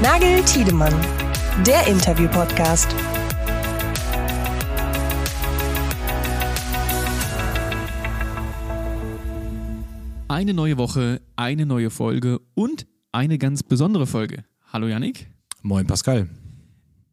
Nagel 0.00 0.44
Tiedemann, 0.44 0.94
der 1.66 1.88
Interview-Podcast. 1.88 2.94
Eine 10.28 10.54
neue 10.54 10.78
Woche, 10.78 11.20
eine 11.34 11.66
neue 11.66 11.90
Folge 11.90 12.38
und 12.54 12.86
eine 13.10 13.38
ganz 13.38 13.64
besondere 13.64 14.06
Folge. 14.06 14.44
Hallo 14.72 14.86
Yannick. 14.86 15.26
Moin 15.62 15.88
Pascal. 15.88 16.28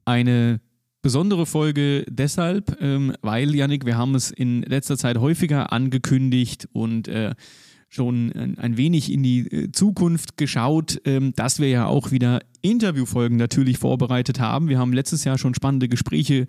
Eine 0.05 0.61
besondere 1.01 1.47
Folge 1.47 2.05
deshalb, 2.07 2.79
ähm, 2.81 3.15
weil 3.23 3.55
Yannick, 3.55 3.87
wir 3.87 3.97
haben 3.97 4.13
es 4.13 4.29
in 4.29 4.61
letzter 4.61 4.95
Zeit 4.95 5.17
häufiger 5.17 5.73
angekündigt 5.73 6.69
und 6.71 7.07
äh, 7.07 7.33
schon 7.95 8.31
ein, 8.57 8.77
wenig 8.77 9.11
in 9.11 9.23
die 9.23 9.39
äh, 9.47 9.71
Zukunft 9.71 10.37
geschaut, 10.37 11.01
ähm, 11.05 11.33
dass 11.35 11.59
wir 11.59 11.69
ja 11.69 11.85
auch 11.85 12.11
wieder 12.11 12.41
Interviewfolgen 12.61 13.37
natürlich 13.37 13.77
vorbereitet 13.77 14.39
haben. 14.39 14.67
Wir 14.67 14.79
haben 14.79 14.93
letztes 14.93 15.23
Jahr 15.23 15.37
schon 15.37 15.55
spannende 15.55 15.87
Gespräche 15.87 16.47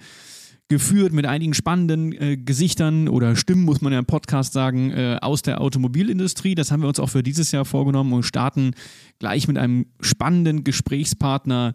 geführt 0.69 1.13
mit 1.13 1.27
einigen 1.27 1.55
spannenden 1.55 2.13
äh, 2.13 2.37
Gesichtern 2.37 3.09
oder 3.09 3.37
Stimmen, 3.37 3.65
muss 3.65 3.81
man 3.81 3.93
ja 3.93 4.01
im 4.01 4.07
Podcast 4.07 4.53
sagen, 4.53 4.91
äh, 4.91 5.19
aus 5.23 5.43
der 5.43 5.61
Automobilindustrie. 5.61 6.57
Das 6.57 6.73
haben 6.73 6.83
wir 6.83 6.89
uns 6.89 6.99
auch 6.99 7.09
für 7.09 7.23
dieses 7.23 7.53
Jahr 7.53 7.65
vorgenommen 7.65 8.13
und 8.13 8.25
starten 8.25 8.73
gleich 9.21 9.47
mit 9.47 9.59
einem 9.59 9.87
spannenden 10.01 10.65
Gesprächspartner 10.65 11.75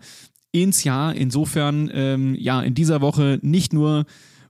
ins 0.51 0.84
Jahr. 0.84 1.15
Insofern, 1.15 1.90
ähm, 1.93 2.35
ja, 2.35 2.62
in 2.62 2.73
dieser 2.73 2.99
Woche 2.99 3.40
nicht 3.41 3.71
nur 3.71 4.05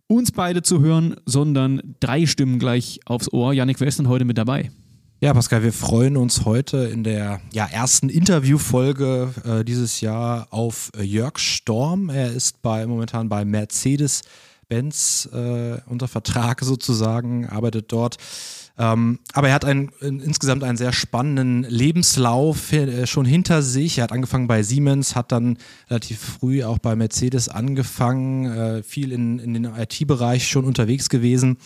uns 0.08 0.32
beide 0.32 0.64
zu 0.64 0.82
hören, 0.82 1.16
sondern 1.26 1.96
drei 2.00 2.26
Stimmen 2.26 2.58
gleich 2.58 3.00
aufs 3.06 3.32
Ohr. 3.32 3.54
Janik, 3.54 3.80
wer 3.80 3.88
ist 3.88 4.00
denn 4.00 4.10
heute 4.10 4.26
mit 4.26 4.38
dabei? 4.40 4.72
Ja, 5.24 5.36
Pascal, 5.36 5.62
wir 5.62 5.72
freuen 5.72 6.18
uns 6.18 6.46
heute 6.46 6.78
in 6.78 7.04
der 7.04 7.42
ja, 7.54 7.68
ersten 7.68 8.10
Interviewfolge 8.10 9.32
äh, 9.46 9.64
dieses 9.64 10.02
Jahr 10.02 10.48
auf 10.50 10.90
äh, 10.98 11.04
Jörg 11.04 11.38
Storm. 11.38 12.10
Er 12.10 12.32
ist 12.32 12.64
bei, 12.64 12.88
momentan 12.88 13.30
bei 13.30 13.46
Mercedes. 13.46 14.24
Benz 14.68 15.30
äh, 15.32 15.78
unter 15.86 16.08
Vertrag 16.08 16.62
sozusagen, 16.62 17.46
arbeitet 17.46 17.92
dort. 17.92 18.18
Ähm, 18.80 19.20
aber 19.34 19.50
er 19.50 19.54
hat 19.54 19.66
einen, 19.66 19.90
insgesamt 20.00 20.64
einen 20.64 20.78
sehr 20.78 20.92
spannenden 20.92 21.64
Lebenslauf 21.70 22.74
äh, 22.74 23.06
schon 23.06 23.26
hinter 23.26 23.62
sich. 23.62 24.00
Er 24.00 24.06
hat 24.06 24.14
angefangen 24.14 24.48
bei 24.48 24.64
Siemens, 24.64 25.16
hat 25.16 25.32
dann 25.32 25.60
relativ 25.92 26.20
früh 26.20 26.64
auch 26.64 26.80
bei 26.80 26.96
Mercedes 26.96 27.48
angefangen, 27.48 28.46
äh, 28.46 28.82
viel 28.82 29.12
in, 29.12 29.38
in 29.38 29.54
den 29.54 29.66
IT-Bereich 29.66 30.48
schon 30.48 30.66
unterwegs 30.66 31.10
gewesen. 31.10 31.58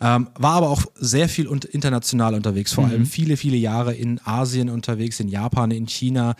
Ähm, 0.00 0.28
war 0.36 0.54
aber 0.54 0.70
auch 0.70 0.84
sehr 0.94 1.28
viel 1.28 1.48
und 1.48 1.64
international 1.64 2.34
unterwegs, 2.34 2.72
vor 2.72 2.86
mhm. 2.86 2.90
allem 2.90 3.06
viele, 3.06 3.36
viele 3.36 3.56
Jahre 3.56 3.94
in 3.94 4.20
Asien 4.24 4.70
unterwegs, 4.70 5.18
in 5.18 5.28
Japan, 5.28 5.70
in 5.72 5.88
China, 5.88 6.36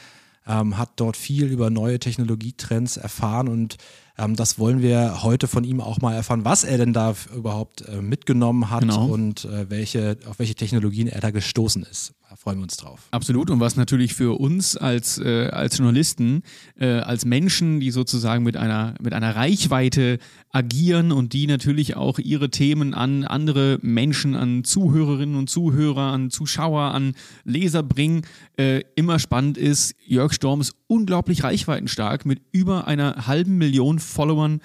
ähm, 0.47 0.79
hat 0.79 0.91
dort 0.97 1.17
viel 1.17 1.47
über 1.47 1.69
neue 1.69 1.99
Technologietrends 1.99 2.97
erfahren 2.97 3.49
und 3.49 3.77
ähm, 4.17 4.37
das 4.37 4.59
wollen 4.59 4.81
wir 4.81 5.23
heute 5.23 5.49
von 5.49 5.65
ihm 5.65 5.81
auch 5.81 6.01
mal 6.01 6.15
erfahren, 6.15 6.45
was 6.45 6.65
er 6.65 6.79
denn 6.79 6.93
da 6.93 7.15
überhaupt 7.35 7.83
äh, 7.83 8.01
mitgenommen 8.01 8.71
hat 8.71 8.81
genau. 8.81 9.07
und 9.07 9.45
äh, 9.45 9.69
welche, 9.71 10.19
auf 10.29 10.39
welche 10.39 10.55
Technologien 10.55 11.09
er 11.09 11.21
da 11.21 11.31
gestoßen 11.31 11.83
ist. 11.83 12.15
Freuen 12.37 12.59
wir 12.59 12.65
uns 12.65 12.77
drauf. 12.77 13.09
Absolut. 13.11 13.51
Und 13.51 13.59
was 13.61 13.77
natürlich 13.77 14.15
für 14.15 14.39
uns 14.39 14.77
als, 14.77 15.19
äh, 15.19 15.49
als 15.49 15.79
Journalisten, 15.79 16.43
äh, 16.79 16.87
als 16.87 17.25
Menschen, 17.25 17.81
die 17.81 17.91
sozusagen 17.91 18.45
mit 18.45 18.57
einer, 18.57 18.95
mit 19.01 19.15
einer 19.15 19.35
Reichweite 19.35 20.19
agieren 20.51 21.11
und 21.11 21.33
die 21.33 21.47
natürlich 21.47 21.97
auch 21.97 22.19
ihre 22.19 22.51
Themen 22.51 22.95
an 22.95 23.25
andere 23.25 23.79
Menschen, 23.83 24.35
an 24.35 24.63
Zuhörerinnen 24.63 25.37
und 25.37 25.49
Zuhörer, 25.49 26.13
an 26.13 26.31
Zuschauer, 26.31 26.93
an 26.93 27.15
Leser 27.45 27.83
bringen, 27.83 28.23
äh, 28.59 28.83
immer 28.95 29.19
spannend 29.19 29.57
ist. 29.57 29.95
Jörg 30.07 30.33
Storm 30.33 30.61
ist 30.61 30.75
unglaublich 30.87 31.45
reichweitenstark 31.45 32.27
mit 32.27 32.43
über 32.53 32.87
einer 32.87 33.27
halben 33.27 33.57
Million 33.59 33.99
Followern 33.99 34.61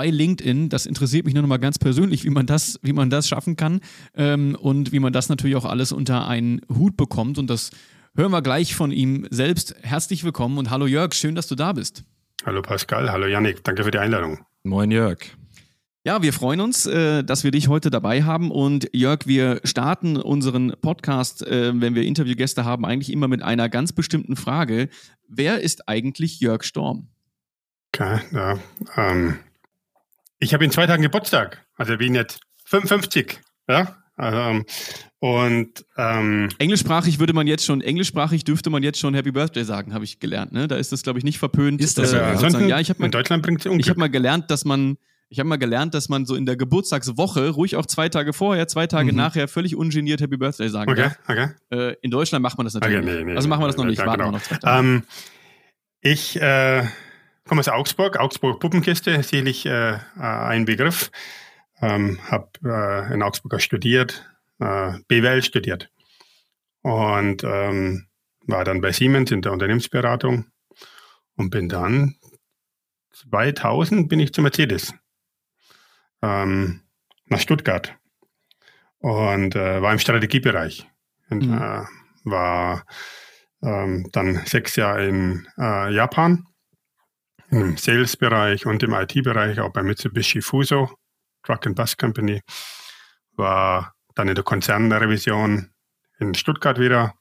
bei 0.00 0.08
LinkedIn. 0.08 0.70
Das 0.70 0.86
interessiert 0.86 1.26
mich 1.26 1.34
nur 1.34 1.42
noch 1.42 1.48
mal 1.50 1.58
ganz 1.58 1.78
persönlich, 1.78 2.24
wie 2.24 2.30
man 2.30 2.46
das, 2.46 2.80
wie 2.80 2.94
man 2.94 3.10
das 3.10 3.28
schaffen 3.28 3.56
kann 3.56 3.80
ähm, 4.14 4.56
und 4.58 4.92
wie 4.92 4.98
man 4.98 5.12
das 5.12 5.28
natürlich 5.28 5.56
auch 5.56 5.66
alles 5.66 5.92
unter 5.92 6.26
einen 6.26 6.62
Hut 6.74 6.96
bekommt. 6.96 7.36
Und 7.36 7.50
das 7.50 7.70
hören 8.16 8.32
wir 8.32 8.40
gleich 8.40 8.74
von 8.74 8.92
ihm 8.92 9.26
selbst. 9.28 9.74
Herzlich 9.82 10.24
willkommen 10.24 10.56
und 10.56 10.70
hallo 10.70 10.86
Jörg, 10.86 11.12
schön, 11.12 11.34
dass 11.34 11.48
du 11.48 11.54
da 11.54 11.74
bist. 11.74 12.02
Hallo 12.46 12.62
Pascal, 12.62 13.12
hallo 13.12 13.26
Yannick, 13.26 13.62
danke 13.62 13.84
für 13.84 13.90
die 13.90 13.98
Einladung. 13.98 14.38
Moin 14.62 14.90
Jörg. 14.90 15.18
Ja, 16.06 16.22
wir 16.22 16.32
freuen 16.32 16.62
uns, 16.62 16.86
äh, 16.86 17.22
dass 17.22 17.44
wir 17.44 17.50
dich 17.50 17.68
heute 17.68 17.90
dabei 17.90 18.22
haben. 18.22 18.50
Und 18.50 18.88
Jörg, 18.94 19.26
wir 19.26 19.60
starten 19.64 20.16
unseren 20.16 20.72
Podcast, 20.80 21.46
äh, 21.46 21.78
wenn 21.78 21.94
wir 21.94 22.04
Interviewgäste 22.04 22.64
haben, 22.64 22.86
eigentlich 22.86 23.12
immer 23.12 23.28
mit 23.28 23.42
einer 23.42 23.68
ganz 23.68 23.92
bestimmten 23.92 24.36
Frage. 24.36 24.88
Wer 25.28 25.60
ist 25.60 25.90
eigentlich 25.90 26.40
Jörg 26.40 26.64
Storm? 26.64 27.08
Okay, 27.92 28.20
ja, 28.32 28.58
ähm, 28.96 29.36
ich 30.40 30.54
habe 30.54 30.64
in 30.64 30.70
zwei 30.70 30.86
Tagen 30.86 31.02
Geburtstag. 31.02 31.64
Also 31.76 31.96
bin 31.98 32.14
jetzt 32.14 32.40
55. 32.64 33.40
Ja. 33.68 33.96
Ähm, 34.18 34.64
und 35.18 35.84
ähm, 35.96 36.48
englischsprachig 36.58 37.18
würde 37.18 37.32
man 37.32 37.46
jetzt 37.46 37.64
schon, 37.64 37.80
englischsprachig 37.80 38.44
dürfte 38.44 38.70
man 38.70 38.82
jetzt 38.82 38.98
schon 38.98 39.14
Happy 39.14 39.32
Birthday 39.32 39.64
sagen, 39.64 39.94
habe 39.94 40.04
ich 40.04 40.18
gelernt. 40.18 40.52
Ne? 40.52 40.66
Da 40.66 40.76
ist 40.76 40.92
das, 40.92 41.02
glaube 41.02 41.18
ich, 41.18 41.24
nicht 41.24 41.38
verpönt. 41.38 41.80
Ist 41.80 41.98
das 41.98 42.12
äh, 42.12 42.36
so? 42.36 42.58
Ja, 42.58 42.80
ich 42.80 42.90
habe 42.90 43.00
mal, 43.00 43.06
in 43.06 43.12
Deutschland 43.12 43.42
bringt 43.42 43.64
Ich 43.64 43.88
habe 43.88 44.00
mal 44.00 44.10
gelernt, 44.10 44.50
dass 44.50 44.64
man, 44.64 44.96
ich 45.28 45.38
habe 45.38 45.48
mal 45.48 45.56
gelernt, 45.56 45.94
dass 45.94 46.08
man 46.08 46.26
so 46.26 46.34
in 46.34 46.46
der 46.46 46.56
Geburtstagswoche 46.56 47.50
ruhig 47.50 47.76
auch 47.76 47.86
zwei 47.86 48.08
Tage 48.08 48.32
vorher, 48.32 48.66
zwei 48.68 48.86
Tage 48.86 49.12
mhm. 49.12 49.18
nachher 49.18 49.46
völlig 49.48 49.76
ungeniert 49.76 50.20
Happy 50.20 50.36
Birthday 50.36 50.68
sagen 50.68 50.90
okay, 50.90 51.10
Okay. 51.28 51.48
Äh, 51.70 51.96
in 52.02 52.10
Deutschland 52.10 52.42
macht 52.42 52.58
man 52.58 52.64
das 52.64 52.74
natürlich. 52.74 52.98
Okay, 52.98 53.18
nee, 53.18 53.24
nee, 53.24 53.36
also 53.36 53.48
machen 53.48 53.62
wir 53.62 53.68
das 53.68 53.76
noch 53.76 53.84
nicht. 53.84 53.98
Ja, 53.98 54.06
Warten 54.06 54.20
genau. 54.20 54.32
wir 54.32 54.38
noch 54.38 54.42
zwei 54.42 54.56
Tage. 54.56 54.78
Ähm, 54.78 55.02
ich 56.02 56.40
äh, 56.40 56.84
komme 57.50 57.62
aus 57.62 57.68
Augsburg, 57.68 58.16
Augsburg 58.16 58.60
Puppenkiste, 58.60 59.20
sicherlich 59.24 59.66
äh, 59.66 59.98
ein 60.16 60.66
Begriff. 60.66 61.10
Ähm, 61.82 62.20
habe 62.30 62.48
äh, 62.64 63.12
in 63.12 63.24
Augsburg 63.24 63.60
studiert, 63.60 64.24
äh, 64.60 64.92
BWL 65.08 65.42
studiert 65.42 65.90
und 66.82 67.42
ähm, 67.42 68.06
war 68.46 68.62
dann 68.62 68.80
bei 68.80 68.92
Siemens 68.92 69.32
in 69.32 69.42
der 69.42 69.50
Unternehmensberatung 69.50 70.46
und 71.34 71.50
bin 71.50 71.68
dann 71.68 72.14
2000 73.14 74.08
bin 74.08 74.20
ich 74.20 74.32
zu 74.32 74.42
Mercedes 74.42 74.94
ähm, 76.22 76.82
nach 77.26 77.40
Stuttgart 77.40 77.96
und 78.98 79.56
äh, 79.56 79.82
war 79.82 79.92
im 79.92 79.98
Strategiebereich 79.98 80.86
und 81.30 81.48
mhm. 81.48 81.54
äh, 81.54 81.82
war 82.22 82.86
ähm, 83.60 84.08
dann 84.12 84.36
sechs 84.46 84.76
Jahre 84.76 85.08
in 85.08 85.48
äh, 85.58 85.92
Japan 85.92 86.46
im 87.50 87.76
Sales-Bereich 87.76 88.66
und 88.66 88.82
im 88.82 88.94
IT-Bereich, 88.94 89.60
auch 89.60 89.72
bei 89.72 89.82
Mitsubishi 89.82 90.40
Fuso, 90.40 90.90
Truck 91.42 91.66
and 91.66 91.76
Bus 91.76 91.96
Company, 91.96 92.42
war 93.32 93.94
dann 94.14 94.28
in 94.28 94.34
der 94.34 94.44
Konzernrevision 94.44 95.70
in 96.18 96.34
Stuttgart 96.34 96.78
wieder, 96.78 97.14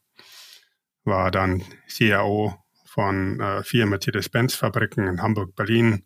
war 1.03 1.31
dann 1.31 1.63
CIO 1.88 2.56
von 2.85 3.40
äh, 3.40 3.63
vier 3.63 3.85
Mercedes-Benz-Fabriken 3.85 5.07
in 5.07 5.22
Hamburg, 5.22 5.56
Berlin 5.56 6.06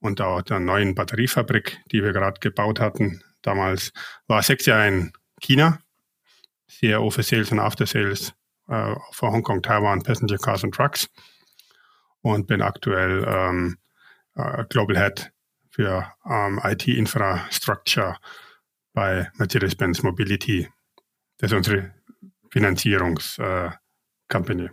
und 0.00 0.20
auch 0.20 0.42
der 0.42 0.60
neuen 0.60 0.94
Batteriefabrik, 0.94 1.78
die 1.92 2.02
wir 2.02 2.12
gerade 2.12 2.40
gebaut 2.40 2.80
hatten. 2.80 3.22
Damals 3.42 3.92
war 4.26 4.42
sechs 4.42 4.66
Jahre 4.66 4.88
in 4.88 5.12
China, 5.40 5.78
CIO 6.68 7.10
für 7.10 7.22
Sales 7.22 7.52
und 7.52 7.60
After 7.60 7.86
Sales 7.86 8.32
äh, 8.68 8.94
für 9.12 9.30
Hongkong, 9.30 9.62
Taiwan, 9.62 10.02
Passenger 10.02 10.38
Cars 10.38 10.64
und 10.64 10.74
Trucks 10.74 11.08
und 12.22 12.46
bin 12.46 12.62
aktuell 12.62 13.24
ähm, 13.26 13.78
äh, 14.34 14.64
Global 14.68 14.96
Head 14.96 15.32
für 15.70 16.12
ähm, 16.28 16.60
IT-Infrastructure 16.62 18.16
bei 18.92 19.30
Mercedes-Benz 19.34 20.02
Mobility. 20.02 20.68
Das 21.38 21.52
ist 21.52 21.56
unsere 21.56 21.94
Finanzierungscompany. 22.50 24.64
Äh, 24.64 24.70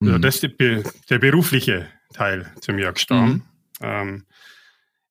mhm. 0.00 0.08
also 0.08 0.18
das 0.18 0.42
ist 0.42 0.58
der, 0.58 0.82
der, 1.10 1.18
berufliche 1.18 1.88
Teil 2.12 2.52
zum 2.60 2.78
Jörg 2.78 2.98
Storm. 2.98 3.30
Mhm. 3.30 3.42
Ähm, 3.80 4.26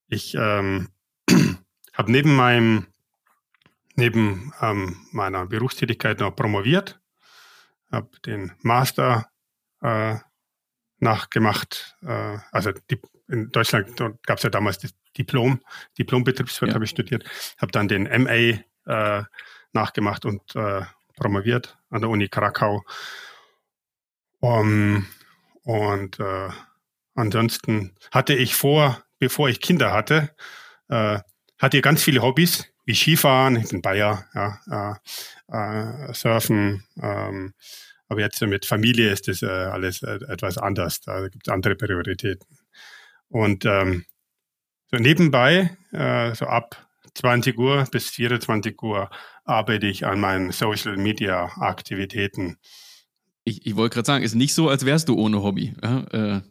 ich 0.07 0.35
ähm, 0.35 0.89
habe 1.93 2.11
neben 2.11 2.35
meinem 2.35 2.87
neben 3.95 4.53
ähm, 4.61 5.05
meiner 5.11 5.45
Berufstätigkeit 5.45 6.19
noch 6.19 6.35
promoviert, 6.35 6.99
habe 7.91 8.09
den 8.25 8.51
Master 8.61 9.29
äh, 9.81 10.15
nachgemacht. 11.03 11.95
Äh, 12.01 12.37
also 12.51 12.71
die, 12.89 12.99
in 13.27 13.51
Deutschland 13.51 13.95
gab 14.25 14.37
es 14.37 14.43
ja 14.43 14.49
damals 14.49 14.79
das 14.79 14.93
Diplom, 15.17 15.61
Diplom-Betriebswirt 15.97 16.69
ja. 16.69 16.75
habe 16.75 16.85
ich 16.85 16.91
studiert, 16.91 17.23
habe 17.57 17.71
dann 17.71 17.87
den 17.87 18.03
MA 18.03 18.59
äh, 18.85 19.23
nachgemacht 19.73 20.25
und 20.25 20.55
äh, 20.55 20.81
promoviert 21.15 21.77
an 21.89 22.01
der 22.01 22.09
Uni 22.09 22.27
Krakau. 22.29 22.83
Um, 24.39 25.07
und 25.63 26.19
äh, 26.19 26.49
ansonsten 27.15 27.95
hatte 28.11 28.33
ich 28.33 28.55
vor, 28.55 29.03
bevor 29.19 29.47
ich 29.47 29.61
Kinder 29.61 29.93
hatte, 29.93 30.35
äh, 30.89 31.19
hatte 31.59 31.77
ich 31.77 31.83
ganz 31.83 32.03
viele 32.03 32.21
Hobbys, 32.21 32.65
wie 32.85 32.95
Skifahren, 32.95 33.55
ich 33.55 33.69
bin 33.69 33.81
Bayer, 33.81 34.25
ja, 34.33 34.99
äh, 35.49 36.09
äh, 36.09 36.13
Surfen, 36.13 36.83
ähm, 37.01 37.53
Aber 38.07 38.21
jetzt 38.21 38.41
mit 38.41 38.65
Familie 38.65 39.11
ist 39.11 39.27
das 39.27 39.41
äh, 39.41 39.47
alles 39.47 40.03
äh, 40.03 40.19
etwas 40.27 40.57
anders. 40.57 41.01
Da 41.01 41.27
gibt 41.27 41.47
es 41.47 41.53
andere 41.53 41.75
Prioritäten. 41.75 42.47
Und 43.29 43.65
ähm, 43.65 44.05
so 44.91 44.97
nebenbei, 44.97 45.75
äh, 45.91 46.35
so 46.35 46.45
ab 46.45 46.87
20 47.15 47.57
Uhr 47.57 47.85
bis 47.91 48.09
24 48.09 48.81
Uhr 48.81 49.09
arbeite 49.45 49.87
ich 49.87 50.05
an 50.05 50.19
meinen 50.19 50.51
Social 50.51 50.97
Media 50.97 51.45
Aktivitäten. 51.57 52.57
Ich, 53.43 53.65
ich 53.65 53.75
wollte 53.75 53.95
gerade 53.95 54.05
sagen, 54.05 54.23
ist 54.23 54.35
nicht 54.35 54.53
so, 54.53 54.69
als 54.69 54.85
wärst 54.85 55.09
du 55.09 55.15
ohne 55.15 55.43
Hobby. 55.43 55.73
Ja, 55.83 56.03
äh, 56.11 56.41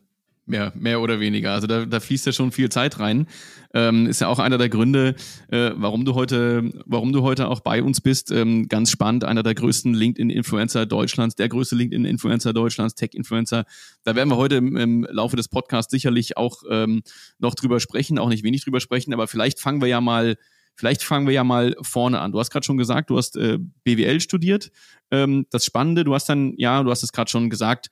mehr, 0.46 0.72
mehr 0.74 1.00
oder 1.00 1.20
weniger. 1.20 1.52
Also 1.52 1.66
da, 1.66 1.84
da 1.84 2.00
fließt 2.00 2.26
ja 2.26 2.32
schon 2.32 2.52
viel 2.52 2.68
Zeit 2.68 2.98
rein. 2.98 3.26
Ähm, 3.74 4.06
ist 4.06 4.20
ja 4.20 4.28
auch 4.28 4.38
einer 4.38 4.58
der 4.58 4.68
Gründe, 4.68 5.14
äh, 5.48 5.70
warum 5.74 6.04
du 6.04 6.14
heute, 6.14 6.70
warum 6.84 7.12
du 7.12 7.22
heute 7.22 7.48
auch 7.48 7.60
bei 7.60 7.82
uns 7.82 8.00
bist. 8.00 8.30
Ähm, 8.30 8.68
ganz 8.68 8.90
spannend, 8.90 9.24
einer 9.24 9.42
der 9.42 9.54
größten 9.54 9.94
LinkedIn-Influencer 9.94 10.84
Deutschlands, 10.86 11.36
der 11.36 11.48
größte 11.48 11.76
LinkedIn-Influencer 11.76 12.52
Deutschlands, 12.52 12.94
Tech-Influencer. 12.94 13.64
Da 14.04 14.14
werden 14.14 14.28
wir 14.28 14.36
heute 14.36 14.56
im, 14.56 14.76
im 14.76 15.06
Laufe 15.10 15.36
des 15.36 15.48
Podcasts 15.48 15.90
sicherlich 15.90 16.36
auch 16.36 16.62
ähm, 16.68 17.02
noch 17.38 17.54
drüber 17.54 17.80
sprechen, 17.80 18.18
auch 18.18 18.28
nicht 18.28 18.44
wenig 18.44 18.64
drüber 18.64 18.80
sprechen, 18.80 19.14
aber 19.14 19.28
vielleicht 19.28 19.60
fangen 19.60 19.80
wir 19.80 19.88
ja 19.88 20.00
mal 20.00 20.36
Vielleicht 20.74 21.02
fangen 21.02 21.26
wir 21.26 21.34
ja 21.34 21.44
mal 21.44 21.76
vorne 21.82 22.20
an. 22.20 22.32
Du 22.32 22.40
hast 22.40 22.50
gerade 22.50 22.64
schon 22.64 22.78
gesagt, 22.78 23.10
du 23.10 23.18
hast 23.18 23.36
äh, 23.36 23.58
BWL 23.84 24.20
studiert. 24.20 24.70
Ähm, 25.10 25.46
das 25.50 25.66
Spannende, 25.66 26.02
du 26.02 26.14
hast 26.14 26.28
dann, 26.28 26.54
ja, 26.56 26.82
du 26.82 26.90
hast 26.90 27.02
es 27.02 27.12
gerade 27.12 27.30
schon 27.30 27.50
gesagt, 27.50 27.90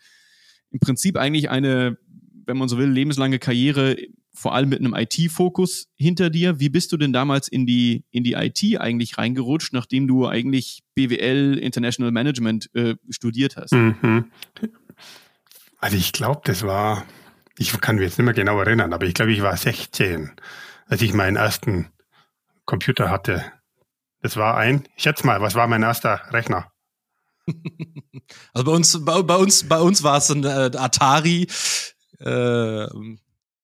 im 0.70 0.80
Prinzip 0.80 1.16
eigentlich 1.16 1.50
eine, 1.50 1.98
wenn 2.46 2.56
man 2.56 2.68
so 2.68 2.78
will, 2.78 2.88
lebenslange 2.88 3.38
Karriere, 3.38 3.96
vor 4.32 4.54
allem 4.54 4.68
mit 4.68 4.78
einem 4.78 4.94
IT-Fokus 4.94 5.88
hinter 5.96 6.30
dir. 6.30 6.60
Wie 6.60 6.68
bist 6.68 6.92
du 6.92 6.96
denn 6.96 7.12
damals 7.12 7.48
in 7.48 7.66
die, 7.66 8.04
in 8.10 8.24
die 8.24 8.34
IT 8.34 8.80
eigentlich 8.80 9.18
reingerutscht, 9.18 9.72
nachdem 9.72 10.06
du 10.06 10.26
eigentlich 10.26 10.82
BWL 10.94 11.58
International 11.58 12.12
Management 12.12 12.70
äh, 12.74 12.96
studiert 13.10 13.56
hast? 13.56 13.72
Mhm. 13.72 14.30
Also 15.78 15.96
ich 15.96 16.12
glaube, 16.12 16.42
das 16.44 16.62
war, 16.62 17.04
ich 17.58 17.78
kann 17.80 17.96
mich 17.96 18.04
jetzt 18.04 18.18
nicht 18.18 18.24
mehr 18.24 18.34
genau 18.34 18.58
erinnern, 18.60 18.92
aber 18.92 19.06
ich 19.06 19.14
glaube, 19.14 19.32
ich 19.32 19.42
war 19.42 19.56
16, 19.56 20.30
als 20.86 21.02
ich 21.02 21.12
meinen 21.12 21.36
ersten 21.36 21.88
Computer 22.64 23.10
hatte. 23.10 23.44
Das 24.22 24.36
war 24.36 24.56
ein, 24.56 24.84
ich 24.96 25.02
schätze 25.02 25.26
mal, 25.26 25.40
was 25.40 25.54
war 25.54 25.66
mein 25.66 25.82
erster 25.82 26.22
Rechner? 26.30 26.70
Also 28.52 28.64
bei 28.64 28.72
uns, 28.72 29.04
bei, 29.04 29.22
bei 29.22 29.36
uns, 29.36 29.68
bei 29.68 29.80
uns 29.80 30.04
war 30.04 30.18
es 30.18 30.30
ein 30.30 30.44
äh, 30.44 30.70
Atari. 30.76 31.48
Äh, 32.20 32.86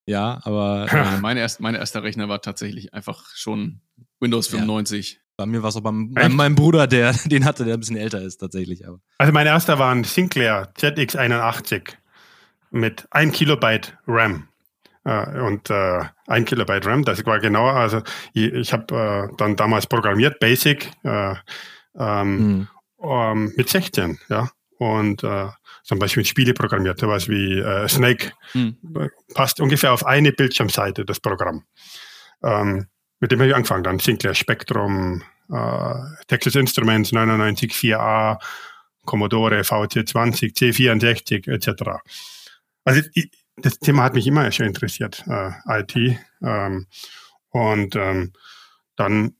ja, 0.06 0.40
aber 0.44 0.86
äh, 0.90 1.20
mein, 1.20 1.36
erst, 1.36 1.60
mein 1.60 1.74
erster 1.74 2.02
Rechner 2.02 2.28
war 2.28 2.40
tatsächlich 2.40 2.94
einfach 2.94 3.24
schon 3.34 3.80
Windows 4.20 4.48
95. 4.48 5.12
Ja. 5.12 5.20
Bei 5.38 5.46
mir 5.46 5.62
war 5.62 5.68
es 5.68 5.76
auch 5.76 5.82
beim, 5.82 6.14
bei 6.14 6.28
meinem 6.28 6.54
Bruder, 6.54 6.86
der 6.86 7.12
den 7.26 7.44
hatte, 7.44 7.64
der 7.64 7.74
ein 7.74 7.80
bisschen 7.80 7.96
älter 7.96 8.22
ist 8.22 8.38
tatsächlich. 8.38 8.86
Aber. 8.86 9.00
Also 9.18 9.32
mein 9.32 9.46
erster 9.46 9.78
war 9.78 9.92
ein 9.92 10.04
Sinclair 10.04 10.72
ZX81 10.78 11.94
mit 12.70 13.06
1 13.10 13.34
Kilobyte 13.34 13.98
RAM. 14.06 14.48
Äh, 15.04 15.40
und 15.40 15.70
äh, 15.70 16.00
ein 16.26 16.44
Kilobyte 16.44 16.86
RAM, 16.86 17.04
das 17.04 17.24
war 17.26 17.38
genau, 17.38 17.68
also 17.68 18.02
ich, 18.32 18.52
ich 18.52 18.72
habe 18.72 19.30
äh, 19.30 19.36
dann 19.36 19.54
damals 19.54 19.86
programmiert, 19.86 20.40
Basic, 20.40 20.90
äh, 21.04 21.34
ähm, 21.96 22.38
mhm. 22.38 22.68
ähm, 23.00 23.52
mit 23.56 23.68
16, 23.68 24.18
ja. 24.28 24.50
Und 24.78 25.22
äh, 25.22 25.48
zum 25.86 26.00
Beispiel 26.00 26.24
Spiele 26.24 26.52
programmiert, 26.52 26.98
sowas 26.98 27.28
wie 27.28 27.60
äh, 27.60 27.88
Snake. 27.88 28.32
Mhm. 28.54 28.76
Passt 29.34 29.60
ungefähr 29.60 29.92
auf 29.92 30.04
eine 30.04 30.32
Bildschirmseite, 30.32 31.04
das 31.04 31.20
Programm. 31.20 31.64
Ähm, 32.42 32.88
mit 33.20 33.30
dem 33.30 33.38
habe 33.38 33.50
ich 33.50 33.54
angefangen, 33.54 33.84
dann 33.84 34.00
Sinclair 34.00 34.34
Spectrum, 34.34 35.22
äh, 35.48 35.94
Texas 36.26 36.56
Instruments 36.56 37.12
994a, 37.12 38.38
Commodore 39.04 39.60
VC20, 39.60 40.56
C64 40.56 41.48
etc. 41.48 42.00
Also 42.84 43.02
ich, 43.14 43.30
das 43.56 43.78
Thema 43.78 44.02
hat 44.02 44.14
mich 44.14 44.26
immer 44.26 44.50
schon 44.50 44.66
interessiert, 44.66 45.24
äh, 45.28 45.52
IT. 45.68 46.18
Ähm, 46.42 46.86
und 47.50 47.94
ähm, 47.94 48.32
dann 48.96 49.36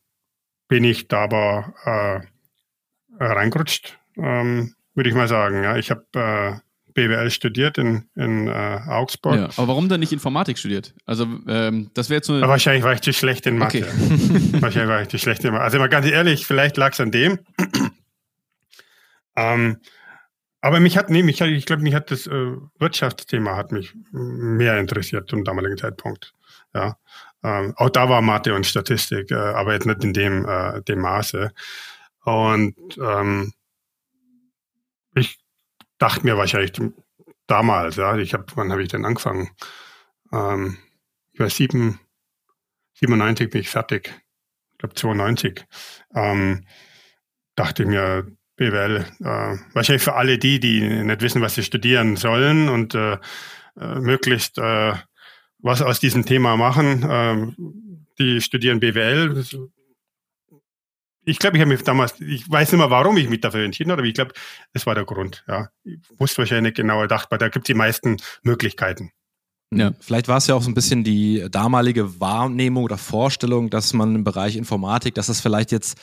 bin 0.69 0.85
ich 0.85 1.09
da 1.09 1.25
aber 1.25 1.75
äh, 1.85 3.25
reingerutscht, 3.25 3.99
ähm, 4.17 4.77
würde 4.97 5.09
ich 5.09 5.15
mal 5.15 5.29
sagen. 5.29 5.63
Ja, 5.63 5.77
ich 5.77 5.91
habe 5.91 6.05
äh, 6.15 6.57
BWL 6.97 7.31
studiert 7.31 7.79
in, 7.79 8.09
in 8.17 8.49
äh, 8.49 8.81
Augsburg. 8.89 9.37
Ja, 9.37 9.45
aber 9.57 9.69
warum 9.69 9.89
dann 9.89 10.01
nicht 10.01 10.13
Informatik 10.13 10.59
studiert? 10.59 10.95
Also 11.05 11.29
ähm, 11.47 11.91
das 11.95 12.09
wäre 12.09 12.19
jetzt 12.19 12.27
so. 12.27 12.41
wahrscheinlich 12.41 12.83
war 12.83 12.95
ich 12.95 13.03
zu 13.03 13.13
schlecht 13.13 13.47
in 13.47 13.59
Mathe. 13.59 13.83
Okay. 13.83 13.87
wahrscheinlich 14.61 14.89
war 14.89 15.03
ich 15.03 15.09
zu 15.09 15.19
schlecht 15.19 15.45
in 15.45 15.53
Mathe. 15.53 15.63
Also 15.63 15.79
mal 15.79 15.89
ganz 15.89 16.07
ehrlich, 16.07 16.47
vielleicht 16.47 16.77
lag 16.79 16.95
es 16.95 17.01
an 17.01 17.13
dem. 17.13 17.39
ähm, 19.37 19.77
aber 20.63 20.81
mich 20.81 20.97
hat, 20.97 21.11
nee, 21.11 21.23
mich 21.23 21.41
hat, 21.41 21.49
ich 21.49 21.67
glaube, 21.67 21.83
mich 21.83 21.95
hat 21.95 22.11
das 22.11 22.27
äh, 22.27 22.53
Wirtschaftsthema 22.79 23.57
hat 23.57 23.71
mich 23.73 23.95
mehr 24.11 24.81
interessiert 24.81 25.29
zum 25.29 25.45
damaligen 25.45 25.77
Zeitpunkt. 25.77 26.33
Ja. 26.75 26.97
Ähm, 27.45 27.75
auch 27.77 27.91
da 27.91 28.09
war 28.09 28.23
Mathe 28.23 28.55
und 28.55 28.67
Statistik, 28.67 29.31
äh, 29.31 29.35
aber 29.35 29.75
jetzt 29.75 29.87
nicht 29.87 30.03
in 30.03 30.15
dem, 30.15 30.49
äh, 30.49 30.83
dem 30.83 31.01
Maße. 31.01 31.53
Und 32.25 32.75
ähm, 32.99 33.53
dachte 35.99 36.25
mir 36.25 36.37
wahrscheinlich 36.37 36.73
damals, 37.47 37.97
ja, 37.97 38.17
ich 38.17 38.35
habe, 38.35 38.47
wann 38.55 38.73
habe 38.73 38.83
ich 38.83 38.89
denn 38.89 39.05
angefangen? 39.05 39.51
Ähm, 40.33 40.79
ich 41.33 41.41
war 41.41 41.51
sieben, 41.51 42.01
97 42.95 43.51
bin 43.51 43.61
ich 43.61 43.69
fertig. 43.69 44.15
Ich 44.73 44.79
glaube 44.79 44.95
92. 44.95 45.65
Ähm, 46.15 46.67
dachte 47.55 47.83
ich 47.83 47.89
mir, 47.89 48.27
BWL. 48.57 49.05
Äh, 49.21 49.57
wahrscheinlich 49.75 50.03
für 50.03 50.15
alle 50.15 50.39
die, 50.39 50.61
die 50.61 50.81
nicht 50.81 51.21
wissen, 51.21 51.43
was 51.43 51.55
sie 51.55 51.63
studieren 51.63 52.17
sollen 52.17 52.69
und 52.69 52.95
äh, 52.95 53.19
äh, 53.79 54.01
möglichst 54.01 54.59
äh, 54.59 54.95
was 55.59 55.83
aus 55.83 56.01
diesem 56.01 56.25
Thema 56.25 56.57
machen. 56.57 57.03
Äh, 57.03 57.53
die 58.19 58.41
studieren 58.41 58.81
BWL. 58.81 59.45
Ich 61.29 61.41
glaube, 61.41 61.57
ich 61.57 61.61
habe 61.61 61.73
mich 61.73 61.83
damals, 61.83 62.21
ich 62.21 62.49
weiß 62.49 62.71
nicht 62.71 62.79
mehr, 62.79 62.89
warum 62.89 63.17
ich 63.17 63.29
mich 63.29 63.41
dafür 63.41 63.65
entschieden 63.65 63.91
habe, 63.91 64.01
aber 64.01 64.09
ich 64.09 64.15
glaube, 64.15 64.33
das 64.73 64.87
war 64.87 64.95
der 64.95 65.05
Grund. 65.05 65.45
Ja. 65.49 65.71
Ich 65.83 65.99
wusste 66.19 66.39
wahrscheinlich 66.39 66.71
nicht 66.71 66.77
genau 66.77 67.01
gedacht, 67.01 67.31
weil 67.31 67.39
da 67.39 67.49
gibt 67.49 67.65
es 67.65 67.67
die 67.67 67.75
meisten 67.75 68.19
Möglichkeiten. 68.43 69.11
Ja, 69.75 69.93
vielleicht 69.99 70.29
war 70.29 70.37
es 70.37 70.47
ja 70.47 70.55
auch 70.55 70.63
so 70.63 70.71
ein 70.71 70.75
bisschen 70.75 71.03
die 71.03 71.45
damalige 71.51 72.21
Wahrnehmung 72.21 72.85
oder 72.85 72.97
Vorstellung, 72.97 73.71
dass 73.71 73.93
man 73.93 74.15
im 74.15 74.23
Bereich 74.23 74.55
Informatik, 74.55 75.17
dass 75.17 75.27
das 75.27 75.41
vielleicht 75.41 75.73
jetzt 75.73 75.99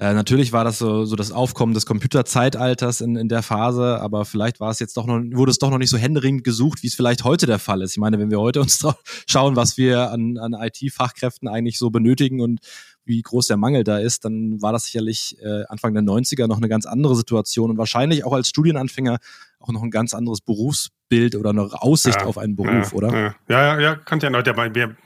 äh, 0.00 0.14
natürlich 0.14 0.52
war 0.52 0.62
das 0.62 0.78
so, 0.78 1.04
so 1.04 1.16
das 1.16 1.32
Aufkommen 1.32 1.74
des 1.74 1.84
Computerzeitalters 1.84 3.00
in, 3.00 3.16
in 3.16 3.28
der 3.28 3.42
Phase, 3.42 4.00
aber 4.00 4.24
vielleicht 4.24 4.60
war 4.60 4.70
es 4.70 4.78
jetzt 4.78 4.96
doch 4.96 5.06
noch, 5.06 5.20
wurde 5.32 5.50
es 5.50 5.58
doch 5.58 5.70
noch 5.70 5.78
nicht 5.78 5.90
so 5.90 5.98
händeringend 5.98 6.44
gesucht, 6.44 6.84
wie 6.84 6.86
es 6.86 6.94
vielleicht 6.94 7.24
heute 7.24 7.46
der 7.46 7.58
Fall 7.58 7.82
ist. 7.82 7.92
Ich 7.92 7.98
meine, 7.98 8.20
wenn 8.20 8.30
wir 8.30 8.38
heute 8.38 8.60
uns 8.60 8.86
schauen, 9.26 9.56
was 9.56 9.76
wir 9.76 10.12
an, 10.12 10.38
an 10.38 10.54
IT-Fachkräften 10.54 11.48
eigentlich 11.48 11.78
so 11.78 11.90
benötigen 11.90 12.40
und 12.40 12.60
wie 13.08 13.22
groß 13.22 13.46
der 13.48 13.56
Mangel 13.56 13.82
da 13.82 13.98
ist, 13.98 14.24
dann 14.24 14.60
war 14.62 14.72
das 14.72 14.84
sicherlich 14.84 15.36
äh, 15.42 15.64
Anfang 15.68 15.94
der 15.94 16.02
90er 16.02 16.46
noch 16.46 16.58
eine 16.58 16.68
ganz 16.68 16.86
andere 16.86 17.16
Situation 17.16 17.70
und 17.70 17.78
wahrscheinlich 17.78 18.24
auch 18.24 18.32
als 18.32 18.48
Studienanfänger 18.48 19.18
auch 19.58 19.72
noch 19.72 19.82
ein 19.82 19.90
ganz 19.90 20.14
anderes 20.14 20.40
Berufsbild 20.40 21.34
oder 21.34 21.50
eine 21.50 21.68
Aussicht 21.72 22.20
ja, 22.20 22.26
auf 22.26 22.38
einen 22.38 22.54
Beruf, 22.54 22.92
ja, 22.92 22.92
oder? 22.92 23.34
Ja, 23.48 23.74
ja, 23.74 23.80
ja, 23.80 23.94
kann 23.96 24.20
ja 24.20 24.30
noch. 24.30 24.44
Wir, 24.44 24.96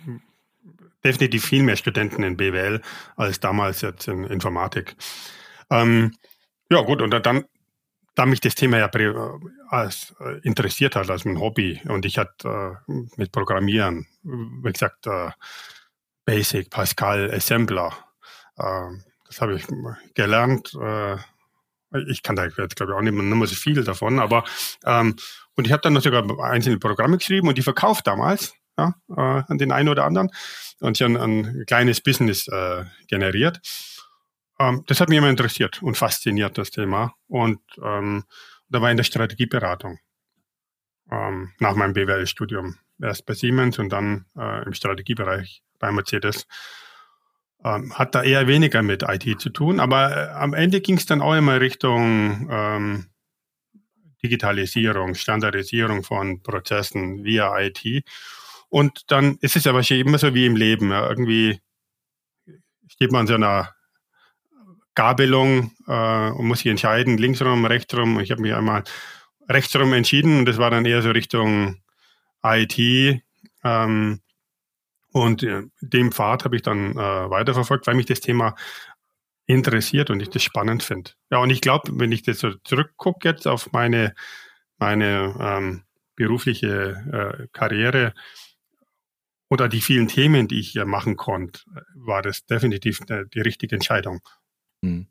definitiv 1.05 1.45
viel 1.45 1.63
mehr 1.63 1.77
Studenten 1.77 2.23
in 2.23 2.37
BWL 2.37 2.81
als 3.17 3.41
damals 3.41 3.81
jetzt 3.81 4.09
in 4.09 4.25
Informatik. 4.25 4.97
Ähm, 5.71 6.13
ja 6.71 6.81
gut, 6.83 7.03
und 7.03 7.11
dann, 7.11 7.45
da 8.15 8.27
mich 8.27 8.41
das 8.41 8.55
Thema 8.55 8.79
ja 8.79 8.91
als, 9.69 10.15
äh, 10.21 10.39
interessiert 10.43 10.97
hat, 10.97 11.11
als 11.11 11.25
mein 11.25 11.41
Hobby 11.41 11.81
und 11.87 12.05
ich 12.05 12.19
hatte 12.19 12.79
äh, 12.89 12.93
mit 13.17 13.33
Programmieren, 13.33 14.07
wie 14.23 14.73
gesagt, 14.73 15.07
äh, 15.07 15.31
Basic, 16.25 16.71
Pascal, 16.71 17.31
Assembler, 17.33 17.93
äh, 18.57 18.89
das 19.27 19.41
habe 19.41 19.55
ich 19.55 19.67
gelernt. 20.15 20.75
Äh, 20.75 21.17
ich 22.09 22.23
kann 22.23 22.37
da 22.37 22.45
jetzt, 22.45 22.77
glaube 22.77 22.93
ich, 22.93 22.97
auch 22.97 23.03
nicht 23.03 23.13
mehr, 23.13 23.47
so 23.47 23.55
viel 23.55 23.85
davon, 23.85 24.19
aber 24.19 24.45
ähm, 24.85 25.17
und 25.57 25.67
ich 25.67 25.73
habe 25.73 25.83
dann 25.83 25.93
noch 25.93 26.03
sogar 26.03 26.25
einzelne 26.41 26.79
Programme 26.79 27.19
geschrieben 27.19 27.49
und 27.49 27.59
die 27.59 27.63
verkauft 27.63 28.07
damals 28.07 28.55
ja, 28.79 28.95
äh, 29.11 29.43
an 29.47 29.59
den 29.59 29.73
einen 29.73 29.89
oder 29.89 30.05
anderen 30.05 30.31
und 30.81 30.99
ich 30.99 31.05
ein, 31.05 31.17
ein 31.17 31.65
kleines 31.67 32.01
Business 32.01 32.49
äh, 32.49 32.85
generiert. 33.09 33.61
Ähm, 34.59 34.85
das 34.87 35.01
hat 35.01 35.09
mich 35.09 35.19
immer 35.19 35.31
interessiert 35.31 35.83
und 35.83 35.97
fasziniert, 35.97 36.57
das 36.59 36.71
Thema. 36.71 37.15
Und 37.29 37.61
ähm, 37.83 38.25
da 38.69 38.81
war 38.81 38.91
in 38.91 38.97
der 38.97 39.05
Strategieberatung 39.05 39.99
ähm, 41.11 41.53
nach 41.59 41.75
meinem 41.75 41.93
BWL-Studium. 41.93 42.77
Erst 43.01 43.27
bei 43.27 43.35
Siemens 43.35 43.79
und 43.79 43.91
dann 43.91 44.27
äh, 44.37 44.65
im 44.65 44.75
Strategiebereich 44.75 45.63
bei 45.83 45.93
Mercedes. 45.93 46.47
Ähm, 47.65 47.93
hat 47.97 48.15
da 48.15 48.23
eher 48.23 48.47
weniger 48.47 48.83
mit 48.83 49.05
IT 49.07 49.41
zu 49.41 49.51
tun, 49.51 49.79
aber 49.79 50.17
äh, 50.17 50.31
am 50.31 50.55
Ende 50.55 50.81
ging 50.81 50.97
es 50.97 51.07
dann 51.07 51.21
auch 51.21 51.35
immer 51.35 51.61
Richtung 51.61 52.49
ähm, 52.51 53.07
Digitalisierung, 54.25 55.15
Standardisierung 55.15 56.03
von 56.03 56.43
Prozessen 56.43 57.25
via 57.25 57.55
IT. 57.61 58.05
Und 58.69 59.11
dann 59.11 59.37
ist 59.41 59.57
es 59.57 59.65
ja 59.65 59.75
wahrscheinlich 59.75 60.07
immer 60.07 60.19
so 60.19 60.35
wie 60.35 60.47
im 60.47 60.57
Leben. 60.57 60.91
Ja. 60.91 61.09
Irgendwie 61.09 61.61
steht 62.89 63.13
man 63.13 63.27
so 63.27 63.35
einer 63.35 63.75
Gabelung 64.95 65.73
äh, 65.87 66.31
und 66.31 66.47
muss 66.47 66.61
sich 66.61 66.71
entscheiden, 66.71 67.19
linksrum, 67.19 67.65
rechtsrum. 67.65 68.19
Ich 68.21 68.31
habe 68.31 68.43
mich 68.43 68.55
einmal 68.55 68.85
rechtsrum 69.49 69.93
entschieden 69.93 70.41
und 70.41 70.47
das 70.47 70.59
war 70.59 70.71
dann 70.71 70.85
eher 70.85 71.03
so 71.03 71.11
Richtung 71.11 71.83
IT. 72.43 73.23
Ähm, 73.65 74.21
und 75.13 75.43
äh, 75.43 75.63
dem 75.81 76.13
Pfad 76.13 76.45
habe 76.45 76.57
ich 76.57 76.63
dann 76.63 76.93
äh, 76.93 76.97
weiterverfolgt, 77.31 77.87
weil 77.87 77.95
mich 77.95 78.07
das 78.07 78.21
Thema 78.21 78.55
interessiert 79.47 80.11
und 80.11 80.21
ich 80.21 80.31
das 80.31 80.43
spannend 80.43 80.83
finde. 80.83 81.13
Ja, 81.31 81.39
und 81.39 81.51
ich 81.51 81.61
glaube, 81.61 81.91
wenn 81.95 82.13
ich 82.13 82.23
das 82.23 82.39
so 82.39 82.55
zurückgucke 82.65 83.29
jetzt 83.29 83.47
auf 83.47 83.73
meine, 83.73 84.15
meine 84.79 85.37
ähm, 85.39 85.83
berufliche 86.15 87.43
äh, 87.43 87.49
Karriere 87.53 88.15
oder 89.51 89.69
die 89.69 89.81
vielen 89.81 90.09
Themen, 90.09 90.49
die 90.49 90.61
ich 90.61 90.71
hier 90.71 90.87
machen 90.87 91.17
konnte, 91.17 91.61
war 91.95 92.23
das 92.23 92.47
definitiv 92.47 93.01
die, 93.01 93.25
die 93.35 93.41
richtige 93.41 93.77
Entscheidung. 93.77 94.21
Hm. 94.85 95.07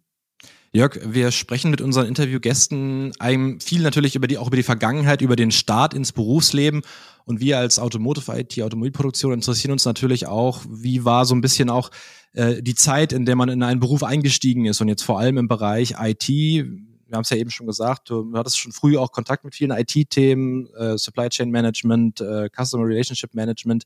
Jörg, 0.74 1.00
wir 1.04 1.32
sprechen 1.32 1.70
mit 1.70 1.82
unseren 1.82 2.08
Interviewgästen 2.08 3.12
viel 3.60 3.82
natürlich 3.82 4.16
über 4.16 4.28
die, 4.28 4.38
auch 4.38 4.48
über 4.48 4.56
die 4.56 4.64
Vergangenheit, 4.64 5.22
über 5.22 5.36
den 5.36 5.52
Start 5.52 5.94
ins 5.94 6.14
Berufsleben. 6.14 6.82
Und 7.26 7.42
wir 7.42 7.58
als 7.58 7.78
Automotive 7.78 8.32
IT, 8.40 8.62
Automobilproduktion 8.62 9.34
interessieren 9.34 9.74
uns 9.74 9.84
natürlich 9.84 10.28
auch, 10.28 10.64
wie 10.70 11.04
war 11.04 11.26
so 11.26 11.36
ein 11.36 11.42
bisschen 11.42 11.70
auch 11.70 11.92
äh, 12.32 12.64
die 12.64 12.74
Zeit, 12.74 13.12
in 13.12 13.26
der 13.26 13.36
man 13.36 13.50
in 13.50 13.64
einen 13.64 13.82
Beruf 13.82 14.02
eingestiegen 14.02 14.66
ist 14.66 14.80
und 14.80 14.88
jetzt 14.88 15.04
vor 15.04 15.20
allem 15.20 15.38
im 15.38 15.50
Bereich 15.50 15.96
IT. 16.00 16.30
Wir 16.30 17.18
haben 17.18 17.24
es 17.24 17.30
ja 17.30 17.38
eben 17.38 17.50
schon 17.50 17.68
gesagt, 17.68 18.10
du 18.10 18.32
hattest 18.34 18.58
schon 18.58 18.72
früh 18.72 18.98
auch 18.98 19.12
Kontakt 19.12 19.44
mit 19.44 19.54
vielen 19.54 19.72
IT-Themen, 19.72 20.74
äh, 20.76 20.98
Supply 20.98 21.28
Chain 21.28 21.52
Management, 21.52 22.22
äh, 22.22 22.48
Customer 22.50 22.86
Relationship 22.86 23.34
Management. 23.34 23.84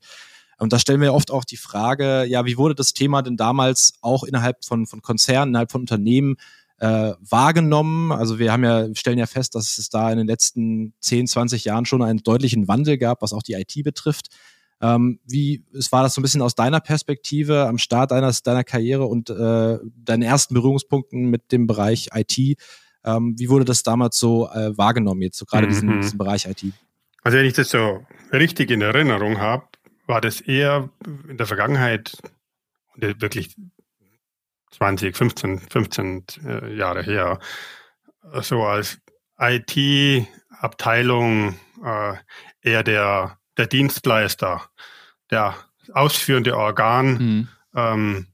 Und 0.58 0.72
da 0.72 0.78
stellen 0.78 1.00
wir 1.00 1.12
oft 1.12 1.32
auch 1.32 1.44
die 1.44 1.56
Frage, 1.56 2.24
ja, 2.26 2.46
wie 2.46 2.56
wurde 2.56 2.76
das 2.76 2.94
Thema 2.94 3.22
denn 3.22 3.36
damals 3.36 3.94
auch 4.02 4.22
innerhalb 4.22 4.64
von, 4.64 4.86
von 4.86 5.02
Konzernen, 5.02 5.50
innerhalb 5.50 5.72
von 5.72 5.80
Unternehmen 5.80 6.36
äh, 6.78 7.12
wahrgenommen? 7.20 8.12
Also 8.12 8.38
wir 8.38 8.52
haben 8.52 8.64
ja, 8.64 8.86
stellen 8.94 9.18
ja 9.18 9.26
fest, 9.26 9.54
dass 9.54 9.78
es 9.78 9.88
da 9.88 10.10
in 10.10 10.18
den 10.18 10.26
letzten 10.26 10.94
10, 11.00 11.26
20 11.26 11.64
Jahren 11.64 11.86
schon 11.86 12.02
einen 12.02 12.22
deutlichen 12.22 12.68
Wandel 12.68 12.98
gab, 12.98 13.22
was 13.22 13.32
auch 13.32 13.42
die 13.42 13.54
IT 13.54 13.82
betrifft. 13.84 14.28
Ähm, 14.80 15.20
wie 15.26 15.64
es 15.76 15.90
war 15.90 16.02
das 16.02 16.14
so 16.14 16.20
ein 16.20 16.22
bisschen 16.22 16.42
aus 16.42 16.54
deiner 16.54 16.80
Perspektive 16.80 17.66
am 17.66 17.78
Start 17.78 18.10
deines, 18.10 18.42
deiner 18.42 18.64
Karriere 18.64 19.06
und 19.06 19.30
äh, 19.30 19.78
deinen 19.96 20.22
ersten 20.22 20.52
Berührungspunkten 20.54 21.30
mit 21.30 21.50
dem 21.50 21.66
Bereich 21.66 22.10
IT? 22.14 22.58
Ähm, 23.04 23.34
wie 23.38 23.48
wurde 23.48 23.64
das 23.64 23.82
damals 23.82 24.18
so 24.18 24.50
äh, 24.50 24.76
wahrgenommen, 24.76 25.22
jetzt 25.22 25.38
so 25.38 25.46
gerade 25.46 25.66
mhm. 25.66 25.70
diesen, 25.70 26.00
diesen 26.02 26.18
Bereich 26.18 26.46
IT? 26.46 26.62
Also 27.22 27.38
wenn 27.38 27.46
ich 27.46 27.54
das 27.54 27.70
so 27.70 28.04
richtig 28.32 28.70
in 28.70 28.82
Erinnerung 28.82 29.38
habe, 29.38 29.64
war 30.06 30.20
das 30.20 30.40
eher 30.40 30.90
in 31.28 31.38
der 31.38 31.46
Vergangenheit 31.46 32.16
wirklich 32.96 33.56
20, 34.76 35.16
15, 35.16 35.60
15 35.60 36.24
Jahre 36.76 37.02
her, 37.02 37.38
so 38.40 38.64
als 38.64 38.98
IT-Abteilung 39.38 41.54
äh, 41.84 42.14
eher 42.62 42.82
der, 42.82 43.38
der 43.56 43.66
Dienstleister, 43.66 44.62
der 45.30 45.54
ausführende 45.92 46.56
Organ 46.56 47.12
mhm. 47.12 47.48
ähm, 47.74 48.26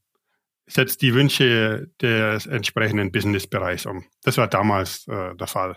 setzt 0.66 1.02
die 1.02 1.14
Wünsche 1.14 1.90
des 2.00 2.46
entsprechenden 2.46 3.10
Businessbereichs 3.12 3.84
um. 3.86 4.04
Das 4.22 4.38
war 4.38 4.48
damals 4.48 5.06
äh, 5.08 5.34
der 5.34 5.46
Fall. 5.46 5.76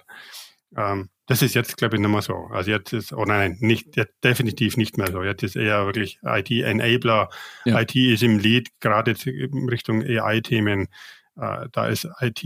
Ähm, 0.78 1.10
das 1.28 1.42
ist 1.42 1.56
jetzt, 1.56 1.78
glaube 1.78 1.96
ich, 1.96 2.02
nicht 2.02 2.10
mehr 2.10 2.22
so. 2.22 2.48
Also 2.52 2.72
jetzt 2.72 2.94
ist, 2.94 3.12
oh 3.12 3.26
nein, 3.26 3.58
nicht, 3.60 3.96
jetzt 3.96 4.14
definitiv 4.24 4.78
nicht 4.78 4.98
mehr 4.98 5.12
so. 5.12 5.24
Jetzt 5.24 5.44
ist 5.44 5.56
eher 5.56 5.86
wirklich 5.86 6.20
IT-Enabler. 6.24 7.30
Ja. 7.66 7.82
IT 7.82 7.96
ist 7.96 8.22
im 8.22 8.38
Lead, 8.38 8.70
gerade 8.80 9.16
in 9.26 9.70
Richtung 9.70 10.04
AI-Themen. 10.04 10.88
Äh, 11.36 11.68
da 11.72 11.88
ist 11.88 12.08
IT 12.20 12.44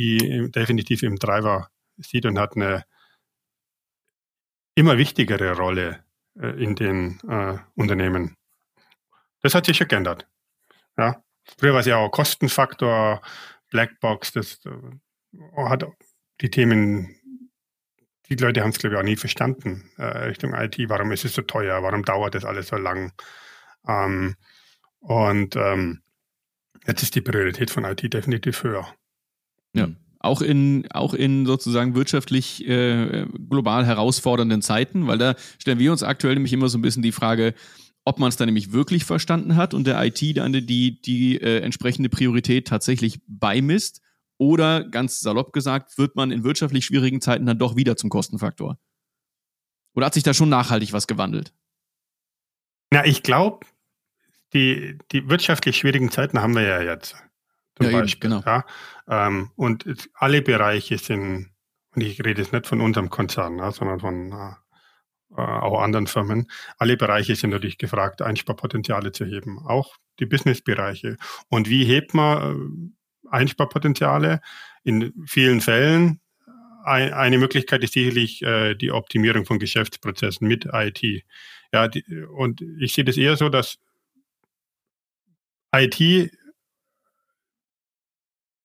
definitiv 0.56 1.04
im 1.04 1.18
Driver 1.18 1.70
sieht 1.98 2.26
und 2.26 2.40
hat 2.40 2.56
eine 2.56 2.86
immer 4.76 4.98
wichtigere 4.98 5.58
Rolle 5.58 6.04
äh, 6.40 6.48
in 6.64 6.76
den 6.76 7.20
äh, 7.28 7.58
Unternehmen. 7.76 8.38
Das 9.42 9.56
hat 9.56 9.66
sich 9.66 9.76
schon 9.76 9.90
geändert. 9.90 10.26
Ja. 10.98 11.22
Früher 11.58 11.74
war 11.74 11.82
es 11.82 11.86
ja 11.86 11.98
auch 11.98 12.12
Kostenfaktor, 12.12 13.22
Blackbox, 13.72 14.34
das 14.34 14.62
hat 15.56 15.86
die 16.42 16.50
Themen 16.50 17.19
die 18.30 18.36
Leute 18.36 18.62
haben 18.62 18.70
es, 18.70 18.78
glaube 18.78 18.96
ich, 18.96 19.00
auch 19.00 19.06
nie 19.06 19.16
verstanden 19.16 19.90
äh, 19.98 20.04
Richtung 20.04 20.54
IT. 20.54 20.78
Warum 20.88 21.12
ist 21.12 21.26
es 21.26 21.34
so 21.34 21.42
teuer? 21.42 21.82
Warum 21.82 22.04
dauert 22.04 22.36
das 22.36 22.46
alles 22.46 22.68
so 22.68 22.78
lang? 22.78 23.12
Ähm, 23.88 24.36
und 25.00 25.56
ähm, 25.56 26.02
jetzt 26.86 27.04
ist 27.04 27.16
die 27.16 27.22
Priorität 27.22 27.72
von 27.72 27.86
IT 27.86 28.14
definitiv 28.14 28.64
höher. 28.64 28.88
Ja. 29.74 29.90
Auch 30.22 30.42
in, 30.42 30.86
auch 30.92 31.14
in 31.14 31.46
sozusagen 31.46 31.96
wirtschaftlich 31.96 32.68
äh, 32.68 33.26
global 33.50 33.86
herausfordernden 33.86 34.62
Zeiten, 34.62 35.08
weil 35.08 35.18
da 35.18 35.36
stellen 35.60 35.80
wir 35.80 35.94
uns 35.94 36.04
aktuell 36.04 36.34
nämlich 36.34 36.52
immer 36.52 36.68
so 36.68 36.78
ein 36.78 36.82
bisschen 36.82 37.04
die 37.04 37.14
Frage, 37.14 37.54
ob 38.04 38.20
man 38.20 38.28
es 38.28 38.36
da 38.36 38.46
nämlich 38.46 38.74
wirklich 38.74 39.06
verstanden 39.06 39.56
hat 39.56 39.74
und 39.74 39.88
der 39.88 40.04
IT 40.04 40.22
dann 40.36 40.52
die, 40.52 41.02
die 41.02 41.42
äh, 41.42 41.62
entsprechende 41.62 42.10
Priorität 42.10 42.68
tatsächlich 42.68 43.22
beimisst 43.28 44.02
oder 44.40 44.86
ganz 44.86 45.20
salopp 45.20 45.54
gesagt, 45.54 45.98
wird 45.98 46.16
man 46.16 46.32
in 46.32 46.44
wirtschaftlich 46.44 46.86
schwierigen 46.86 47.22
Zeiten 47.22 47.46
dann 47.46 47.60
doch 47.60 47.76
wieder 47.76 47.98
zum 47.98 48.10
Kostenfaktor? 48.10 48.80
Oder 49.94 50.06
hat 50.08 50.14
sich 50.14 50.24
da 50.24 50.34
schon 50.34 50.50
nachhaltig 50.50 50.94
was 50.94 51.08
gewandelt? 51.08 51.54
Na, 52.90 53.06
ich 53.06 53.22
glaube, 53.22 53.68
die, 54.54 54.98
die 55.12 55.30
wirtschaftlich 55.30 55.78
schwierigen 55.78 56.10
Zeiten 56.10 56.42
haben 56.42 56.56
wir 56.56 56.64
ja 56.64 56.82
jetzt. 56.82 57.16
Zum 57.76 57.92
ja, 57.92 58.00
Beispiel. 58.00 58.32
Eben, 58.32 58.42
genau. 58.42 58.50
Ja? 58.50 58.66
Ähm, 59.08 59.52
und 59.56 60.10
alle 60.14 60.42
Bereiche 60.42 60.98
sind, 60.98 61.52
und 61.94 62.02
ich 62.02 62.24
rede 62.24 62.42
jetzt 62.42 62.54
nicht 62.54 62.66
von 62.66 62.82
unserem 62.82 63.10
Konzern, 63.10 63.58
ja, 63.58 63.72
sondern 63.72 64.00
von 64.00 64.32
äh, 64.32 65.42
auch 65.42 65.82
anderen 65.82 66.08
Firmen, 66.08 66.50
alle 66.78 66.98
Bereiche 66.98 67.36
sind 67.36 67.52
natürlich 67.52 67.78
gefragt, 67.78 68.22
Einsparpotenziale 68.22 69.12
zu 69.12 69.26
heben, 69.26 69.60
auch 69.60 69.98
die 70.20 70.26
Businessbereiche. 70.26 71.18
Und 71.50 71.70
wie 71.70 71.86
hebt 71.86 72.14
man 72.14 72.96
Einsparpotenziale. 73.30 74.42
In 74.84 75.14
vielen 75.26 75.62
Fällen 75.62 76.22
eine 76.84 77.38
Möglichkeit 77.38 77.84
ist 77.84 77.94
sicherlich 77.94 78.42
äh, 78.42 78.74
die 78.74 78.92
Optimierung 78.92 79.46
von 79.46 79.60
Geschäftsprozessen 79.60 80.48
mit 80.48 80.66
IT. 80.72 81.24
Ja, 81.72 81.88
die, 81.88 82.04
und 82.24 82.62
ich 82.80 82.94
sehe 82.94 83.04
das 83.04 83.18
eher 83.18 83.38
so, 83.38 83.50
dass 83.50 83.78
IT 85.76 86.32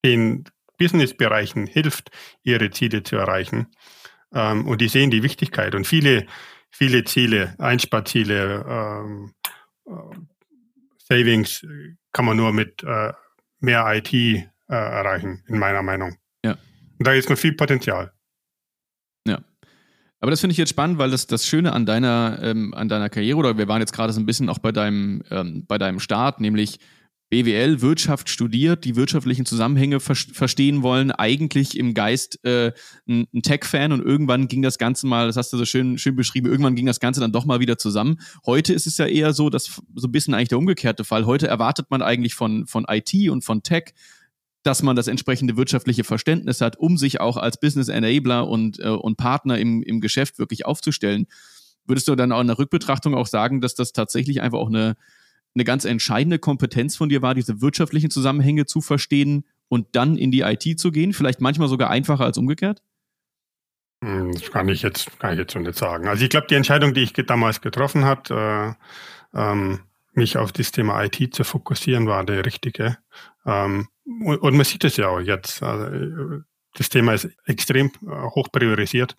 den 0.04 0.44
Businessbereichen 0.78 1.66
hilft, 1.66 2.10
ihre 2.42 2.70
Ziele 2.70 3.02
zu 3.02 3.16
erreichen. 3.16 3.68
Ähm, 4.32 4.66
und 4.66 4.80
die 4.80 4.88
sehen 4.88 5.10
die 5.10 5.22
Wichtigkeit. 5.22 5.74
Und 5.74 5.86
viele, 5.86 6.26
viele 6.70 7.04
Ziele, 7.04 7.54
Einsparziele, 7.58 8.64
ähm, 8.68 9.34
äh, 9.86 10.16
Savings 10.98 11.66
kann 12.12 12.24
man 12.24 12.36
nur 12.36 12.52
mit 12.52 12.82
äh, 12.82 13.12
mehr 13.64 13.84
IT 13.94 14.12
äh, 14.12 14.44
erreichen, 14.68 15.42
in 15.46 15.58
meiner 15.58 15.82
Meinung. 15.82 16.16
Ja. 16.44 16.52
Und 16.98 17.06
da 17.06 17.12
ist 17.12 17.28
noch 17.28 17.38
viel 17.38 17.54
Potenzial. 17.54 18.12
Ja. 19.26 19.40
Aber 20.20 20.30
das 20.30 20.40
finde 20.40 20.52
ich 20.52 20.58
jetzt 20.58 20.70
spannend, 20.70 20.98
weil 20.98 21.10
das, 21.10 21.26
das 21.26 21.46
Schöne 21.46 21.72
an 21.72 21.86
deiner, 21.86 22.38
ähm, 22.42 22.72
an 22.74 22.88
deiner 22.88 23.10
Karriere, 23.10 23.38
oder 23.38 23.58
wir 23.58 23.68
waren 23.68 23.80
jetzt 23.80 23.92
gerade 23.92 24.12
so 24.12 24.20
ein 24.20 24.26
bisschen 24.26 24.48
auch 24.48 24.58
bei 24.58 24.72
deinem, 24.72 25.22
ähm, 25.30 25.66
bei 25.66 25.78
deinem 25.78 26.00
Start, 26.00 26.40
nämlich 26.40 26.78
BWL, 27.34 27.80
Wirtschaft 27.80 28.28
studiert, 28.28 28.84
die 28.84 28.94
wirtschaftlichen 28.94 29.44
Zusammenhänge 29.44 29.98
ver 29.98 30.14
verstehen 30.14 30.84
wollen, 30.84 31.10
eigentlich 31.10 31.76
im 31.76 31.92
Geist 31.92 32.38
äh, 32.44 32.70
ein, 33.08 33.26
ein 33.34 33.42
Tech-Fan 33.42 33.90
und 33.90 34.00
irgendwann 34.00 34.46
ging 34.46 34.62
das 34.62 34.78
Ganze 34.78 35.08
mal, 35.08 35.26
das 35.26 35.36
hast 35.36 35.52
du 35.52 35.56
so 35.56 35.64
schön, 35.64 35.98
schön 35.98 36.14
beschrieben, 36.14 36.46
irgendwann 36.46 36.76
ging 36.76 36.86
das 36.86 37.00
Ganze 37.00 37.18
dann 37.20 37.32
doch 37.32 37.44
mal 37.44 37.58
wieder 37.58 37.76
zusammen. 37.76 38.20
Heute 38.46 38.72
ist 38.72 38.86
es 38.86 38.98
ja 38.98 39.06
eher 39.06 39.32
so, 39.32 39.50
dass 39.50 39.82
so 39.96 40.06
ein 40.06 40.12
bisschen 40.12 40.32
eigentlich 40.32 40.50
der 40.50 40.58
umgekehrte 40.58 41.02
Fall. 41.02 41.26
Heute 41.26 41.48
erwartet 41.48 41.86
man 41.90 42.02
eigentlich 42.02 42.36
von, 42.36 42.68
von 42.68 42.86
IT 42.88 43.12
und 43.28 43.42
von 43.42 43.64
Tech 43.64 43.94
dass 44.62 44.82
man 44.82 44.96
das 44.96 45.08
entsprechende 45.08 45.58
wirtschaftliche 45.58 46.04
Verständnis 46.04 46.62
hat, 46.62 46.78
um 46.78 46.96
sich 46.96 47.20
auch 47.20 47.36
als 47.36 47.60
Business 47.60 47.88
Enabler 47.88 48.48
und, 48.48 48.78
äh, 48.78 48.88
und 48.88 49.16
Partner 49.16 49.58
im, 49.58 49.82
im 49.82 50.00
Geschäft 50.00 50.38
wirklich 50.38 50.64
aufzustellen. 50.64 51.26
Würdest 51.84 52.08
du 52.08 52.14
dann 52.14 52.32
auch 52.32 52.40
in 52.40 52.46
der 52.46 52.58
Rückbetrachtung 52.58 53.14
auch 53.14 53.26
sagen, 53.26 53.60
dass 53.60 53.74
das 53.74 53.92
tatsächlich 53.92 54.40
einfach 54.40 54.58
auch 54.58 54.68
eine, 54.68 54.96
eine 55.54 55.64
ganz 55.64 55.84
entscheidende 55.84 56.38
Kompetenz 56.38 56.96
von 56.96 57.08
dir 57.08 57.22
war, 57.22 57.34
diese 57.34 57.60
wirtschaftlichen 57.60 58.10
Zusammenhänge 58.10 58.66
zu 58.66 58.80
verstehen 58.80 59.44
und 59.68 59.88
dann 59.92 60.16
in 60.16 60.30
die 60.30 60.40
IT 60.40 60.78
zu 60.78 60.90
gehen? 60.90 61.12
Vielleicht 61.12 61.40
manchmal 61.40 61.68
sogar 61.68 61.90
einfacher 61.90 62.24
als 62.24 62.38
umgekehrt? 62.38 62.82
Hm, 64.02 64.32
das 64.32 64.50
kann 64.50 64.68
ich 64.68 64.82
jetzt, 64.82 65.18
kann 65.18 65.32
ich 65.32 65.38
jetzt 65.38 65.52
so 65.52 65.58
nicht 65.58 65.78
sagen. 65.78 66.08
Also 66.08 66.24
ich 66.24 66.30
glaube, 66.30 66.46
die 66.48 66.56
Entscheidung, 66.56 66.94
die 66.94 67.02
ich 67.02 67.12
damals 67.12 67.60
getroffen 67.60 68.04
habe, 68.04 68.76
äh, 69.34 69.38
ähm, 69.38 69.80
mich 70.12 70.36
auf 70.36 70.52
das 70.52 70.72
Thema 70.72 71.02
IT 71.04 71.34
zu 71.34 71.44
fokussieren, 71.44 72.06
war 72.06 72.24
der 72.24 72.44
richtige. 72.44 72.98
Ähm, 73.46 73.88
und, 74.04 74.38
und, 74.38 74.56
man 74.56 74.64
sieht 74.64 74.84
es 74.84 74.96
ja 74.96 75.08
auch 75.08 75.20
jetzt. 75.20 75.62
Also, 75.62 76.42
das 76.74 76.88
Thema 76.88 77.14
ist 77.14 77.28
extrem 77.46 77.90
äh, 78.02 78.10
hoch 78.34 78.48
priorisiert. 78.52 79.16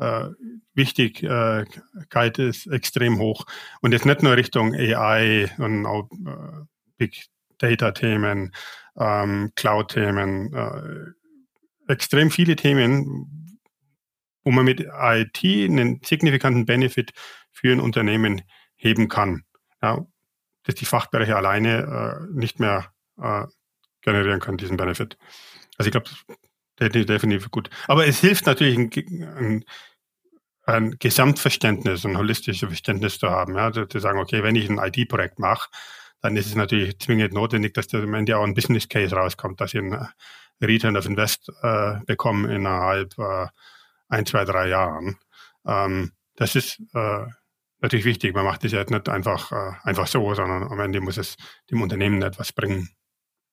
Äh, 0.00 0.30
Wichtigkeit 0.74 2.38
ist 2.38 2.66
extrem 2.66 3.18
hoch. 3.18 3.44
Und 3.80 3.92
jetzt 3.92 4.06
nicht 4.06 4.22
nur 4.22 4.36
Richtung 4.36 4.74
AI 4.74 5.50
und 5.58 5.84
auch 5.86 6.08
äh, 6.10 6.64
Big 6.96 7.26
Data-Themen, 7.58 8.52
ähm, 8.96 9.52
Cloud-Themen, 9.54 10.54
äh, 10.54 11.92
extrem 11.92 12.30
viele 12.30 12.56
Themen, 12.56 13.58
wo 14.42 14.50
man 14.50 14.64
mit 14.64 14.80
IT 14.80 15.44
einen 15.44 16.00
signifikanten 16.02 16.64
Benefit 16.64 17.12
für 17.52 17.72
ein 17.72 17.80
Unternehmen 17.80 18.42
heben 18.76 19.08
kann. 19.08 19.44
Ja, 19.82 20.06
dass 20.64 20.74
die 20.74 20.84
Fachbereiche 20.86 21.36
alleine 21.36 22.28
äh, 22.30 22.38
nicht 22.38 22.58
mehr 22.58 22.92
äh, 23.20 23.44
generieren 24.02 24.40
können, 24.40 24.58
diesen 24.58 24.76
Benefit. 24.76 25.18
Also 25.76 25.88
ich 25.88 25.92
glaube, 25.92 26.10
definitiv 26.78 27.50
gut. 27.50 27.70
Aber 27.86 28.06
es 28.06 28.20
hilft 28.20 28.46
natürlich, 28.46 28.78
ein, 28.78 28.90
ein, 29.36 29.64
ein, 30.70 30.96
Gesamtverständnis, 30.98 32.04
ein 32.04 32.16
holistisches 32.16 32.68
Verständnis 32.68 33.18
zu 33.18 33.30
haben. 33.30 33.56
Ja, 33.56 33.72
zu, 33.72 33.98
sagen, 33.98 34.18
okay, 34.18 34.42
wenn 34.42 34.56
ich 34.56 34.68
ein 34.68 34.78
IT-Projekt 34.78 35.38
mache, 35.38 35.68
dann 36.20 36.36
ist 36.36 36.46
es 36.46 36.54
natürlich 36.54 36.98
zwingend 36.98 37.32
notwendig, 37.32 37.74
dass 37.74 37.88
da 37.88 37.98
am 37.98 38.14
Ende 38.14 38.36
auch 38.36 38.44
ein 38.44 38.54
Business 38.54 38.88
Case 38.88 39.14
rauskommt, 39.14 39.60
dass 39.60 39.74
ich 39.74 39.80
einen 39.80 40.08
Return 40.62 40.96
of 40.96 41.06
Invest 41.06 41.50
äh, 41.62 41.94
bekomme 42.06 42.54
innerhalb 42.54 43.18
äh, 43.18 43.46
ein, 44.08 44.26
zwei, 44.26 44.44
drei 44.44 44.68
Jahren. 44.68 45.16
Ähm, 45.66 46.12
das 46.36 46.56
ist 46.56 46.80
äh, 46.94 47.26
natürlich 47.80 48.04
wichtig. 48.04 48.34
Man 48.34 48.44
macht 48.44 48.64
das 48.64 48.72
ja 48.72 48.84
nicht 48.84 49.08
einfach, 49.08 49.52
äh, 49.52 49.72
einfach 49.84 50.06
so, 50.06 50.34
sondern 50.34 50.64
am 50.64 50.80
Ende 50.80 51.00
muss 51.00 51.16
es 51.16 51.36
dem 51.70 51.82
Unternehmen 51.82 52.22
etwas 52.22 52.52
bringen. 52.52 52.90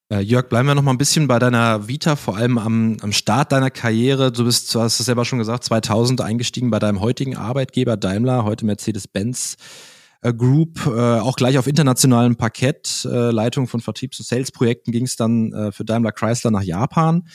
Äh, 0.10 0.22
Jörg, 0.22 0.48
bleiben 0.48 0.68
wir 0.68 0.76
noch 0.76 0.84
mal 0.84 0.92
ein 0.92 0.98
bisschen 0.98 1.28
bei 1.28 1.38
deiner 1.38 1.90
Vita, 1.90 2.16
vor 2.16 2.38
allem 2.38 2.58
am, 2.58 2.98
am 3.02 3.12
Start 3.12 3.52
deiner 3.52 3.70
Karriere. 3.70 4.32
Du 4.32 4.46
bist, 4.46 4.74
du 4.74 4.80
hast 4.80 5.02
es 5.02 5.06
selber 5.06 5.26
schon 5.26 5.40
gesagt, 5.40 5.66
2000 5.66 6.22
eingestiegen 6.22 6.70
bei 6.70 6.80
deinem 6.80 7.02
heutigen 7.02 7.36
Arbeitgeber 7.36 7.98
Daimler, 7.98 8.46
heute 8.46 8.66
Mercedes-Benz 8.66 9.58
äh, 10.22 10.34
Group, 10.34 10.86
äh, 10.86 11.20
auch 11.20 11.36
gleich 11.36 11.58
auf 11.58 11.68
internationalem 11.68 12.38
Parkett. 12.38 13.04
Leitung 13.04 13.68
von 13.68 13.82
Vertriebs- 13.82 14.20
und 14.20 14.26
Sales-Projekten 14.26 14.94
ging 14.94 15.04
es 15.04 15.18
dann 15.18 15.72
für 15.74 15.84
Daimler 15.84 16.14
Chrysler 16.14 16.52
nach 16.52 16.64
Japan, 16.64 17.28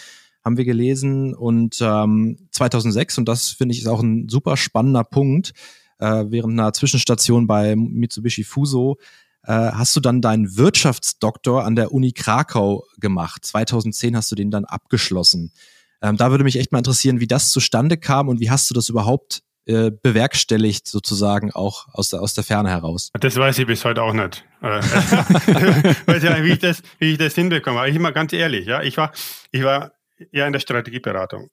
haben 0.43 0.57
wir 0.57 0.65
gelesen. 0.65 1.35
Und 1.35 1.79
ähm, 1.83 2.39
2006, 2.53 3.19
und 3.19 3.29
das 3.29 3.49
finde 3.51 3.75
ich 3.75 3.81
ist 3.83 3.87
auch 3.87 4.03
ein 4.03 4.31
super 4.31 4.57
spannender 4.57 5.05
Punkt, 5.05 5.53
äh, 5.99 6.25
während 6.29 6.59
einer 6.59 6.73
Zwischenstation 6.73 7.47
bei 7.47 7.77
Mitsubishi 7.77 8.45
Fuso, 8.45 8.97
äh, 9.45 9.53
hast 9.53 9.97
du 9.97 10.01
dann 10.01 10.21
deinen 10.21 10.57
Wirtschaftsdoktor 10.57 11.65
an 11.65 11.77
der 11.77 11.93
Uni 11.93 12.13
Krakau 12.13 12.85
gemacht. 12.99 13.45
2010 13.45 14.17
hast 14.17 14.31
du 14.31 14.37
den 14.37 14.51
dann 14.51 14.65
abgeschlossen. 14.65 15.53
Ähm, 16.01 16.17
da 16.17 16.31
würde 16.31 16.45
mich 16.45 16.59
echt 16.59 16.73
mal 16.73 16.79
interessieren, 16.79 17.21
wie 17.21 17.27
das 17.27 17.51
zustande 17.51 17.97
kam 17.97 18.29
und 18.29 18.41
wie 18.41 18.51
hast 18.51 18.69
du 18.71 18.75
das 18.75 18.89
überhaupt 18.89 19.43
äh, 19.67 19.91
bewerkstelligt, 19.91 20.89
sozusagen 20.89 21.53
auch 21.53 21.87
aus 21.93 22.09
der, 22.09 22.21
aus 22.21 22.35
der 22.35 22.45
Ferne 22.45 22.71
heraus? 22.71 23.11
Das 23.21 23.37
weiß 23.37 23.59
ich 23.59 23.67
bis 23.67 23.85
heute 23.85 24.03
auch 24.03 24.13
nicht. 24.13 24.45
Äh, 24.61 24.67
weiß 26.07 26.23
ja, 26.23 26.43
wie 26.43 26.53
ich 26.53 26.59
das, 26.59 26.83
wie 26.99 27.13
ich 27.13 27.19
das 27.19 27.35
hinbekomme. 27.35 27.79
Aber 27.79 27.89
ich 27.89 27.97
immer 27.97 28.13
ganz 28.13 28.33
ehrlich, 28.33 28.67
ja, 28.67 28.83
ich 28.83 28.97
war, 28.97 29.13
ich 29.53 29.63
war 29.63 29.93
ja 30.33 30.47
in 30.47 30.53
der 30.53 30.61
Strategieberatung 30.61 31.51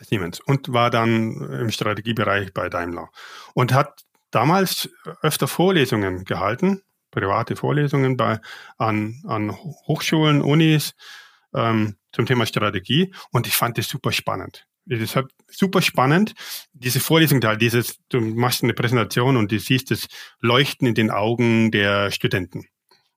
Siemens 0.00 0.40
und 0.40 0.72
war 0.72 0.90
dann 0.90 1.32
im 1.60 1.70
Strategiebereich 1.70 2.52
bei 2.52 2.68
Daimler 2.68 3.10
und 3.54 3.72
hat 3.72 4.02
damals 4.30 4.88
öfter 5.22 5.48
Vorlesungen 5.48 6.24
gehalten, 6.24 6.82
private 7.10 7.56
Vorlesungen 7.56 8.16
bei, 8.16 8.40
an, 8.78 9.22
an 9.26 9.52
Hochschulen, 9.52 10.42
Unis 10.42 10.94
ähm, 11.54 11.96
zum 12.12 12.26
Thema 12.26 12.46
Strategie 12.46 13.14
und 13.30 13.46
ich 13.46 13.54
fand 13.54 13.78
das 13.78 13.88
super 13.88 14.12
spannend. 14.12 14.66
Das 14.88 15.16
hat 15.16 15.26
super 15.50 15.82
spannend, 15.82 16.34
diese 16.72 17.00
Vorlesung 17.00 17.40
da, 17.40 17.56
dieses, 17.56 17.98
du 18.08 18.20
machst 18.20 18.62
eine 18.62 18.72
Präsentation 18.72 19.36
und 19.36 19.50
du 19.50 19.58
siehst 19.58 19.90
das 19.90 20.06
Leuchten 20.40 20.86
in 20.86 20.94
den 20.94 21.10
Augen 21.10 21.72
der 21.72 22.12
Studenten. 22.12 22.66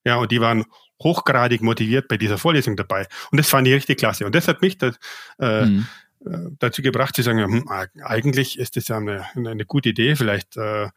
Ja, 0.03 0.15
und 0.15 0.31
die 0.31 0.41
waren 0.41 0.65
hochgradig 1.03 1.61
motiviert 1.61 2.07
bei 2.07 2.17
dieser 2.17 2.37
Vorlesung 2.37 2.75
dabei. 2.75 3.07
Und 3.31 3.37
das 3.37 3.49
fand 3.49 3.67
ich 3.67 3.73
richtig 3.73 3.99
klasse. 3.99 4.25
Und 4.25 4.33
das 4.33 4.47
hat 4.47 4.61
mich 4.61 4.77
das, 4.77 4.97
äh, 5.39 5.65
mhm. 5.65 5.87
Äh, 6.25 6.51
dazu 6.59 6.81
gebracht, 6.81 7.15
zu 7.15 7.21
sagen, 7.21 7.43
hm, 7.43 7.69
eigentlich 8.03 8.59
ist 8.59 8.75
das 8.75 8.87
ja 8.89 8.97
eine, 8.97 9.25
eine 9.35 9.65
gute 9.65 9.89
Idee, 9.89 10.15
vielleicht 10.15 10.57
äh, 10.57 10.89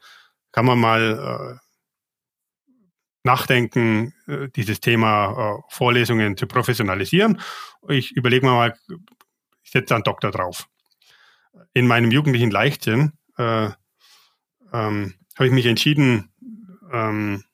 kann 0.50 0.66
man 0.66 0.78
mal 0.78 1.58
äh, 1.58 1.72
nachdenken, 3.24 4.14
äh, 4.26 4.48
dieses 4.54 4.80
Thema 4.80 5.58
äh, 5.58 5.62
Vorlesungen 5.68 6.36
zu 6.36 6.46
professionalisieren. 6.46 7.40
Ich 7.88 8.12
überlege 8.12 8.46
mir 8.46 8.52
mal, 8.52 8.74
ich 9.62 9.70
setze 9.70 9.94
einen 9.94 10.04
Doktor 10.04 10.30
drauf. 10.30 10.66
In 11.72 11.86
meinem 11.86 12.10
jugendlichen 12.10 12.50
Leichtsinn 12.50 13.12
äh, 13.38 13.70
ähm, 14.72 15.14
habe 15.36 15.46
ich 15.46 15.52
mich 15.52 15.66
entschieden, 15.66 16.32
ähm, 16.92 17.44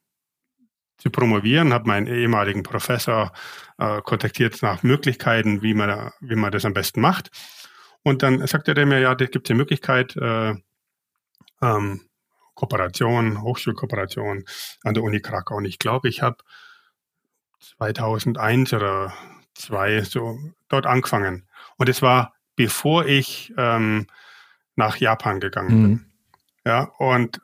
zu 0.96 1.10
promovieren, 1.10 1.72
habe 1.72 1.86
meinen 1.86 2.08
ehemaligen 2.08 2.64
Professor 2.64 3.32
kontaktiert 4.02 4.60
nach 4.62 4.82
Möglichkeiten, 4.82 5.62
wie 5.62 5.72
man, 5.72 6.10
wie 6.18 6.34
man 6.34 6.50
das 6.50 6.64
am 6.64 6.74
besten 6.74 7.00
macht. 7.00 7.30
Und 8.02 8.22
dann 8.22 8.46
sagte 8.46 8.74
er 8.74 8.86
mir, 8.86 9.00
ja, 9.00 9.14
da 9.14 9.26
gibt 9.26 9.48
es 9.48 9.50
eine 9.50 9.58
Möglichkeit, 9.58 10.16
äh, 10.16 10.54
ähm, 11.60 12.00
Kooperation, 12.54 13.42
Hochschulkooperation 13.42 14.44
an 14.82 14.94
der 14.94 15.02
Uni 15.02 15.20
Krakau. 15.20 15.56
Und 15.56 15.64
ich 15.64 15.78
glaube, 15.78 16.08
ich 16.08 16.22
habe 16.22 16.38
2001 17.60 18.72
oder 18.72 19.12
2 19.54 20.02
so 20.02 20.38
dort 20.68 20.86
angefangen. 20.86 21.48
Und 21.76 21.88
es 21.88 22.02
war, 22.02 22.34
bevor 22.56 23.06
ich 23.06 23.52
ähm, 23.56 24.06
nach 24.74 24.96
Japan 24.96 25.40
gegangen 25.40 25.68
bin. 25.68 25.90
Mhm. 25.90 26.04
Ja, 26.64 26.82
und 26.98 27.40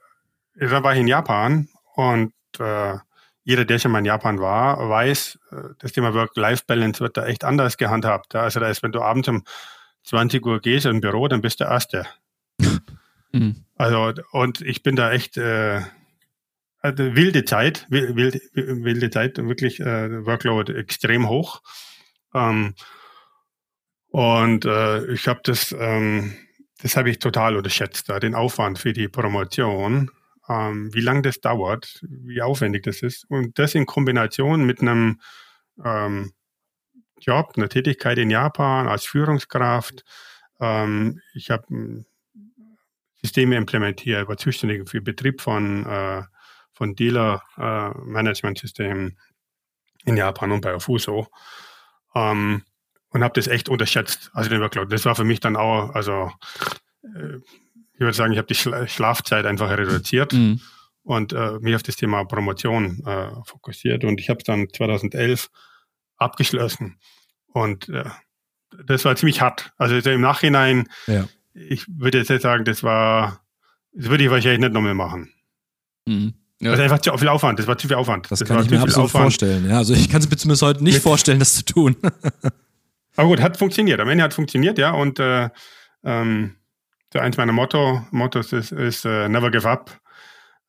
da 0.54 0.82
war 0.82 0.94
ich 0.94 1.00
in 1.00 1.08
Japan 1.08 1.68
und 1.94 2.32
äh, 2.58 2.96
jeder, 3.42 3.64
der 3.64 3.78
schon 3.78 3.92
mal 3.92 3.98
in 3.98 4.04
Japan 4.04 4.40
war, 4.40 4.88
weiß, 4.88 5.38
äh, 5.50 5.56
das 5.78 5.92
Thema 5.92 6.14
Work-Life-Balance 6.14 7.00
wird 7.00 7.16
da 7.16 7.26
echt 7.26 7.44
anders 7.44 7.76
gehandhabt. 7.76 8.34
Also 8.34 8.60
da 8.60 8.68
ist, 8.68 8.82
wenn 8.82 8.92
du 8.92 9.02
abends 9.02 9.28
um 9.28 9.44
20 10.04 10.44
Uhr 10.46 10.60
gehst 10.60 10.86
im 10.86 11.00
Büro, 11.00 11.28
dann 11.28 11.40
bist 11.40 11.60
du 11.60 11.64
der 11.64 11.72
Erste. 11.72 12.06
Mhm. 13.32 13.64
Also, 13.76 14.12
und 14.32 14.60
ich 14.60 14.82
bin 14.82 14.96
da 14.96 15.10
echt 15.10 15.36
äh, 15.36 15.80
also 16.84 17.16
wilde 17.16 17.46
Zeit, 17.46 17.86
wilde, 17.88 18.38
wilde 18.52 19.08
Zeit, 19.08 19.38
wirklich 19.38 19.80
äh, 19.80 20.26
Workload 20.26 20.70
extrem 20.74 21.30
hoch. 21.30 21.62
Ähm, 22.34 22.74
und 24.08 24.66
äh, 24.66 25.10
ich 25.10 25.26
habe 25.26 25.40
das, 25.44 25.74
ähm, 25.78 26.36
das 26.82 26.98
habe 26.98 27.08
ich 27.08 27.20
total 27.20 27.56
unterschätzt, 27.56 28.10
da, 28.10 28.20
den 28.20 28.34
Aufwand 28.34 28.78
für 28.78 28.92
die 28.92 29.08
Promotion, 29.08 30.10
ähm, 30.46 30.92
wie 30.92 31.00
lange 31.00 31.22
das 31.22 31.40
dauert, 31.40 32.04
wie 32.06 32.42
aufwendig 32.42 32.82
das 32.82 33.00
ist. 33.00 33.24
Und 33.30 33.58
das 33.58 33.74
in 33.74 33.86
Kombination 33.86 34.66
mit 34.66 34.82
einem 34.82 35.20
ähm, 35.82 36.32
Job, 37.20 37.52
einer 37.56 37.68
Tätigkeit 37.68 38.18
in 38.18 38.30
Japan 38.30 38.88
als 38.88 39.04
Führungskraft. 39.04 40.04
Ähm, 40.60 41.20
ich 41.34 41.50
habe 41.50 41.66
hm, 41.68 42.06
Systeme 43.22 43.56
implementiert, 43.56 44.28
war 44.28 44.36
zuständig 44.36 44.88
für 44.88 45.00
Betrieb 45.00 45.40
von, 45.40 45.86
äh, 45.86 46.22
von 46.72 46.94
Dealer-Management-Systemen 46.94 49.08
äh, 49.08 49.14
in 50.04 50.16
Japan 50.16 50.52
und 50.52 50.60
bei 50.60 50.78
Fuso. 50.78 51.26
Ähm, 52.14 52.62
und 53.08 53.22
habe 53.22 53.34
das 53.34 53.46
echt 53.46 53.68
unterschätzt, 53.68 54.30
also 54.34 54.50
den 54.50 54.60
Workload. 54.60 54.92
Das 54.92 55.04
war 55.04 55.14
für 55.14 55.24
mich 55.24 55.38
dann 55.40 55.56
auch, 55.56 55.94
also 55.94 56.32
äh, 57.02 57.38
ich 57.94 58.00
würde 58.00 58.12
sagen, 58.12 58.32
ich 58.32 58.38
habe 58.38 58.48
die 58.48 58.56
Schla 58.56 58.88
Schlafzeit 58.88 59.46
einfach 59.46 59.70
reduziert 59.70 60.32
mhm. 60.32 60.60
und 61.04 61.32
äh, 61.32 61.58
mich 61.60 61.76
auf 61.76 61.84
das 61.84 61.96
Thema 61.96 62.24
Promotion 62.24 63.02
äh, 63.06 63.30
fokussiert. 63.44 64.04
Und 64.04 64.20
ich 64.20 64.28
habe 64.28 64.38
es 64.38 64.44
dann 64.44 64.68
2011 64.68 65.48
abgeschlossen. 66.16 66.98
Und 67.46 67.88
äh, 67.88 68.04
das 68.86 69.04
war 69.04 69.16
ziemlich 69.16 69.40
hart. 69.40 69.72
Also 69.78 69.96
im 69.96 70.20
Nachhinein, 70.20 70.88
ja. 71.06 71.28
ich 71.54 71.86
würde 71.88 72.18
jetzt 72.18 72.42
sagen, 72.42 72.64
das 72.64 72.82
war, 72.82 73.40
das 73.92 74.08
würde 74.08 74.24
ich 74.24 74.30
wahrscheinlich 74.30 74.60
nicht 74.60 74.72
nochmal 74.72 74.94
machen. 74.94 75.32
Mhm. 76.06 76.34
Ja. 76.60 76.70
Das 76.70 76.78
ist 76.78 76.84
einfach 76.84 77.00
zu 77.00 77.16
viel 77.18 77.28
Aufwand. 77.28 77.58
Das 77.58 77.66
war 77.66 77.76
zu 77.76 77.88
viel 77.88 77.96
Aufwand. 77.96 78.30
Das, 78.30 78.38
das 78.38 78.48
kann 78.48 78.62
ich 78.62 78.70
mir 78.70 78.80
absolut 78.80 79.06
Aufwand. 79.06 79.24
vorstellen. 79.24 79.68
Ja, 79.68 79.78
also 79.78 79.92
ich 79.92 80.08
kann 80.08 80.20
es 80.20 80.30
mir 80.30 80.36
zumindest 80.36 80.62
heute 80.62 80.82
nicht 80.82 80.94
Mit 80.94 81.02
vorstellen, 81.02 81.38
das 81.38 81.54
zu 81.54 81.64
tun. 81.64 81.96
Aber 83.16 83.28
gut, 83.28 83.40
hat 83.40 83.56
funktioniert. 83.56 84.00
Am 84.00 84.08
Ende 84.08 84.24
hat 84.24 84.34
funktioniert, 84.34 84.78
ja. 84.78 84.90
Und 84.90 85.18
äh, 85.20 85.50
ähm, 86.04 86.56
so 87.12 87.18
eins 87.18 87.36
meiner 87.36 87.52
Motto, 87.52 88.04
Mottos 88.10 88.52
ist, 88.52 88.72
ist 88.72 89.04
uh, 89.04 89.28
never 89.28 89.50
give 89.50 89.68
up. 89.68 90.00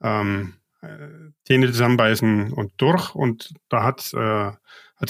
Ähm, 0.02 0.54
äh, 0.82 0.88
Zähne 1.46 1.72
zusammenbeißen 1.72 2.54
und 2.54 2.74
durch. 2.78 3.16
Und 3.16 3.54
da 3.70 3.84
hat 3.84 4.02
es 4.02 4.14
äh, 4.14 4.52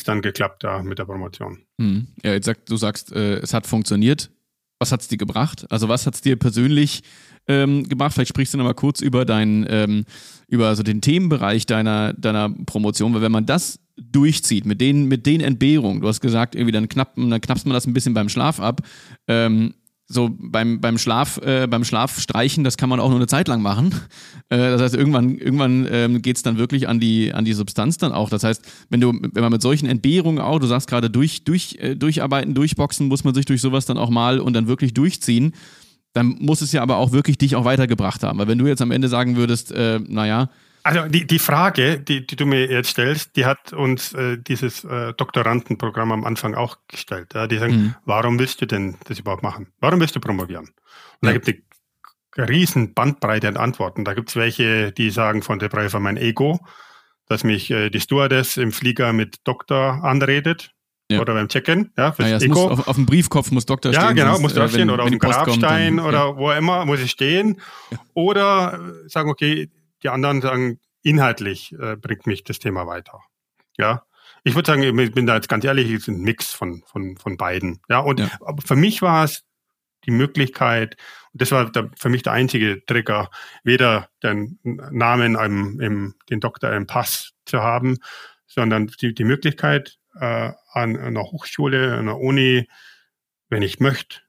dann 0.04 0.22
geklappt 0.22 0.64
da 0.64 0.82
mit 0.82 1.00
der 1.00 1.06
Promotion. 1.06 1.60
Hm. 1.80 2.08
Ja, 2.24 2.34
jetzt 2.34 2.46
sag, 2.46 2.66
du 2.66 2.78
sagst, 2.78 3.12
äh, 3.12 3.38
es 3.38 3.54
hat 3.54 3.68
funktioniert. 3.68 4.32
Was 4.80 4.92
hat 4.92 5.02
es 5.02 5.08
dir 5.08 5.18
gebracht? 5.18 5.66
Also 5.70 5.88
was 5.88 6.06
hat 6.06 6.16
es 6.16 6.22
dir 6.22 6.36
persönlich 6.36 7.04
ähm, 7.48 7.88
gemacht? 7.88 8.14
Vielleicht 8.14 8.30
sprichst 8.30 8.54
du 8.54 8.58
noch 8.58 8.66
mal 8.66 8.74
kurz 8.74 9.00
über 9.02 9.24
deinen, 9.24 9.66
ähm, 9.70 10.06
über 10.48 10.68
also 10.68 10.84
den 10.84 11.02
Themenbereich 11.02 11.66
deiner, 11.66 12.14
deiner 12.14 12.50
Promotion, 12.50 13.14
weil 13.14 13.22
wenn 13.22 13.32
man 13.32 13.46
das 13.46 13.80
durchzieht, 13.96 14.66
mit 14.66 14.82
den, 14.82 15.06
mit 15.06 15.26
den 15.26 15.40
Entbehrungen, 15.40 16.02
du 16.02 16.08
hast 16.08 16.20
gesagt, 16.20 16.56
irgendwie 16.56 16.74
dann, 16.74 16.90
knapp, 16.90 17.16
dann 17.16 17.40
knappst 17.40 17.66
man 17.66 17.74
das 17.74 17.88
ein 17.88 17.94
bisschen 17.94 18.14
beim 18.14 18.28
Schlaf 18.28 18.60
ab, 18.60 18.82
ähm, 19.28 19.74
so 20.08 20.30
beim, 20.38 20.82
beim 20.82 20.98
Schlaf, 20.98 21.38
äh, 21.38 21.68
beim 21.68 21.84
Schlafstreichen, 21.84 22.64
das 22.64 22.78
kann 22.78 22.90
man 22.90 23.00
auch 23.00 23.10
nur 23.10 23.18
eine 23.18 23.28
Zeit 23.28 23.48
lang 23.48 23.62
machen. 23.62 23.94
Äh, 24.48 24.58
das 24.58 24.80
heißt, 24.80 24.96
irgendwann, 24.96 25.40
irgendwann 25.40 25.88
ähm, 25.90 26.22
geht 26.22 26.36
es 26.38 26.44
dann 26.44 26.60
wirklich 26.60 26.88
an 26.88 27.00
die, 27.00 27.34
an 27.34 27.46
die 27.46 27.54
Substanz 27.54 27.98
dann 27.98 28.12
auch. 28.12 28.30
Das 28.30 28.44
heißt, 28.44 28.62
wenn 28.92 29.02
du, 29.02 29.12
wenn 29.12 29.42
man 29.42 29.52
mit 29.52 29.64
solchen 29.64 29.88
Entbehrungen 29.88 30.40
auch, 30.40 30.60
du 30.60 30.68
sagst 30.68 30.88
gerade 30.88 31.10
durch, 31.10 31.46
durch, 31.46 31.78
äh, 31.80 31.96
durcharbeiten, 31.96 32.54
durchboxen, 32.54 33.08
muss 33.08 33.24
man 33.24 33.34
sich 33.34 33.46
durch 33.46 33.60
sowas 33.60 33.88
dann 33.88 33.98
auch 33.98 34.12
mal 34.12 34.40
und 34.40 34.54
dann 34.54 34.68
wirklich 34.68 34.94
durchziehen, 34.94 35.54
dann 36.14 36.38
muss 36.40 36.62
es 36.62 36.74
ja 36.74 36.84
aber 36.84 36.98
auch 36.98 37.12
wirklich 37.12 37.40
dich 37.40 37.56
auch 37.56 37.66
weitergebracht 37.66 38.22
haben. 38.22 38.38
Weil 38.38 38.48
wenn 38.48 38.60
du 38.60 38.68
jetzt 38.68 38.84
am 38.84 38.92
Ende 38.92 39.08
sagen 39.08 39.36
würdest, 39.36 39.72
äh, 39.72 40.00
naja, 40.08 40.50
also 40.86 41.08
die, 41.08 41.26
die 41.26 41.40
Frage, 41.40 42.00
die, 42.00 42.28
die 42.28 42.36
du 42.36 42.46
mir 42.46 42.70
jetzt 42.70 42.92
stellst, 42.92 43.36
die 43.36 43.46
hat 43.46 43.74
uns 43.74 44.14
äh, 44.14 44.38
dieses 44.38 44.84
äh, 44.84 45.14
Doktorandenprogramm 45.14 46.12
am 46.12 46.24
Anfang 46.24 46.54
auch 46.54 46.78
gestellt. 46.88 47.34
Ja? 47.34 47.48
Die 47.48 47.58
sagen, 47.58 47.76
mhm. 47.76 47.96
warum 48.06 48.38
willst 48.38 48.62
du 48.62 48.68
denn 48.68 48.96
das 49.06 49.18
überhaupt 49.18 49.42
machen? 49.42 49.74
Warum 49.80 50.00
willst 50.00 50.16
du 50.16 50.20
promovieren? 50.20 50.66
Und 51.22 51.28
ja. 51.28 51.30
da 51.30 51.34
gibt 51.34 51.48
es 51.48 51.56
eine 52.38 52.50
riesen 52.50 52.94
Bandbreite 52.94 53.48
an 53.48 53.58
Antworten. 53.58 54.06
Da 54.06 54.14
gibt 54.14 54.30
es 54.30 54.36
welche, 54.36 54.92
die 54.92 55.10
sagen 55.10 55.42
von 55.42 55.58
der 55.58 55.70
Briefe 55.70 56.00
mein 56.00 56.18
Ego, 56.18 56.60
dass 57.26 57.44
mich 57.44 57.72
äh, 57.72 57.90
die 57.90 58.00
Stewardess 58.00 58.58
im 58.58 58.72
Flieger 58.72 59.12
mit 59.12 59.38
Doktor 59.44 60.04
anredet. 60.04 60.72
Ja. 61.10 61.20
Oder 61.20 61.34
beim 61.34 61.48
Check-in, 61.48 61.92
ja, 61.98 62.12
fürs 62.12 62.30
ja, 62.30 62.40
Ego. 62.40 62.68
auf, 62.68 62.88
auf, 62.88 62.96
dem 62.96 63.06
Briefkopf 63.06 63.52
muss 63.52 63.68
Doktor 63.68 63.94
stehen. 63.94 64.04
Ja, 64.04 64.12
genau, 64.12 64.40
muss 64.40 64.54
äh, 64.54 64.56
draufstehen. 64.56 64.90
Oder 64.90 65.04
auf 65.04 65.10
dem 65.10 65.20
Grabstein 65.20 65.46
kommt, 65.46 65.64
dann, 65.64 66.00
oder 66.00 66.36
wo 66.36 66.52
immer 66.52 66.84
muss 66.86 67.00
ich 67.00 67.12
stehen. 67.12 67.62
Oder 68.16 68.80
äh, 69.06 69.10
sagen, 69.10 69.30
okay, 69.30 69.70
die 70.06 70.10
anderen 70.10 70.42
sagen, 70.42 70.80
inhaltlich 71.02 71.74
äh, 71.74 71.96
bringt 71.96 72.28
mich 72.28 72.44
das 72.44 72.60
Thema 72.60 72.86
weiter. 72.86 73.22
Ja. 73.78 74.06
Ich 74.44 74.54
würde 74.54 74.68
sagen, 74.68 75.00
ich 75.00 75.12
bin 75.12 75.26
da 75.26 75.36
jetzt 75.36 75.50
ganz 75.50 75.66
ehrlich, 75.66 75.90
es 75.90 76.04
ist 76.04 76.08
ein 76.10 76.22
Mix 76.22 76.54
von, 76.54 76.84
von, 76.86 77.18
von 77.18 77.38
beiden. 77.38 77.82
Ja, 77.90 78.00
und 78.00 78.20
ja. 78.20 78.30
für 78.64 78.76
mich 78.76 79.02
war 79.02 79.24
es 79.24 79.44
die 80.06 80.12
Möglichkeit, 80.12 80.96
und 81.34 81.42
das 81.42 81.52
war 81.52 81.72
der, 81.72 81.90
für 81.98 82.10
mich 82.10 82.22
der 82.22 82.34
einzige 82.34 82.86
Trigger, 82.86 83.32
weder 83.64 84.10
den 84.22 84.60
Namen 84.64 85.36
im, 85.36 85.80
im, 85.80 86.16
den 86.30 86.40
Doktor 86.40 86.72
im 86.74 86.86
Pass 86.86 87.34
zu 87.46 87.64
haben, 87.64 87.98
sondern 88.46 88.88
die, 89.02 89.16
die 89.16 89.24
Möglichkeit, 89.24 89.98
äh, 90.20 90.52
an 90.72 90.96
einer 90.96 91.24
Hochschule, 91.24 91.98
einer 91.98 92.20
Uni, 92.20 92.70
wenn 93.50 93.64
ich 93.64 93.80
möchte, 93.80 94.20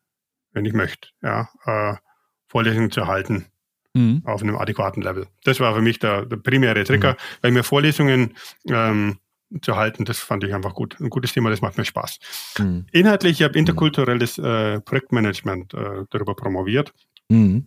wenn 0.52 0.64
ich 0.64 0.72
möchte, 0.72 1.10
ja, 1.22 1.50
äh, 1.66 1.96
Vorlesungen 2.48 2.90
zu 2.90 3.06
halten 3.06 3.52
mhm. 3.96 4.22
auf 4.24 4.42
einem 4.42 4.56
adäquaten 4.56 5.02
Level. 5.02 5.26
Das 5.44 5.60
war 5.60 5.74
für 5.74 5.82
mich 5.82 5.98
der, 5.98 6.26
der 6.26 6.36
primäre 6.36 6.84
Trigger, 6.84 7.12
mhm. 7.12 7.16
weil 7.42 7.50
mir 7.52 7.64
Vorlesungen 7.64 8.34
ähm, 8.68 9.18
zu 9.62 9.76
halten, 9.76 10.04
das 10.04 10.18
fand 10.18 10.44
ich 10.44 10.54
einfach 10.54 10.74
gut. 10.74 10.96
Ein 11.00 11.08
gutes 11.08 11.32
Thema, 11.32 11.50
das 11.50 11.60
macht 11.60 11.78
mir 11.78 11.84
Spaß. 11.84 12.18
Mhm. 12.58 12.86
Inhaltlich, 12.92 13.40
ich 13.40 13.44
habe 13.44 13.58
interkulturelles 13.58 14.38
äh, 14.38 14.80
Projektmanagement 14.80 15.74
äh, 15.74 16.04
darüber 16.10 16.34
promoviert. 16.34 16.92
Mhm. 17.28 17.66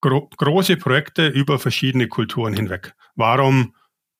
Gro 0.00 0.28
große 0.36 0.76
Projekte 0.76 1.26
über 1.28 1.58
verschiedene 1.58 2.08
Kulturen 2.08 2.54
hinweg. 2.54 2.94
Warum 3.14 3.74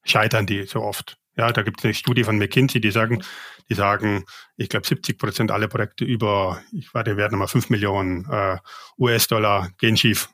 scheitern 0.05 0.47
die 0.47 0.65
so 0.65 0.81
oft? 0.81 1.19
Ja, 1.37 1.53
da 1.53 1.63
gibt 1.63 1.81
es 1.81 1.85
eine 1.85 1.95
Studie 1.95 2.25
von 2.25 2.39
McKinsey, 2.39 2.81
die 2.81 2.93
sagen, 2.93 3.23
die 3.69 3.75
sagen, 3.75 4.25
ich 4.57 4.69
glaube 4.69 4.87
70 4.87 5.19
Prozent 5.19 5.51
aller 5.51 5.69
Projekte 5.69 6.05
über, 6.05 6.63
ich 6.73 6.95
warte, 6.95 7.17
werden 7.17 7.39
mal 7.39 7.49
5 7.49 7.71
Millionen 7.71 8.25
äh, 8.31 8.59
US-Dollar 8.99 9.71
gehen 9.79 9.97
schief. 9.97 10.29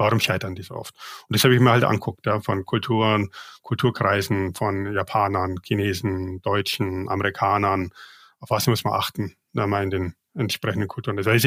Warum 0.00 0.18
scheitern 0.18 0.54
die 0.54 0.62
so 0.62 0.76
oft? 0.76 0.94
Und 1.28 1.36
das 1.36 1.44
habe 1.44 1.54
ich 1.54 1.60
mir 1.60 1.72
halt 1.72 1.84
anguckt, 1.84 2.24
ja, 2.24 2.40
von 2.40 2.64
Kulturen, 2.64 3.28
Kulturkreisen, 3.60 4.54
von 4.54 4.90
Japanern, 4.94 5.58
Chinesen, 5.62 6.40
Deutschen, 6.40 7.06
Amerikanern. 7.10 7.90
Auf 8.38 8.48
was 8.48 8.66
muss 8.66 8.82
man 8.82 8.94
achten, 8.94 9.36
wenn 9.52 9.68
man 9.68 9.82
in 9.84 9.90
den 9.90 10.14
entsprechenden 10.34 10.88
Kulturen 10.88 11.18
ist? 11.18 11.26
wir 11.26 11.38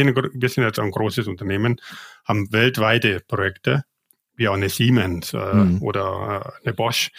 sind 0.50 0.63
jetzt 0.63 0.78
ein 0.78 0.92
großes 0.92 1.28
Unternehmen, 1.28 1.82
haben 2.26 2.52
weltweite 2.52 3.22
Projekte, 3.22 3.86
wie 4.36 4.48
auch 4.48 4.54
eine 4.54 4.70
Siemens 4.70 5.34
äh, 5.34 5.54
mhm. 5.54 5.82
oder 5.82 6.54
äh, 6.62 6.68
eine 6.68 6.74
Bosch. 6.76 7.10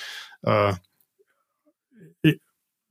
Äh, 0.42 0.74
wir 2.22 2.38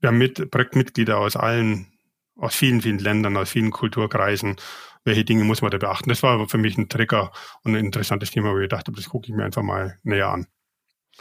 haben 0.04 0.18
mit, 0.18 0.52
Projektmitglieder 0.52 1.18
aus 1.18 1.38
allen, 1.38 1.88
aus 2.36 2.56
vielen, 2.56 2.82
vielen 2.82 3.00
Ländern, 3.00 3.38
aus 3.38 3.52
vielen 3.52 3.72
Kulturkreisen 3.72 4.58
welche 5.06 5.26
Dinge 5.26 5.44
muss 5.44 5.62
man 5.62 5.72
da 5.72 5.78
beachten. 5.78 6.10
Das 6.10 6.24
war 6.24 6.48
für 6.48 6.58
mich 6.58 6.78
ein 6.78 6.90
Trigger 6.90 7.32
und 7.64 7.76
ein 7.76 7.86
interessantes 7.86 8.32
Thema, 8.32 8.54
wo 8.54 8.60
ich 8.60 8.70
dachte, 8.70 8.92
das 8.92 9.10
gucke 9.10 9.28
ich 9.28 9.36
mir 9.36 9.46
einfach 9.46 9.64
mal 9.64 9.98
näher 10.04 10.30
an. 10.30 10.48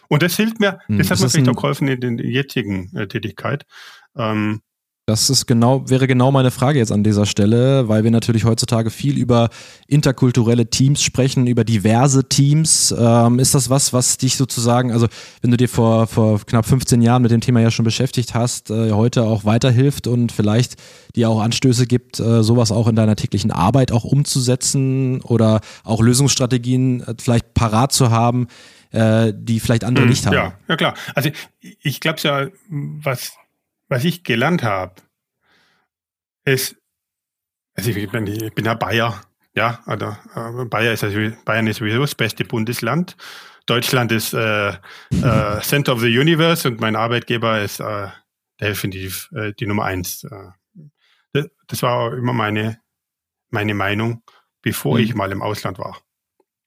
Und 0.08 0.22
das 0.22 0.36
hilft 0.36 0.60
mir, 0.60 0.78
hm, 0.86 0.98
das 0.98 1.10
hat 1.10 1.20
mir 1.20 1.28
vielleicht 1.28 1.48
auch 1.48 1.60
geholfen 1.60 1.88
in 1.88 2.16
der 2.16 2.26
jetzigen 2.26 2.94
äh, 2.96 3.06
Tätigkeit. 3.06 3.66
Ähm, 4.16 4.62
das 5.12 5.28
ist 5.28 5.46
genau, 5.46 5.88
wäre 5.90 6.06
genau 6.06 6.32
meine 6.32 6.50
Frage 6.50 6.78
jetzt 6.78 6.90
an 6.90 7.04
dieser 7.04 7.26
Stelle, 7.26 7.86
weil 7.86 8.02
wir 8.02 8.10
natürlich 8.10 8.44
heutzutage 8.44 8.88
viel 8.88 9.18
über 9.18 9.50
interkulturelle 9.86 10.70
Teams 10.70 11.02
sprechen, 11.02 11.46
über 11.46 11.64
diverse 11.64 12.28
Teams. 12.28 12.94
Ähm, 12.98 13.38
ist 13.38 13.54
das 13.54 13.68
was, 13.68 13.92
was 13.92 14.16
dich 14.16 14.38
sozusagen, 14.38 14.90
also 14.90 15.08
wenn 15.42 15.50
du 15.50 15.58
dir 15.58 15.68
vor, 15.68 16.06
vor 16.06 16.40
knapp 16.46 16.64
15 16.64 17.02
Jahren 17.02 17.20
mit 17.20 17.30
dem 17.30 17.42
Thema 17.42 17.60
ja 17.60 17.70
schon 17.70 17.84
beschäftigt 17.84 18.34
hast, 18.34 18.70
äh, 18.70 18.92
heute 18.92 19.24
auch 19.24 19.44
weiterhilft 19.44 20.06
und 20.06 20.32
vielleicht 20.32 20.76
dir 21.14 21.28
auch 21.28 21.42
Anstöße 21.42 21.86
gibt, 21.86 22.18
äh, 22.18 22.42
sowas 22.42 22.72
auch 22.72 22.88
in 22.88 22.96
deiner 22.96 23.14
täglichen 23.14 23.50
Arbeit 23.50 23.92
auch 23.92 24.04
umzusetzen 24.04 25.20
oder 25.20 25.60
auch 25.84 26.00
Lösungsstrategien 26.00 27.02
äh, 27.02 27.14
vielleicht 27.18 27.52
parat 27.52 27.92
zu 27.92 28.10
haben, 28.10 28.46
äh, 28.92 29.34
die 29.36 29.60
vielleicht 29.60 29.84
andere 29.84 30.04
hm, 30.04 30.10
nicht 30.10 30.24
haben? 30.24 30.34
Ja, 30.34 30.54
ja 30.68 30.76
klar. 30.76 30.94
Also 31.14 31.28
ich 31.60 32.00
glaube 32.00 32.18
ja, 32.22 32.46
was 32.70 33.32
was 33.92 34.04
ich 34.04 34.24
gelernt 34.24 34.62
habe, 34.62 34.94
ist, 36.44 36.76
also 37.74 37.90
ich 37.90 38.10
bin, 38.10 38.26
ich 38.26 38.54
bin 38.54 38.64
ja 38.64 38.74
Bayer, 38.74 39.20
ja, 39.54 39.82
also 39.84 40.16
äh, 40.34 40.64
Bayer 40.64 40.94
ist 40.94 41.04
also, 41.04 41.18
Bayern 41.44 41.66
ist 41.66 41.76
sowieso 41.76 42.00
das 42.00 42.14
beste 42.14 42.44
Bundesland. 42.44 43.16
Deutschland 43.66 44.10
ist 44.10 44.32
äh, 44.32 44.70
äh, 44.70 45.60
Center 45.60 45.92
of 45.92 46.00
the 46.00 46.18
Universe 46.18 46.66
und 46.66 46.80
mein 46.80 46.96
Arbeitgeber 46.96 47.60
ist 47.60 47.80
äh, 47.80 48.08
definitiv 48.60 49.28
äh, 49.34 49.52
die 49.52 49.66
Nummer 49.66 49.84
eins. 49.84 50.24
Äh. 50.24 51.44
Das 51.66 51.82
war 51.82 52.14
immer 52.14 52.32
meine, 52.32 52.80
meine 53.50 53.74
Meinung, 53.74 54.22
bevor 54.62 54.96
mhm. 54.96 55.04
ich 55.04 55.14
mal 55.14 55.30
im 55.32 55.42
Ausland 55.42 55.78
war. 55.78 55.98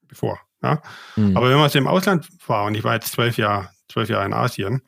Bevor. 0.07 0.39
Ja? 0.61 0.81
Mhm. 1.15 1.35
Aber 1.35 1.49
wenn 1.49 1.57
man 1.57 1.69
so 1.69 1.79
im 1.79 1.88
Ausland 1.88 2.29
war, 2.47 2.65
und 2.65 2.75
ich 2.75 2.83
war 2.83 2.93
jetzt 2.93 3.11
zwölf 3.11 3.38
Jahre, 3.38 3.71
zwölf 3.91 4.09
Jahre 4.09 4.25
in 4.25 4.33
Asien, 4.33 4.83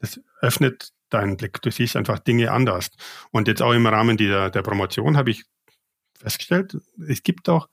das 0.00 0.18
öffnet 0.40 0.92
deinen 1.10 1.36
Blick. 1.36 1.60
Du 1.62 1.70
siehst 1.70 1.96
einfach 1.96 2.18
Dinge 2.18 2.52
anders. 2.52 2.90
Und 3.30 3.48
jetzt 3.48 3.62
auch 3.62 3.72
im 3.72 3.86
Rahmen 3.86 4.16
dieser, 4.16 4.50
der 4.50 4.62
Promotion 4.62 5.16
habe 5.16 5.30
ich 5.30 5.44
festgestellt, 6.18 6.76
es 7.06 7.22
gibt 7.22 7.48
auch, 7.48 7.68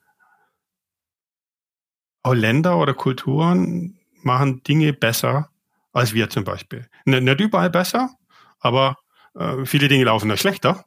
auch 2.23 2.33
Länder 2.33 2.77
oder 2.77 2.93
Kulturen 2.93 3.99
machen 4.21 4.63
Dinge 4.63 4.93
besser 4.93 5.49
als 5.95 6.13
wir 6.13 6.29
zum 6.29 6.43
Beispiel. 6.43 6.87
Nicht, 7.05 7.23
nicht 7.23 7.39
überall 7.39 7.69
besser, 7.69 8.13
aber 8.59 8.97
äh, 9.33 9.65
viele 9.65 9.87
Dinge 9.87 10.03
laufen 10.03 10.29
da 10.29 10.35
schlechter. 10.35 10.83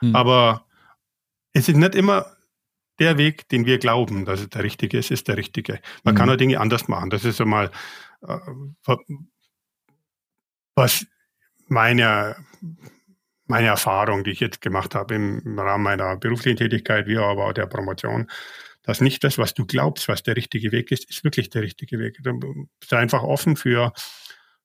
Hm. 0.00 0.14
Aber 0.14 0.66
es 1.52 1.68
ist 1.68 1.76
nicht 1.76 1.94
immer 1.94 2.36
der 2.98 3.16
Weg, 3.16 3.48
den 3.48 3.64
wir 3.64 3.78
glauben, 3.78 4.26
dass 4.26 4.40
es 4.40 4.50
der 4.50 4.62
richtige 4.62 4.98
ist, 4.98 5.10
ist 5.10 5.28
der 5.28 5.38
richtige. 5.38 5.80
Man 6.04 6.14
hm. 6.14 6.18
kann 6.18 6.30
auch 6.30 6.36
Dinge 6.36 6.60
anders 6.60 6.88
machen. 6.88 7.08
Das 7.08 7.24
ist 7.24 7.40
einmal, 7.40 7.70
äh, 8.20 8.38
was 10.74 11.06
meine, 11.70 12.36
meine 13.46 13.68
Erfahrung, 13.68 14.24
die 14.24 14.30
ich 14.30 14.40
jetzt 14.40 14.60
gemacht 14.60 14.94
habe 14.94 15.14
im 15.14 15.58
Rahmen 15.58 15.84
meiner 15.84 16.16
beruflichen 16.16 16.56
Tätigkeit, 16.56 17.06
wie 17.06 17.16
aber 17.16 17.46
auch 17.46 17.52
der 17.52 17.66
Promotion, 17.66 18.30
dass 18.82 19.00
nicht 19.00 19.22
das, 19.24 19.38
was 19.38 19.54
du 19.54 19.66
glaubst, 19.66 20.08
was 20.08 20.22
der 20.22 20.36
richtige 20.36 20.72
Weg 20.72 20.90
ist, 20.90 21.08
ist 21.08 21.24
wirklich 21.24 21.50
der 21.50 21.62
richtige 21.62 21.98
Weg. 21.98 22.18
Sei 22.84 22.98
einfach 22.98 23.22
offen 23.22 23.56
für, 23.56 23.92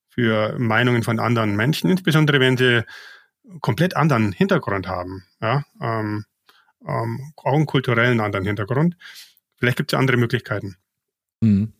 für 0.09 0.57
Meinungen 0.57 1.03
von 1.03 1.19
anderen 1.19 1.55
Menschen, 1.55 1.89
insbesondere 1.89 2.39
wenn 2.39 2.57
sie 2.57 2.83
komplett 3.61 3.95
anderen 3.95 4.31
Hintergrund 4.31 4.87
haben, 4.87 5.23
ja, 5.41 5.63
ähm, 5.81 6.25
ähm, 6.87 7.33
auch 7.37 7.53
einen 7.53 7.65
kulturellen 7.65 8.19
anderen 8.19 8.45
Hintergrund. 8.45 8.97
Vielleicht 9.57 9.77
gibt 9.77 9.93
es 9.93 9.99
andere 9.99 10.17
Möglichkeiten. 10.17 10.77
Mhm. 11.41 11.73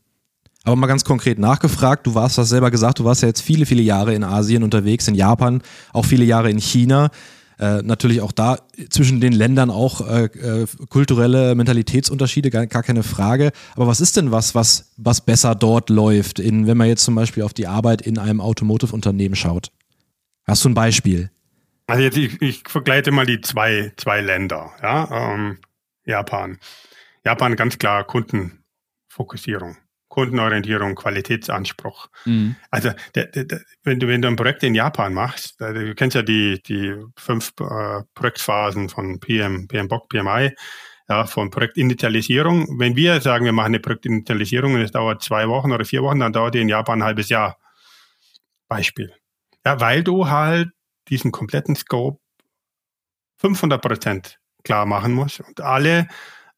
Aber 0.66 0.76
mal 0.76 0.88
ganz 0.88 1.06
konkret 1.06 1.38
nachgefragt, 1.38 2.08
du 2.08 2.16
warst 2.16 2.40
das 2.40 2.50
selber 2.50 2.72
gesagt, 2.72 3.00
du 3.00 3.06
warst 3.06 3.22
ja 3.22 3.28
jetzt 3.28 3.42
viele, 3.42 3.68
viele 3.68 3.84
Jahre 3.84 4.16
in 4.16 4.24
Asien 4.24 4.64
unterwegs, 4.64 5.08
in 5.08 5.14
Japan, 5.14 5.62
auch 5.94 6.06
viele 6.06 6.26
Jahre 6.26 6.50
in 6.50 6.58
China. 6.58 7.12
Äh, 7.58 7.84
natürlich 7.84 8.20
auch 8.20 8.34
da 8.34 8.58
zwischen 8.90 9.22
den 9.22 9.32
Ländern 9.32 9.70
auch 9.70 10.06
äh, 10.06 10.26
äh, 10.26 10.68
kulturelle 10.90 11.56
Mentalitätsunterschiede, 11.56 12.50
gar, 12.50 12.66
gar, 12.68 12.84
keine 12.84 13.04
Frage. 13.04 13.52
Aber 13.76 13.88
was 13.88 14.02
ist 14.02 14.18
denn 14.18 14.32
was, 14.32 14.56
was, 14.56 14.92
was 14.98 15.22
besser 15.22 15.56
dort 15.56 15.90
läuft, 15.90 16.40
in, 16.40 16.68
wenn 16.68 16.76
man 16.78 16.88
jetzt 16.88 17.06
zum 17.06 17.16
Beispiel 17.16 17.44
auf 17.44 17.54
die 17.54 17.68
Arbeit 17.68 18.02
in 18.02 18.18
einem 18.18 18.42
Automotive-Unternehmen 18.42 19.36
schaut? 19.36 19.72
Hast 20.46 20.66
du 20.66 20.70
ein 20.70 20.74
Beispiel? 20.74 21.32
Also 21.88 22.02
jetzt, 22.02 22.18
ich, 22.18 22.42
ich 22.42 22.64
vergleiche 22.68 23.12
mal 23.12 23.26
die 23.26 23.40
zwei, 23.40 23.94
zwei 23.96 24.20
Länder, 24.20 24.72
ja, 24.82 25.34
ähm, 25.34 25.60
Japan. 26.06 26.58
Japan 27.24 27.56
ganz 27.56 27.78
klar 27.78 28.04
Kundenfokussierung. 28.04 29.78
Kundenorientierung, 30.16 30.96
Qualitätsanspruch. 30.96 32.08
Mhm. 32.24 32.56
Also 32.72 32.92
der, 33.16 33.26
der, 33.26 33.60
wenn, 33.84 34.00
du, 34.00 34.08
wenn 34.08 34.22
du 34.22 34.30
ein 34.30 34.38
Projekt 34.38 34.64
in 34.64 34.74
Japan 34.74 35.14
machst, 35.14 35.60
du 35.60 35.94
kennst 35.94 36.16
ja 36.16 36.22
die, 36.22 36.62
die 36.64 36.96
fünf 37.18 37.52
äh, 37.60 38.02
Projektphasen 38.14 38.88
von 38.88 39.20
PM, 39.20 39.68
PMBOK, 39.68 40.08
PMI, 40.08 40.56
ja, 41.10 41.26
von 41.26 41.50
Projektinitialisierung. 41.50 42.80
Wenn 42.80 42.96
wir 42.96 43.20
sagen, 43.20 43.44
wir 43.44 43.52
machen 43.52 43.74
eine 43.74 43.82
Projektinitialisierung 43.82 44.76
und 44.76 44.82
es 44.82 44.92
dauert 44.94 45.22
zwei 45.22 45.50
Wochen 45.50 45.74
oder 45.74 45.84
vier 45.84 46.02
Wochen, 46.02 46.22
dann 46.22 46.32
dauert 46.32 46.56
die 46.56 46.62
in 46.62 46.70
Japan 46.70 47.02
ein 47.02 47.06
halbes 47.06 47.28
Jahr. 47.28 47.58
Beispiel. 48.70 49.14
Ja, 49.66 49.82
weil 49.82 50.02
du 50.02 50.30
halt 50.30 50.70
diesen 51.10 51.34
kompletten 51.34 51.76
Scope 51.76 52.20
500 53.40 53.82
Prozent 53.82 54.40
klar 54.64 54.86
machen 54.86 55.14
musst 55.14 55.42
und 55.42 55.60
alle, 55.60 56.08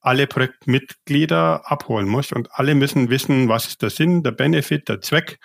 alle 0.07 0.25
Projektmitglieder 0.25 1.69
abholen 1.69 2.07
musst 2.07 2.31
und 2.31 2.49
alle 2.53 2.75
müssen 2.75 3.09
wissen, 3.09 3.49
was 3.49 3.67
ist 3.67 3.81
der 3.81 3.89
Sinn, 3.89 4.23
der 4.23 4.31
Benefit, 4.31 4.87
der 4.87 5.01
Zweck. 5.01 5.37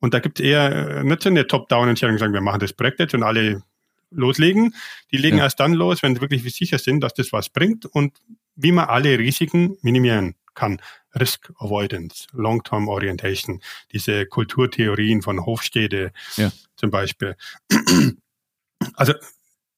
Und 0.00 0.12
da 0.12 0.18
gibt 0.18 0.40
es 0.40 0.44
eher 0.44 0.98
äh, 0.98 1.04
nicht 1.04 1.22
so 1.22 1.28
eine 1.28 1.46
Top-Down-Entscheidung, 1.46 2.18
sagen 2.18 2.32
wir 2.32 2.40
machen 2.40 2.58
das 2.58 2.72
Projekt 2.72 2.98
jetzt 2.98 3.14
und 3.14 3.22
alle 3.22 3.62
loslegen. 4.10 4.74
Die 5.12 5.18
legen 5.18 5.38
ja. 5.38 5.44
erst 5.44 5.60
dann 5.60 5.72
los, 5.72 6.02
wenn 6.02 6.16
sie 6.16 6.20
wirklich 6.20 6.42
sicher 6.52 6.78
sind, 6.78 7.00
dass 7.00 7.14
das 7.14 7.32
was 7.32 7.48
bringt 7.48 7.86
und 7.86 8.18
wie 8.56 8.72
man 8.72 8.86
alle 8.86 9.16
Risiken 9.20 9.76
minimieren 9.82 10.34
kann. 10.54 10.82
Risk 11.14 11.52
Avoidance, 11.58 12.26
Long-Term 12.32 12.88
Orientation, 12.88 13.62
diese 13.92 14.26
Kulturtheorien 14.26 15.22
von 15.22 15.46
Hofstede 15.46 16.12
ja. 16.36 16.50
zum 16.74 16.90
Beispiel. 16.90 17.36
Also 18.94 19.14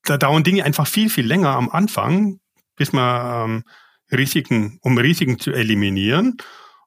da 0.05 0.17
dauern 0.17 0.45
Dinge 0.45 0.65
einfach 0.65 0.87
viel, 0.87 1.11
viel 1.11 1.27
länger 1.27 1.51
am 1.51 1.69
Anfang, 1.69 2.41
bis 2.75 2.95
man 2.95 3.51
ähm, 3.51 3.65
Risiken, 4.15 4.79
um 4.83 4.99
Risiken 4.99 5.39
zu 5.39 5.53
eliminieren, 5.53 6.37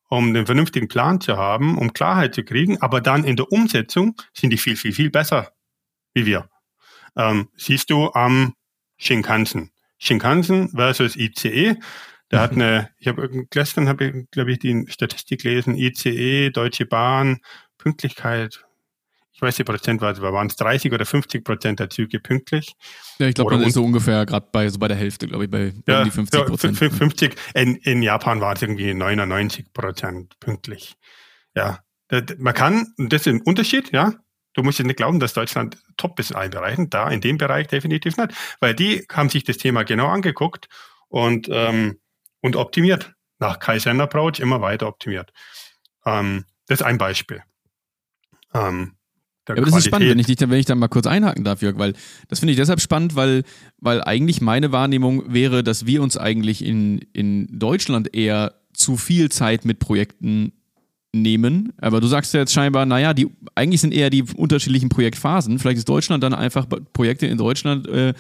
um 0.10 0.34
den 0.34 0.46
vernünftigen 0.46 0.88
Plan 0.88 1.22
zu 1.22 1.38
haben, 1.38 1.78
um 1.78 1.94
Klarheit 1.94 2.34
zu 2.34 2.44
kriegen, 2.44 2.82
aber 2.82 3.02
dann 3.02 3.24
in 3.24 3.36
der 3.36 3.52
Umsetzung 3.52 4.16
sind 4.34 4.52
die 4.52 4.58
viel, 4.58 4.76
viel, 4.76 4.94
viel 4.94 5.10
besser 5.10 5.52
wie 6.14 6.26
wir. 6.26 6.50
Ähm, 7.16 7.50
siehst 7.56 7.90
du 7.90 8.12
am 8.14 8.54
Shinkansen. 8.98 9.72
Shinkansen 9.98 10.70
versus 10.70 11.16
ICE. 11.16 11.76
Der 12.32 12.42
hat 12.42 12.52
eine, 12.52 12.90
ich 13.00 13.08
habe 13.08 13.46
gestern 13.50 13.88
habe 13.88 14.06
ich, 14.06 14.32
glaube 14.32 14.52
ich, 14.52 14.60
die 14.60 14.86
Statistik 14.90 15.42
gelesen, 15.42 15.76
ICE, 15.76 16.50
Deutsche 16.52 16.86
Bahn, 16.86 17.40
Pünktlichkeit, 17.78 18.67
ich 19.38 19.42
weiß 19.44 19.56
die 19.56 19.64
Prozentweise, 19.64 20.20
waren 20.24 20.48
es 20.48 20.56
30 20.56 20.92
oder 20.92 21.06
50 21.06 21.46
Prozent 21.46 21.80
der 21.80 21.92
Züge 21.92 22.20
pünktlich? 22.20 22.76
Ja, 23.20 23.28
ich 23.28 23.36
glaube, 23.36 23.56
man 23.56 23.68
ist 23.68 23.76
so 23.76 23.86
ungefähr 23.86 24.26
gerade 24.26 24.48
bei 24.52 24.68
so 24.68 24.80
bei 24.80 24.88
der 24.88 24.98
Hälfte, 24.98 25.28
glaube 25.28 25.44
ich, 25.46 25.52
bei 25.52 25.76
ja, 25.88 26.00
um 26.00 26.06
die 26.06 26.12
50 26.12 26.46
Prozent. 26.46 26.76
50, 26.76 27.36
in, 27.54 27.76
in 27.76 28.02
Japan 28.02 28.42
war 28.42 28.56
es 28.56 28.64
irgendwie 28.64 28.96
99 28.96 29.74
Prozent 29.74 30.40
pünktlich. 30.40 30.96
Ja, 31.56 31.84
man 32.40 32.54
kann, 32.56 32.96
das 32.98 33.22
ist 33.22 33.28
ein 33.28 33.42
Unterschied, 33.42 33.92
ja. 33.92 34.16
Du 34.54 34.64
musst 34.64 34.80
jetzt 34.80 34.88
nicht 34.88 34.98
glauben, 34.98 35.20
dass 35.20 35.34
Deutschland 35.34 35.78
top 35.98 36.20
ist 36.20 36.32
in 36.32 36.36
allen 36.36 36.50
Bereichen. 36.50 36.90
Da, 36.90 37.08
in 37.08 37.22
dem 37.22 37.38
Bereich 37.38 37.68
definitiv 37.68 38.18
nicht. 38.18 38.34
Weil 38.60 38.74
die 38.74 39.06
haben 39.12 39.30
sich 39.30 39.44
das 39.44 39.58
Thema 39.58 39.84
genau 39.84 40.08
angeguckt 40.08 40.68
und, 41.10 41.48
ähm, 41.52 42.00
und 42.42 42.56
optimiert. 42.56 43.14
Nach 43.38 43.60
Kaizen 43.60 44.02
Approach 44.02 44.40
immer 44.40 44.62
weiter 44.62 44.88
optimiert. 44.88 45.32
Ähm, 46.08 46.46
das 46.66 46.80
ist 46.80 46.86
ein 46.88 46.98
Beispiel. 46.98 47.44
Ähm, 48.56 48.97
ja, 49.56 49.62
aber 49.62 49.66
das 49.66 49.78
ist 49.78 49.86
spannend, 49.86 50.10
wenn 50.10 50.20
ich, 50.20 50.28
dich, 50.28 50.38
wenn 50.40 50.60
ich 50.60 50.66
da 50.66 50.76
mal 50.76 50.88
kurz 50.88 51.08
einhaken 51.08 51.44
darf, 51.44 51.62
Jörg, 51.62 51.78
weil 51.78 51.94
das 52.28 52.40
finde 52.40 52.52
ich 52.52 52.58
deshalb 52.58 52.82
spannend, 52.82 53.16
weil, 53.16 53.44
weil 53.80 54.04
eigentlich 54.04 54.42
meine 54.42 54.72
Wahrnehmung 54.72 55.34
wäre, 55.34 55.64
dass 55.64 55.86
wir 55.86 56.02
uns 56.02 56.18
eigentlich 56.18 56.64
in, 56.64 57.00
in 57.14 57.48
Deutschland 57.60 58.14
eher 58.14 58.54
zu 58.74 58.98
viel 58.98 59.30
Zeit 59.30 59.66
mit 59.66 59.80
Projekten 59.80 60.52
nehmen. 61.14 61.74
Aber 61.78 62.02
du 62.02 62.08
sagst 62.08 62.34
ja 62.34 62.42
jetzt 62.42 62.54
scheinbar, 62.54 62.86
naja, 62.86 63.14
die, 63.14 63.28
eigentlich 63.56 63.82
sind 63.82 63.94
eher 63.94 64.10
die 64.10 64.24
unterschiedlichen 64.24 64.90
Projektphasen. 64.90 65.60
Vielleicht 65.60 65.80
ist 65.80 65.90
Deutschland 65.90 66.24
dann 66.24 66.34
einfach 66.34 66.68
Projekte 66.94 67.26
in 67.26 67.38
Deutschland 67.38 67.88
äh, 67.88 68.14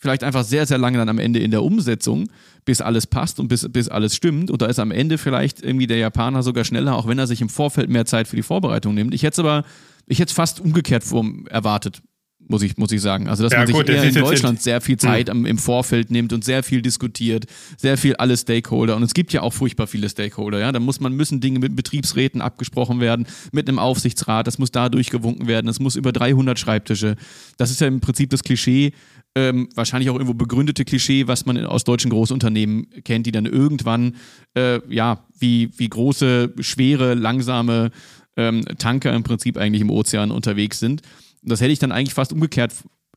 vielleicht 0.00 0.24
einfach 0.24 0.44
sehr, 0.44 0.66
sehr 0.66 0.78
lange 0.78 0.98
dann 0.98 1.10
am 1.10 1.18
Ende 1.18 1.40
in 1.40 1.50
der 1.50 1.62
Umsetzung, 1.62 2.30
bis 2.64 2.80
alles 2.80 3.06
passt 3.06 3.38
und 3.38 3.48
bis, 3.48 3.68
bis 3.70 3.88
alles 3.88 4.16
stimmt. 4.16 4.50
Und 4.50 4.62
da 4.62 4.66
ist 4.66 4.78
am 4.78 4.90
Ende 4.90 5.18
vielleicht 5.18 5.62
irgendwie 5.62 5.86
der 5.86 5.98
Japaner 5.98 6.42
sogar 6.42 6.64
schneller, 6.64 6.96
auch 6.96 7.06
wenn 7.06 7.18
er 7.18 7.26
sich 7.26 7.42
im 7.42 7.50
Vorfeld 7.50 7.90
mehr 7.90 8.06
Zeit 8.06 8.26
für 8.26 8.36
die 8.36 8.42
Vorbereitung 8.42 8.94
nimmt. 8.94 9.14
Ich 9.14 9.22
hätte 9.22 9.34
es 9.34 9.38
aber, 9.38 9.64
ich 10.10 10.18
hätte 10.18 10.30
es 10.30 10.34
fast 10.34 10.60
umgekehrt 10.60 11.04
erwartet 11.48 12.02
muss 12.50 12.62
ich, 12.62 12.76
muss 12.76 12.90
ich 12.90 13.00
sagen. 13.00 13.28
Also, 13.28 13.44
dass 13.44 13.52
ja, 13.52 13.58
man 13.58 13.66
sich 13.68 13.76
gut, 13.76 13.88
eher 13.88 14.02
in 14.02 14.14
Deutschland 14.14 14.60
sehr 14.60 14.80
viel 14.80 14.96
Zeit 14.96 15.28
hm. 15.28 15.38
am, 15.38 15.46
im 15.46 15.56
Vorfeld 15.56 16.10
nimmt 16.10 16.32
und 16.32 16.44
sehr 16.44 16.62
viel 16.62 16.82
diskutiert, 16.82 17.44
sehr 17.76 17.96
viel 17.96 18.16
alle 18.16 18.36
Stakeholder. 18.36 18.96
Und 18.96 19.04
es 19.04 19.14
gibt 19.14 19.32
ja 19.32 19.42
auch 19.42 19.52
furchtbar 19.52 19.86
viele 19.86 20.08
Stakeholder, 20.08 20.58
ja. 20.58 20.72
Da 20.72 20.80
muss 20.80 21.00
man, 21.00 21.14
müssen 21.14 21.40
Dinge 21.40 21.60
mit 21.60 21.76
Betriebsräten 21.76 22.40
abgesprochen 22.40 23.00
werden, 23.00 23.26
mit 23.52 23.68
einem 23.68 23.78
Aufsichtsrat, 23.78 24.46
das 24.46 24.58
muss 24.58 24.72
da 24.72 24.88
durchgewunken 24.88 25.46
werden, 25.46 25.66
das 25.66 25.78
muss 25.78 25.96
über 25.96 26.12
300 26.12 26.58
Schreibtische. 26.58 27.16
Das 27.56 27.70
ist 27.70 27.80
ja 27.80 27.86
im 27.86 28.00
Prinzip 28.00 28.30
das 28.30 28.42
Klischee, 28.42 28.92
ähm, 29.36 29.68
wahrscheinlich 29.76 30.10
auch 30.10 30.14
irgendwo 30.14 30.34
begründete 30.34 30.84
Klischee, 30.84 31.28
was 31.28 31.46
man 31.46 31.64
aus 31.64 31.84
deutschen 31.84 32.10
Großunternehmen 32.10 32.88
kennt, 33.04 33.26
die 33.26 33.32
dann 33.32 33.46
irgendwann, 33.46 34.16
äh, 34.54 34.80
ja, 34.92 35.24
wie, 35.38 35.70
wie 35.76 35.88
große, 35.88 36.54
schwere, 36.58 37.14
langsame 37.14 37.90
ähm, 38.36 38.64
Tanker 38.78 39.12
im 39.14 39.22
Prinzip 39.22 39.56
eigentlich 39.56 39.82
im 39.82 39.90
Ozean 39.90 40.30
unterwegs 40.30 40.78
sind. 40.78 41.02
Das 41.42 41.60
hätte 41.60 41.72
ich 41.72 41.78
dann 41.78 41.92
eigentlich 41.92 42.14
fast 42.14 42.32
umgekehrt 42.32 42.72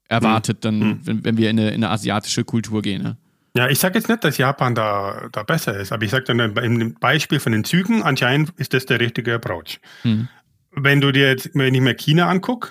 erwartet, 0.09 0.65
dann, 0.65 0.81
hm. 0.81 0.99
wenn, 1.03 1.25
wenn 1.25 1.37
wir 1.37 1.49
in 1.49 1.59
eine, 1.59 1.69
in 1.69 1.83
eine 1.83 1.89
asiatische 1.89 2.43
Kultur 2.43 2.81
gehen. 2.81 3.03
Ne? 3.03 3.17
Ja, 3.55 3.69
ich 3.69 3.79
sage 3.79 3.97
jetzt 3.97 4.09
nicht, 4.09 4.23
dass 4.23 4.37
Japan 4.37 4.75
da, 4.75 5.29
da 5.31 5.43
besser 5.43 5.79
ist, 5.79 5.91
aber 5.91 6.03
ich 6.03 6.11
sage 6.11 6.25
dann 6.25 6.39
im 6.39 6.95
Beispiel 6.95 7.39
von 7.39 7.51
den 7.51 7.63
Zügen, 7.63 8.01
anscheinend 8.01 8.51
ist 8.57 8.73
das 8.73 8.85
der 8.85 8.99
richtige 8.99 9.35
Approach. 9.35 9.79
Hm. 10.01 10.27
Wenn 10.71 11.01
du 11.01 11.11
dir 11.11 11.29
jetzt, 11.29 11.51
wenn 11.53 11.73
ich 11.73 11.81
mir 11.81 11.93
China 11.93 12.29
angucke, 12.29 12.69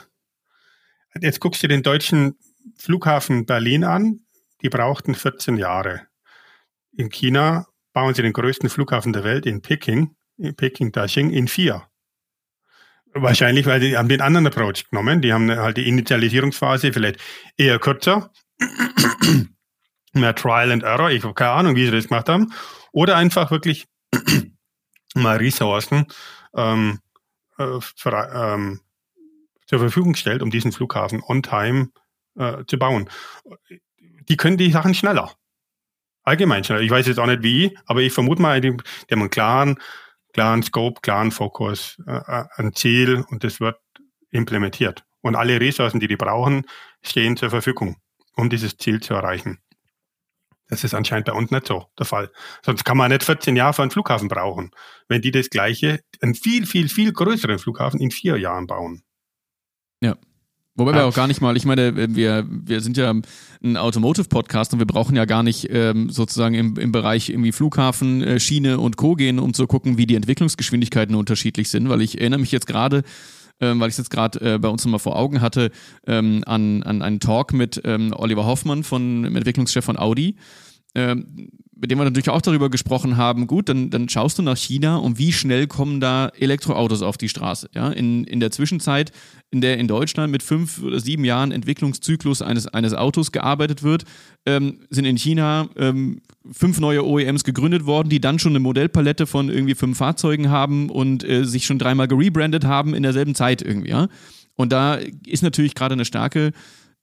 jetzt 1.21 1.41
guckst 1.41 1.63
du 1.63 1.69
den 1.69 1.83
deutschen 1.83 2.37
Flughafen 2.77 3.47
Berlin 3.47 3.85
an, 3.85 4.21
die 4.63 4.69
brauchten 4.69 5.15
14 5.15 5.57
Jahre. 5.57 6.03
In 6.97 7.11
China 7.11 7.67
bauen 7.93 8.15
sie 8.15 8.23
den 8.23 8.33
größten 8.33 8.69
Flughafen 8.69 9.13
der 9.13 9.25
Welt 9.25 9.47
in 9.47 9.63
Peking, 9.63 10.17
in 10.37 10.55
Peking 10.57 10.93
Daxing, 10.93 11.31
in 11.31 11.47
vier. 11.47 11.87
Wahrscheinlich, 13.15 13.67
weil 13.67 13.81
die 13.81 13.97
haben 13.97 14.09
den 14.09 14.21
anderen 14.21 14.47
Approach 14.47 14.89
genommen. 14.91 15.21
Die 15.21 15.33
haben 15.33 15.51
halt 15.51 15.77
die 15.77 15.87
Initialisierungsphase 15.89 16.93
vielleicht 16.93 17.21
eher 17.57 17.79
kürzer. 17.79 18.31
Mehr 20.15 20.35
Trial 20.35 20.73
and 20.73 20.83
Error. 20.83 21.11
Ich 21.11 21.23
habe 21.23 21.35
keine 21.35 21.51
Ahnung, 21.53 21.77
wie 21.77 21.85
sie 21.85 21.91
das 21.91 22.09
gemacht 22.09 22.29
haben. 22.29 22.53
Oder 22.93 23.17
einfach 23.17 23.51
wirklich 23.51 23.87
mal 25.15 25.37
Ressourcen 25.37 26.07
ähm, 26.55 27.01
äh, 27.59 27.81
für, 27.81 28.31
ähm, 28.35 28.81
zur 29.67 29.79
Verfügung 29.79 30.15
stellt, 30.15 30.43
um 30.43 30.51
diesen 30.51 30.73
Flughafen 30.73 31.23
on 31.27 31.43
time 31.43 31.91
äh, 32.39 32.65
zu 32.67 32.79
bauen. 32.79 33.09
Die 33.99 34.37
können 34.37 34.57
die 34.57 34.71
Sachen 34.71 34.95
schneller. 34.95 35.33
Allgemein 36.25 36.65
schneller. 36.65 36.83
Ich 36.83 36.91
weiß 36.91 37.07
jetzt 37.07 37.19
auch 37.19 37.27
nicht 37.27 37.43
wie, 37.43 37.77
aber 37.87 38.01
ich 38.01 38.13
vermute 38.13 38.41
mal, 38.41 38.61
die, 38.61 38.71
die 38.71 39.13
haben 39.13 39.21
einen 39.21 39.31
klaren 39.31 39.79
klaren 40.33 40.63
Scope, 40.63 41.01
klaren 41.03 41.31
Fokus, 41.31 41.99
äh, 42.07 42.13
äh, 42.13 42.45
ein 42.57 42.75
Ziel 42.75 43.25
und 43.29 43.45
das 43.45 43.61
wird 43.61 43.79
implementiert. 44.31 45.05
Und 45.21 45.37
alle 45.37 45.61
Ressourcen, 45.61 46.01
die 46.01 46.09
die 46.09 46.17
brauchen, 46.17 46.67
stehen 47.03 47.37
zur 47.37 47.51
Verfügung, 47.51 47.97
um 48.37 48.51
dieses 48.51 48.77
Ziel 48.77 49.01
zu 49.01 49.15
erreichen. 49.15 49.59
Das 50.69 50.85
ist 50.85 50.95
anscheinend 50.95 51.27
bei 51.27 51.35
uns 51.35 51.51
nicht 51.51 51.67
so 51.67 51.87
der 51.99 52.07
Fall. 52.07 52.31
Sonst 52.65 52.85
kann 52.85 52.97
man 52.97 53.11
nicht 53.11 53.25
14 53.25 53.57
Jahre 53.57 53.75
für 53.75 53.83
einen 53.83 53.91
Flughafen 53.91 54.29
brauchen, 54.29 54.71
wenn 55.07 55.21
die 55.21 55.31
das 55.31 55.51
gleiche, 55.51 56.01
einen 56.23 56.35
viel, 56.35 56.67
viel, 56.67 56.89
viel 56.89 57.13
größeren 57.13 57.59
Flughafen 57.59 58.01
in 58.01 58.11
vier 58.11 58.39
Jahren 58.39 58.67
bauen. 58.67 59.03
Ja. 60.01 60.17
Wobei 60.75 60.93
ja. 60.93 60.99
wir 60.99 61.07
auch 61.07 61.15
gar 61.15 61.27
nicht 61.27 61.43
mal, 61.43 61.57
ich 61.57 61.67
meine, 61.67 62.15
wir, 62.15 62.47
wir 62.49 62.81
sind 62.81 62.97
ja 62.97 63.13
ein 63.63 63.77
Automotive-Podcast 63.77 64.73
und 64.73 64.79
wir 64.79 64.87
brauchen 64.87 65.15
ja 65.17 65.27
gar 65.27 65.43
nicht 65.43 65.69
ähm, 65.71 66.09
sozusagen 66.09 66.55
im, 66.55 66.77
im 66.79 66.93
Bereich 66.93 67.29
irgendwie 67.29 67.53
Flughafen, 67.53 68.23
äh, 68.23 68.41
Schiene 68.41 68.81
und 68.81 68.97
Co. 68.97 69.15
gehen, 69.15 69.39
um 69.39 69.53
zu 69.53 69.67
gucken, 69.67 69.99
wie 69.99 70.07
die 70.07 70.15
Entwicklungsgeschwindigkeiten 70.15 71.15
unterschiedlich 71.15 71.69
sind, 71.69 71.91
weil 71.91 72.01
ich 72.01 72.19
erinnere 72.19 72.41
mich 72.41 72.53
jetzt 72.53 72.67
gerade, 72.67 73.03
ähm, 73.61 73.81
weil 73.81 73.89
ich 73.89 73.95
es 73.95 73.99
jetzt 73.99 74.11
gerade 74.11 74.55
äh, 74.55 74.59
bei 74.59 74.69
uns 74.69 74.83
nochmal 74.85 74.99
vor 74.99 75.17
Augen 75.17 75.43
hatte, 75.43 75.71
ähm, 76.07 76.43
an, 76.47 76.83
an 76.83 77.03
einen 77.03 77.21
Talk 77.21 77.53
mit 77.53 77.83
ähm, 77.85 78.15
Oliver 78.17 78.47
Hoffmann, 78.47 78.83
von, 78.83 79.25
dem 79.25 79.37
Entwicklungschef 79.37 79.85
von 79.85 79.99
Audi. 79.99 80.37
Ähm, 80.95 81.51
mit 81.83 81.91
dem 81.91 81.99
wir 81.99 82.05
natürlich 82.05 82.31
auch 82.31 82.41
darüber 82.41 82.71
gesprochen 82.71 83.17
haben, 83.17 83.49
gut, 83.49 83.69
dann, 83.69 83.91
dann 83.91 84.09
schaust 84.09 84.39
du 84.39 84.43
nach 84.43 84.57
China 84.57 84.99
und 84.99 85.19
wie 85.19 85.33
schnell 85.33 85.67
kommen 85.67 86.01
da 86.01 86.29
Elektroautos 86.29 87.03
auf 87.03 87.17
die 87.19 87.29
Straße. 87.29 87.71
Ja? 87.75 87.91
In, 87.91 88.23
in 88.23 88.39
der 88.39 88.53
Zwischenzeit, 88.53 89.11
in 89.51 89.61
der 89.61 89.79
in 89.79 89.89
Deutschland 89.89 90.31
mit 90.31 90.45
fünf 90.45 90.81
oder 90.81 91.01
sieben 91.01 91.25
Jahren 91.25 91.51
Entwicklungszyklus 91.51 92.41
eines, 92.41 92.69
eines 92.69 92.95
Autos 92.95 93.33
gearbeitet 93.33 93.83
wird, 93.83 94.05
ähm, 94.47 94.79
sind 94.91 95.07
in 95.07 95.17
China 95.17 95.71
ähm, 95.77 96.21
fünf 96.53 96.79
neue 96.79 97.05
OEMs 97.05 97.43
gegründet 97.43 97.85
worden, 97.85 98.11
die 98.11 98.21
dann 98.21 98.39
schon 98.39 98.53
eine 98.53 98.61
Modellpalette 98.61 99.27
von 99.27 99.49
irgendwie 99.49 99.75
fünf 99.75 99.99
Fahrzeugen 99.99 100.51
haben 100.51 100.89
und 100.89 101.29
äh, 101.29 101.45
sich 101.45 101.67
schon 101.67 101.81
dreimal 101.81 102.07
gerebrandet 102.07 102.65
haben 102.65 102.95
in 102.95 103.03
derselben 103.03 103.35
Zeit 103.35 103.61
irgendwie. 103.61 103.91
Ja? 103.91 104.07
Und 104.55 104.71
da 104.71 105.01
ist 105.27 105.43
natürlich 105.43 105.75
gerade 105.75 105.95
eine 105.95 106.05
starke 106.05 106.53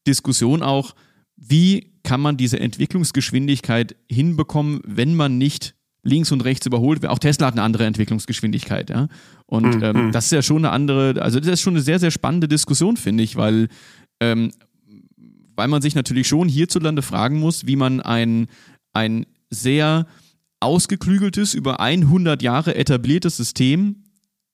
Diskussion 0.07 0.63
auch, 0.63 0.95
wie 1.39 1.91
kann 2.03 2.21
man 2.21 2.37
diese 2.37 2.59
Entwicklungsgeschwindigkeit 2.59 3.95
hinbekommen, 4.09 4.81
wenn 4.85 5.15
man 5.15 5.37
nicht 5.37 5.75
links 6.03 6.31
und 6.31 6.43
rechts 6.43 6.65
überholt 6.65 7.01
wird. 7.01 7.11
Auch 7.11 7.19
Tesla 7.19 7.47
hat 7.47 7.53
eine 7.53 7.63
andere 7.63 7.85
Entwicklungsgeschwindigkeit, 7.85 8.89
ja. 8.89 9.07
Und 9.45 9.75
mhm. 9.75 9.83
ähm, 9.83 9.95
hm. 9.95 10.11
das 10.11 10.25
ist 10.25 10.31
ja 10.31 10.41
schon 10.41 10.65
eine 10.65 10.71
andere, 10.71 11.21
also 11.21 11.39
das 11.39 11.49
ist 11.49 11.61
schon 11.61 11.73
eine 11.73 11.81
sehr, 11.81 11.99
sehr 11.99 12.11
spannende 12.11 12.47
Diskussion, 12.47 12.97
finde 12.97 13.23
ich, 13.23 13.35
weil, 13.35 13.67
ähm, 14.19 14.51
weil 15.55 15.67
man 15.67 15.81
sich 15.81 15.95
natürlich 15.95 16.27
schon 16.27 16.47
hierzulande 16.47 17.01
fragen 17.01 17.39
muss, 17.39 17.67
wie 17.67 17.75
man 17.75 17.99
ein, 17.99 18.47
ein 18.93 19.25
sehr 19.49 20.05
ausgeklügeltes, 20.59 21.53
über 21.53 21.79
100 21.79 22.41
Jahre 22.41 22.75
etabliertes 22.75 23.37
System 23.37 24.03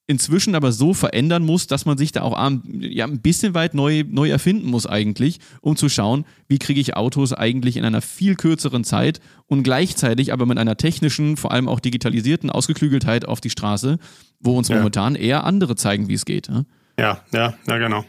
inzwischen 0.08 0.56
aber 0.56 0.72
so 0.72 0.94
verändern 0.94 1.44
muss, 1.44 1.68
dass 1.68 1.86
man 1.86 1.98
sich 1.98 2.12
da 2.12 2.22
auch 2.22 2.38
ja, 2.80 3.06
ein 3.06 3.22
bisschen 3.22 3.54
weit 3.54 3.74
neu, 3.74 4.04
neu 4.08 4.30
erfinden 4.30 4.70
muss 4.70 4.86
eigentlich, 4.86 5.40
um 5.62 5.76
zu 5.76 5.90
schauen, 5.90 6.26
wie 6.48 6.60
kriege 6.60 6.80
ich 6.80 6.96
Autos 6.96 7.34
eigentlich 7.34 7.78
in 7.78 7.86
einer 7.86 8.02
viel 8.02 8.36
kürzeren 8.36 8.84
Zeit 8.84 9.20
und 9.48 9.64
gleichzeitig 9.64 10.32
aber 10.32 10.46
mit 10.46 10.60
einer 10.60 10.78
technischen, 10.78 11.38
vor 11.38 11.52
allem 11.52 11.68
auch 11.68 11.80
digitalisierten 11.80 12.50
Ausgeklügeltheit 12.50 13.26
auf 13.26 13.42
die 13.42 13.50
Straße, 13.50 13.98
wo 14.40 14.58
uns 14.58 14.68
ja. 14.68 14.76
momentan 14.76 15.16
eher 15.16 15.44
andere 15.44 15.76
zeigen, 15.76 16.08
wie 16.08 16.14
es 16.14 16.26
geht. 16.26 16.48
Ja, 16.48 16.66
ja, 17.00 17.24
ja, 17.34 17.54
ja 17.68 17.78
genau. 17.78 18.06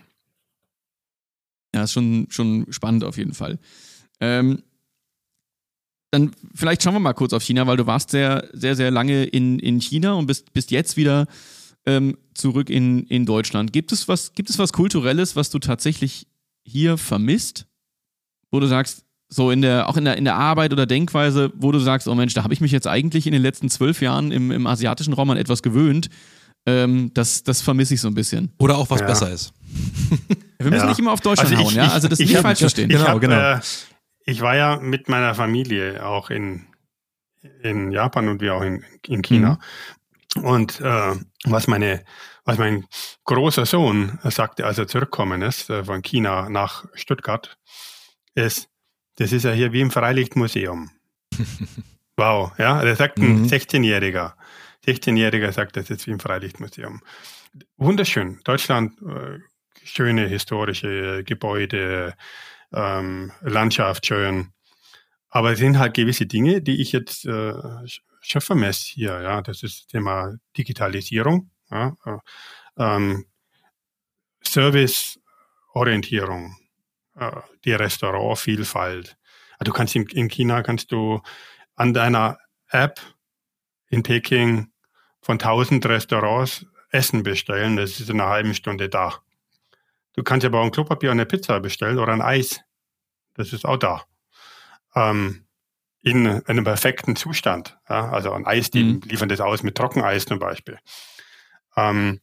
Ja, 1.75 1.83
ist 1.83 1.93
schon, 1.93 2.27
schon 2.31 2.67
spannend 2.71 3.05
auf 3.05 3.17
jeden 3.17 3.35
Fall. 3.35 3.59
Ähm, 4.21 4.63
dann 6.11 6.31
vielleicht 6.55 6.83
schauen 6.83 6.95
wir 6.95 7.01
mal 7.01 7.13
kurz 7.13 7.33
auf 7.33 7.43
China, 7.43 7.67
weil 7.67 7.77
du 7.77 7.87
warst 7.87 8.11
sehr, 8.11 8.49
sehr, 8.53 8.77
sehr 8.77 8.91
lange 8.91 9.25
in, 9.25 9.59
in 9.59 9.81
China 9.81 10.15
und 10.15 10.27
bist, 10.27 10.53
bist 10.53 10.71
jetzt 10.71 10.97
wieder 10.97 11.27
ähm, 11.87 12.19
zurück 12.35 12.69
in, 12.69 13.05
in 13.07 13.25
Deutschland. 13.25 13.73
Gibt 13.73 13.93
es, 13.93 14.09
was, 14.09 14.35
gibt 14.35 14.51
es 14.51 14.59
was 14.59 14.73
Kulturelles, 14.73 15.37
was 15.37 15.51
du 15.51 15.59
tatsächlich 15.59 16.27
hier 16.65 16.99
vermisst? 16.99 17.67
Wo 18.51 18.61
du 18.61 18.67
sagst, 18.67 19.05
so 19.29 19.51
in 19.51 19.63
der, 19.63 19.89
auch 19.89 19.97
in 19.97 20.05
der, 20.05 20.17
in 20.17 20.25
der 20.25 20.37
Arbeit 20.37 20.73
oder 20.73 20.87
Denkweise, 20.87 21.53
wo 21.57 21.73
du 21.73 21.79
sagst, 21.79 22.07
oh 22.07 22.15
Mensch, 22.15 22.35
da 22.35 22.45
habe 22.45 22.55
ich 22.55 22.61
mich 22.61 22.73
jetzt 22.73 22.87
eigentlich 22.87 23.27
in 23.27 23.33
den 23.33 23.43
letzten 23.43 23.69
zwölf 23.69 24.01
Jahren 24.01 24.31
im, 24.31 24.51
im 24.51 24.67
asiatischen 24.67 25.13
Raum 25.15 25.31
an 25.31 25.37
etwas 25.37 25.63
gewöhnt. 25.63 26.09
Ähm, 26.65 27.13
das, 27.15 27.45
das 27.45 27.63
vermisse 27.63 27.95
ich 27.95 28.01
so 28.01 28.09
ein 28.09 28.15
bisschen. 28.15 28.53
Oder 28.59 28.77
auch 28.77 28.91
was 28.91 29.01
ja. 29.01 29.07
besser 29.07 29.31
ist. 29.31 29.53
Wir 30.59 30.71
müssen 30.71 30.85
ja. 30.85 30.89
nicht 30.89 30.99
immer 30.99 31.13
auf 31.13 31.21
Deutschland 31.21 31.51
also 31.51 31.63
ich, 31.63 31.69
hauen, 31.69 31.77
ja? 31.77 31.93
Also 31.93 32.09
das 32.09 32.19
ich, 32.19 32.29
nicht 32.29 32.37
hab, 32.37 32.43
falsch 32.43 32.59
verstehen. 32.59 32.91
Ich, 32.91 32.97
genau, 32.97 33.09
hab, 33.09 33.21
genau. 33.21 33.37
Äh, 33.37 33.61
ich 34.25 34.41
war 34.41 34.57
ja 34.57 34.79
mit 34.79 35.09
meiner 35.09 35.35
Familie 35.35 36.05
auch 36.05 36.31
in, 36.31 36.67
in 37.63 37.93
Japan 37.93 38.29
und 38.29 38.41
wir 38.41 38.55
auch 38.55 38.63
in, 38.63 38.85
in 39.07 39.23
China. 39.23 39.55
Mhm. 39.55 39.59
Und 40.43 40.81
äh, 40.81 41.15
was 41.45 41.67
meine 41.67 42.05
was 42.47 42.59
mein 42.59 42.87
großer 43.25 43.67
Sohn 43.67 44.19
sagte, 44.23 44.65
als 44.65 44.79
er 44.79 44.87
zurückgekommen 44.87 45.43
ist 45.43 45.69
äh, 45.69 45.85
von 45.85 46.01
China 46.01 46.49
nach 46.49 46.87
Stuttgart, 46.95 47.59
ist, 48.35 48.69
das 49.17 49.33
ist 49.33 49.43
ja 49.43 49.51
hier 49.51 49.73
wie 49.73 49.81
im 49.81 49.91
Freilichtmuseum. 49.91 50.91
wow, 52.17 52.53
ja, 52.57 52.81
der 52.83 52.95
sagt 52.95 53.19
ein 53.19 53.43
mhm. 53.43 53.47
16-Jähriger. 53.47 54.35
16-Jähriger 54.87 55.51
sagt, 55.51 55.77
das 55.77 55.91
ist 55.91 56.07
wie 56.07 56.13
im 56.13 56.21
Freilichtmuseum. 56.21 57.03
Wunderschön. 57.77 58.41
Deutschland, 58.45 58.97
äh, 59.03 59.41
schöne 59.83 60.29
historische 60.29 61.25
Gebäude, 61.25 62.15
ähm, 62.73 63.33
Landschaft 63.41 64.07
schön. 64.07 64.53
Aber 65.31 65.53
es 65.53 65.59
sind 65.59 65.79
halt 65.79 65.95
gewisse 65.95 66.27
Dinge, 66.27 66.63
die 66.63 66.81
ich 66.81 66.93
jetzt 66.93 67.27
äh, 67.27 67.53
schon 68.31 68.41
vermesse 68.41 68.87
hier. 68.87 69.21
Ja, 69.21 69.43
das 69.43 69.63
ist 69.63 69.81
das 69.81 69.87
Thema 69.87 70.35
Digitalisierung, 70.57 71.51
ja, 71.71 71.95
äh, 72.05 72.17
ähm, 72.79 73.27
Serviceorientierung, 74.43 76.57
äh, 77.17 77.33
die 77.65 77.73
Restaurantvielfalt. 77.73 79.17
Du 79.61 79.73
kannst 79.73 79.97
in, 79.97 80.07
in 80.09 80.29
China 80.29 80.63
kannst 80.63 80.93
du 80.93 81.23
an 81.75 81.95
deiner 81.95 82.39
App 82.69 83.01
in 83.89 84.03
Peking 84.03 84.71
von 85.21 85.39
1000 85.39 85.87
Restaurants 85.87 86.67
Essen 86.91 87.23
bestellen. 87.23 87.77
Das 87.77 88.01
ist 88.01 88.11
in 88.11 88.21
einer 88.21 88.31
halben 88.31 88.55
Stunde 88.55 88.89
da. 88.89 89.21
Du 90.15 90.23
kannst 90.23 90.47
aber 90.47 90.61
auch 90.61 90.65
ein 90.65 90.71
Klopapier 90.71 91.11
und 91.11 91.19
eine 91.19 91.27
Pizza 91.27 91.61
bestellen 91.61 91.99
oder 91.99 92.13
ein 92.13 92.23
Eis. 92.23 92.61
Das 93.35 93.53
ist 93.53 93.67
auch 93.67 93.77
da. 93.77 94.05
Ähm, 94.95 95.46
in 96.03 96.27
einem 96.47 96.65
perfekten 96.65 97.17
Zustand. 97.17 97.79
Ja? 97.89 98.11
Also 98.11 98.33
ein 98.33 98.47
Eis, 98.47 98.71
die 98.71 98.85
mhm. 98.85 99.01
liefern 99.05 99.29
das 99.29 99.41
aus 99.41 99.63
mit 99.63 99.77
Trockeneis 99.77 100.25
zum 100.25 100.39
Beispiel. 100.39 100.79
Ähm, 101.77 102.21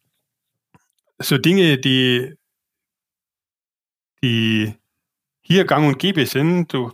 so 1.20 1.38
Dinge, 1.38 1.78
die, 1.78 2.36
die 4.22 4.76
hier 5.42 5.66
gang 5.66 5.88
und 5.88 6.00
gäbe 6.00 6.26
sind, 6.26 6.74
du, 6.74 6.92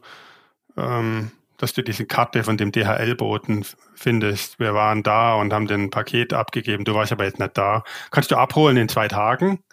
ähm, 0.78 1.32
dass 1.58 1.74
du 1.74 1.84
diese 1.84 2.06
Karte 2.06 2.44
von 2.44 2.58
dem 2.58 2.72
DHL-Boten 2.72 3.66
findest. 3.96 4.60
Wir 4.60 4.74
waren 4.74 5.04
da 5.04 5.36
und 5.36 5.54
haben 5.54 5.68
den 5.68 5.90
Paket 5.90 6.34
abgegeben. 6.34 6.86
Du 6.86 6.96
warst 6.96 7.12
aber 7.12 7.26
jetzt 7.26 7.40
nicht 7.40 7.58
da. 7.58 7.84
Kannst 8.12 8.32
du 8.32 8.38
abholen 8.38 8.78
in 8.78 8.90
zwei 8.90 9.08
Tagen 9.08 9.64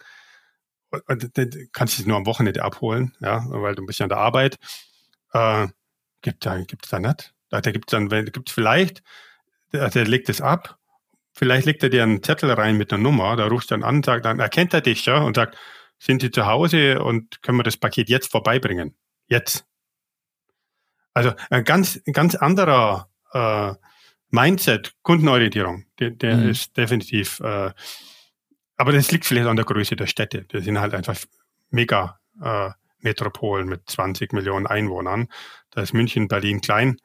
kannst 1.73 1.99
du 1.99 2.03
es 2.03 2.07
nur 2.07 2.16
am 2.16 2.27
Wochenende 2.27 2.62
abholen, 2.62 3.16
ja, 3.21 3.45
weil 3.49 3.75
du 3.75 3.85
bist 3.85 3.99
ja 3.99 4.05
an 4.05 4.11
der 4.11 4.19
Arbeit. 4.19 4.57
Äh, 5.33 5.69
gibt 6.26 6.44
da, 6.44 6.58
gibt's 6.58 6.90
da 6.90 6.98
nicht. 6.98 7.34
Da, 7.48 7.60
gibt's 7.60 7.92
dann, 7.92 8.08
gibt's 8.08 8.52
vielleicht, 8.52 9.02
der, 9.72 9.88
der 9.88 10.04
legt 10.04 10.28
es 10.28 10.40
ab, 10.40 10.78
vielleicht 11.32 11.66
legt 11.66 11.82
er 11.82 11.88
dir 11.88 12.02
einen 12.02 12.22
Zettel 12.22 12.50
rein 12.50 12.76
mit 12.76 12.92
einer 12.92 13.02
Nummer, 13.02 13.36
da 13.36 13.46
rufst 13.46 13.70
du 13.70 13.74
dann 13.74 13.84
an, 13.84 14.02
sagt, 14.02 14.24
dann 14.24 14.40
erkennt 14.40 14.74
er 14.74 14.80
dich, 14.80 15.06
ja, 15.06 15.18
und 15.18 15.36
sagt, 15.36 15.56
sind 15.98 16.20
Sie 16.20 16.30
zu 16.30 16.46
Hause 16.46 17.02
und 17.02 17.42
können 17.42 17.58
wir 17.58 17.62
das 17.62 17.76
Paket 17.76 18.08
jetzt 18.08 18.30
vorbeibringen? 18.30 18.96
Jetzt. 19.28 19.64
Also 21.14 21.32
ein 21.48 21.64
ganz, 21.64 22.00
ganz 22.12 22.34
anderer 22.34 23.08
äh, 23.32 23.72
Mindset, 24.30 24.94
Kundenorientierung, 25.02 25.86
der, 25.98 26.10
der 26.10 26.36
mhm. 26.36 26.48
ist 26.50 26.76
definitiv 26.76 27.40
äh, 27.40 27.70
aber 28.76 28.92
das 28.92 29.10
liegt 29.10 29.24
vielleicht 29.24 29.46
an 29.46 29.56
der 29.56 29.64
Größe 29.64 29.96
der 29.96 30.06
Städte. 30.06 30.44
Das 30.48 30.64
sind 30.64 30.78
halt 30.78 30.94
einfach 30.94 31.16
mega 31.70 32.20
äh, 32.42 32.70
Metropolen 32.98 33.68
mit 33.68 33.88
20 33.88 34.32
Millionen 34.32 34.66
Einwohnern. 34.66 35.28
Da 35.70 35.82
ist 35.82 35.92
München, 35.92 36.28
Berlin 36.28 36.61
klein 36.61 36.98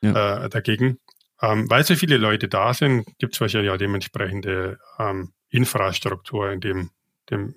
ja. 0.00 0.44
äh, 0.44 0.48
dagegen. 0.48 0.98
Ähm, 1.42 1.68
weil 1.68 1.84
so 1.84 1.94
viele 1.96 2.16
Leute 2.16 2.48
da 2.48 2.72
sind, 2.72 3.06
gibt 3.18 3.34
es 3.34 3.40
wahrscheinlich 3.40 3.70
auch 3.70 3.76
dementsprechende 3.76 4.78
ähm, 4.98 5.32
Infrastruktur 5.50 6.50
in 6.50 6.60
dem, 6.60 6.90
dem 7.30 7.54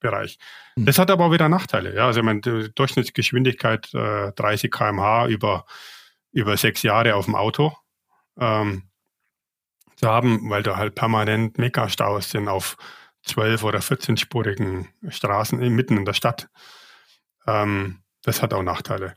Bereich. 0.00 0.38
Mhm. 0.76 0.86
Das 0.86 0.98
hat 0.98 1.10
aber 1.10 1.26
auch 1.26 1.32
wieder 1.32 1.48
Nachteile. 1.48 1.94
Ja? 1.94 2.06
Also 2.06 2.22
meine 2.22 2.40
Durchschnittsgeschwindigkeit 2.40 3.92
äh, 3.94 4.32
30 4.32 4.70
km/h 4.70 5.28
über, 5.28 5.64
über 6.32 6.56
sechs 6.56 6.82
Jahre 6.82 7.14
auf 7.14 7.26
dem 7.26 7.36
Auto. 7.36 7.74
Ähm, 8.38 8.84
zu 9.96 10.08
haben, 10.08 10.50
weil 10.50 10.62
da 10.62 10.76
halt 10.76 10.94
permanent 10.94 11.58
Megastaus 11.58 12.30
sind 12.30 12.48
auf 12.48 12.76
12- 13.26 13.62
oder 13.62 13.78
14-spurigen 13.78 14.88
Straßen 15.08 15.58
mitten 15.58 15.96
in 15.96 16.04
der 16.04 16.14
Stadt. 16.14 16.48
Ähm, 17.46 18.02
das 18.22 18.42
hat 18.42 18.54
auch 18.54 18.62
Nachteile. 18.62 19.14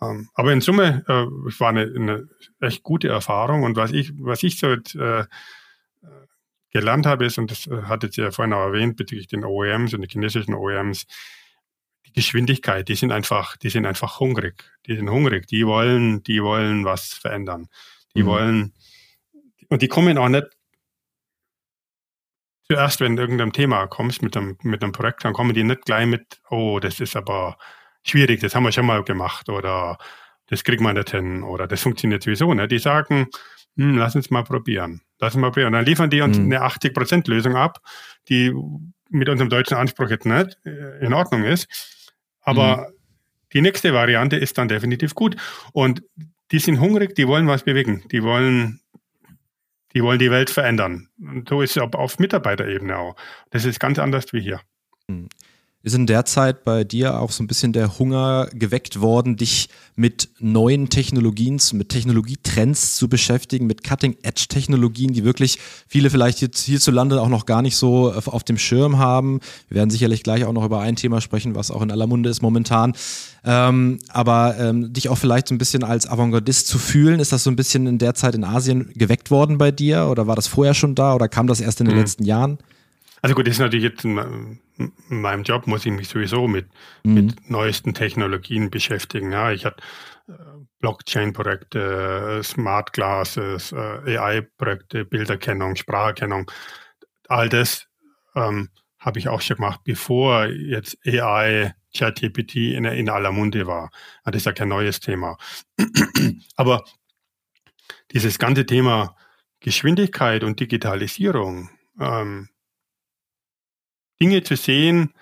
Ähm, 0.00 0.28
aber 0.34 0.52
in 0.52 0.60
Summe 0.60 1.04
äh, 1.08 1.12
war 1.60 1.68
eine, 1.68 1.82
eine, 1.82 2.28
echt 2.60 2.82
gute 2.82 3.08
Erfahrung 3.08 3.62
und 3.62 3.76
was 3.76 3.92
ich, 3.92 4.12
was 4.18 4.42
ich 4.42 4.58
so 4.58 4.72
äh, 4.72 5.24
gelernt 6.72 7.06
habe, 7.06 7.26
ist, 7.26 7.38
und 7.38 7.50
das 7.50 7.66
äh, 7.66 7.82
hattet 7.82 8.18
ihr 8.18 8.24
ja 8.24 8.30
vorhin 8.30 8.54
auch 8.54 8.64
erwähnt, 8.64 8.96
bezüglich 8.96 9.28
den 9.28 9.44
OEMs 9.44 9.94
und 9.94 10.00
den 10.00 10.10
chinesischen 10.10 10.54
OEMs, 10.54 11.06
die 12.06 12.12
Geschwindigkeit, 12.12 12.88
die 12.88 12.94
sind 12.94 13.12
einfach, 13.12 13.56
die 13.56 13.70
sind 13.70 13.86
einfach 13.86 14.18
hungrig. 14.18 14.64
Die 14.86 14.96
sind 14.96 15.08
hungrig, 15.08 15.46
die 15.46 15.66
wollen, 15.66 16.22
die 16.22 16.42
wollen 16.42 16.84
was 16.84 17.12
verändern. 17.12 17.68
Die 18.14 18.22
mhm. 18.22 18.26
wollen 18.26 18.74
und 19.68 19.80
die 19.82 19.88
kommen 19.88 20.18
auch 20.18 20.28
nicht 20.28 20.48
zuerst, 22.64 23.00
wenn 23.00 23.16
du 23.16 23.22
irgendein 23.22 23.52
Thema 23.52 23.86
kommst 23.86 24.22
mit 24.22 24.36
einem, 24.36 24.56
mit 24.62 24.82
einem 24.82 24.92
Projekt, 24.92 25.24
dann 25.24 25.32
kommen 25.32 25.54
die 25.54 25.64
nicht 25.64 25.84
gleich 25.84 26.06
mit, 26.06 26.40
oh, 26.50 26.78
das 26.80 27.00
ist 27.00 27.16
aber 27.16 27.58
schwierig, 28.02 28.40
das 28.40 28.54
haben 28.54 28.64
wir 28.64 28.72
schon 28.72 28.86
mal 28.86 29.02
gemacht 29.04 29.48
oder 29.48 29.98
das 30.46 30.64
kriegt 30.64 30.80
man 30.80 30.96
nicht 30.96 31.10
hin 31.10 31.42
oder 31.42 31.66
das 31.66 31.82
funktioniert 31.82 32.22
sowieso 32.22 32.52
nicht. 32.52 32.70
Die 32.70 32.78
sagen, 32.78 33.28
hm, 33.76 33.96
lass 33.96 34.14
uns 34.14 34.30
mal 34.30 34.44
probieren. 34.44 35.00
Lass 35.18 35.34
uns 35.34 35.40
mal 35.40 35.50
probieren. 35.50 35.68
Und 35.68 35.72
dann 35.74 35.86
liefern 35.86 36.10
die 36.10 36.20
uns 36.20 36.38
mhm. 36.38 36.52
eine 36.52 36.64
80%-Lösung 36.64 37.56
ab, 37.56 37.80
die 38.28 38.52
mit 39.08 39.28
unserem 39.28 39.48
deutschen 39.48 39.76
Anspruch 39.76 40.10
jetzt 40.10 40.26
nicht 40.26 40.58
äh, 40.64 41.04
in 41.04 41.14
Ordnung 41.14 41.44
ist. 41.44 41.68
Aber 42.42 42.88
mhm. 42.88 42.94
die 43.52 43.60
nächste 43.62 43.94
Variante 43.94 44.36
ist 44.36 44.58
dann 44.58 44.68
definitiv 44.68 45.14
gut. 45.14 45.36
Und 45.72 46.02
die 46.50 46.58
sind 46.58 46.80
hungrig, 46.80 47.14
die 47.14 47.26
wollen 47.26 47.46
was 47.46 47.62
bewegen. 47.62 48.04
Die 48.10 48.22
wollen 48.22 48.81
die 49.94 50.02
wollen 50.02 50.18
die 50.18 50.30
Welt 50.30 50.50
verändern. 50.50 51.08
Und 51.20 51.48
so 51.48 51.62
ist 51.62 51.76
es 51.76 51.82
auf 51.82 52.18
Mitarbeiterebene 52.18 52.96
auch. 52.96 53.16
Das 53.50 53.64
ist 53.64 53.80
ganz 53.80 53.98
anders 53.98 54.32
wie 54.32 54.40
hier. 54.40 54.60
Ist 55.84 55.94
in 55.94 56.06
der 56.06 56.24
Zeit 56.24 56.64
bei 56.64 56.84
dir 56.84 57.18
auch 57.18 57.32
so 57.32 57.42
ein 57.42 57.48
bisschen 57.48 57.72
der 57.72 57.98
Hunger 57.98 58.48
geweckt 58.52 59.00
worden, 59.00 59.36
dich 59.36 59.68
mit 59.96 60.28
neuen 60.38 60.88
Technologien, 60.88 61.60
mit 61.72 61.88
Technologietrends 61.88 62.96
zu 62.96 63.08
beschäftigen, 63.08 63.66
mit 63.66 63.82
Cutting-Edge-Technologien, 63.82 65.12
die 65.12 65.24
wirklich 65.24 65.58
viele 65.88 66.08
vielleicht 66.08 66.40
jetzt 66.40 66.64
hierzulande 66.64 67.20
auch 67.20 67.28
noch 67.28 67.46
gar 67.46 67.62
nicht 67.62 67.76
so 67.76 68.12
auf 68.12 68.44
dem 68.44 68.58
Schirm 68.58 68.98
haben. 68.98 69.40
Wir 69.68 69.76
werden 69.76 69.90
sicherlich 69.90 70.22
gleich 70.22 70.44
auch 70.44 70.52
noch 70.52 70.64
über 70.64 70.80
ein 70.80 70.94
Thema 70.94 71.20
sprechen, 71.20 71.56
was 71.56 71.72
auch 71.72 71.82
in 71.82 71.90
aller 71.90 72.06
Munde 72.06 72.30
ist 72.30 72.42
momentan. 72.42 72.94
Ähm, 73.44 73.98
aber 74.08 74.56
ähm, 74.58 74.92
dich 74.92 75.08
auch 75.08 75.18
vielleicht 75.18 75.48
so 75.48 75.54
ein 75.54 75.58
bisschen 75.58 75.82
als 75.82 76.06
Avantgardist 76.06 76.68
zu 76.68 76.78
fühlen, 76.78 77.18
ist 77.18 77.32
das 77.32 77.42
so 77.42 77.50
ein 77.50 77.56
bisschen 77.56 77.88
in 77.88 77.98
der 77.98 78.14
Zeit 78.14 78.36
in 78.36 78.44
Asien 78.44 78.92
geweckt 78.94 79.32
worden 79.32 79.58
bei 79.58 79.72
dir 79.72 80.06
oder 80.06 80.28
war 80.28 80.36
das 80.36 80.46
vorher 80.46 80.74
schon 80.74 80.94
da 80.94 81.14
oder 81.14 81.28
kam 81.28 81.48
das 81.48 81.60
erst 81.60 81.80
in 81.80 81.86
den 81.86 81.96
mhm. 81.96 82.02
letzten 82.02 82.24
Jahren? 82.24 82.58
Also 83.20 83.34
gut, 83.36 83.46
das 83.46 83.54
ist 83.54 83.60
natürlich 83.60 83.84
jetzt 83.84 84.04
in, 85.08 85.20
meinem 85.20 85.42
Job 85.42 85.66
muss 85.66 85.86
ich 85.86 85.92
mich 85.92 86.08
sowieso 86.08 86.48
mit, 86.48 86.68
mhm. 87.04 87.14
mit 87.14 87.50
neuesten 87.50 87.94
Technologien 87.94 88.70
beschäftigen. 88.70 89.32
Ja, 89.32 89.52
ich 89.52 89.64
hatte, 89.64 89.82
Blockchain-Projekte, 90.80 92.40
Smart 92.42 92.92
Glasses, 92.92 93.72
äh, 93.72 94.18
AI-Projekte, 94.18 95.04
Bilderkennung, 95.04 95.76
Spracherkennung. 95.76 96.50
All 97.28 97.48
das 97.48 97.86
ähm, 98.34 98.68
habe 98.98 99.18
ich 99.18 99.28
auch 99.28 99.40
schon 99.40 99.56
gemacht, 99.56 99.80
bevor 99.84 100.46
jetzt 100.46 100.98
AI, 101.06 101.74
ChatGPT 101.96 102.56
in, 102.74 102.84
in 102.84 103.10
aller 103.10 103.32
Munde 103.32 103.66
war. 103.66 103.90
Das 104.24 104.36
ist 104.36 104.46
ja 104.46 104.52
kein 104.52 104.68
neues 104.68 105.00
Thema. 105.00 105.36
Aber 106.56 106.84
dieses 108.12 108.38
ganze 108.38 108.64
Thema 108.64 109.16
Geschwindigkeit 109.60 110.42
und 110.42 110.58
Digitalisierung, 110.58 111.70
ähm, 112.00 112.48
Dinge 114.22 114.44
zu 114.44 114.54
sehen, 114.54 115.12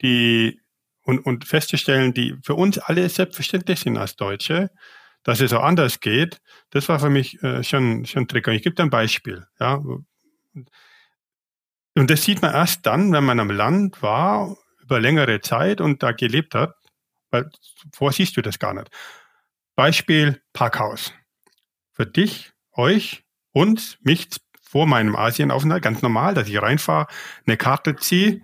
die 0.00 0.60
und, 1.02 1.26
und 1.26 1.44
festzustellen, 1.44 2.14
die 2.14 2.36
für 2.44 2.54
uns 2.54 2.78
alle 2.78 3.08
selbstverständlich 3.08 3.80
sind 3.80 3.96
als 3.96 4.14
Deutsche, 4.14 4.70
dass 5.24 5.40
es 5.40 5.50
so 5.50 5.58
anders 5.58 6.00
geht, 6.00 6.40
das 6.70 6.88
war 6.88 7.00
für 7.00 7.10
mich 7.10 7.42
äh, 7.42 7.64
schon, 7.64 8.06
schon 8.06 8.28
Trigger. 8.28 8.52
Ich 8.52 8.62
gebe 8.62 8.76
dir 8.76 8.84
ein 8.84 8.90
Beispiel. 8.90 9.44
Ja. 9.58 9.82
Und 11.94 12.10
das 12.10 12.22
sieht 12.22 12.42
man 12.42 12.54
erst 12.54 12.86
dann, 12.86 13.12
wenn 13.12 13.24
man 13.24 13.40
am 13.40 13.50
Land 13.50 14.02
war, 14.02 14.56
über 14.80 15.00
längere 15.00 15.40
Zeit 15.40 15.80
und 15.80 16.02
da 16.02 16.12
gelebt 16.12 16.54
hat, 16.54 16.74
weil 17.30 17.50
vorher 17.92 18.14
siehst 18.14 18.36
du 18.36 18.42
das 18.42 18.58
gar 18.58 18.74
nicht. 18.74 18.88
Beispiel 19.74 20.40
Parkhaus. 20.52 21.12
Für 21.92 22.06
dich, 22.06 22.52
euch, 22.72 23.24
uns, 23.52 23.98
mich 24.02 24.28
vor 24.68 24.86
meinem 24.86 25.16
Asienaufenthalt 25.16 25.82
ganz 25.82 26.02
normal, 26.02 26.34
dass 26.34 26.48
ich 26.48 26.60
reinfahre, 26.60 27.06
eine 27.46 27.56
Karte 27.56 27.96
ziehe, 27.96 28.42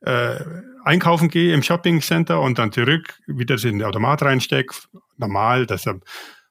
äh, 0.00 0.36
einkaufen 0.84 1.28
gehe 1.28 1.54
im 1.54 1.62
Shoppingcenter 1.62 2.40
und 2.40 2.58
dann 2.58 2.72
zurück 2.72 3.20
wieder 3.26 3.54
in 3.62 3.78
den 3.78 3.84
Automat 3.84 4.22
reinstecke. 4.22 4.74
Normal, 5.16 5.66
dass 5.66 5.86
er 5.86 6.00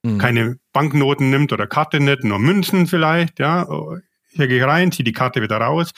mhm. 0.03 0.19
keine 0.19 0.59
Banknoten 0.71 1.29
nimmt 1.29 1.51
oder 1.51 1.67
Karte 1.67 1.99
nicht, 1.99 2.23
nur 2.23 2.39
Münzen 2.39 2.87
vielleicht. 2.87 3.39
Ja, 3.39 3.67
hier 4.29 4.47
gehe 4.47 4.59
ich 4.59 4.63
rein, 4.63 4.91
ziehe 4.91 5.03
die 5.03 5.11
Karte 5.11 5.41
wieder 5.41 5.57
raus, 5.57 5.91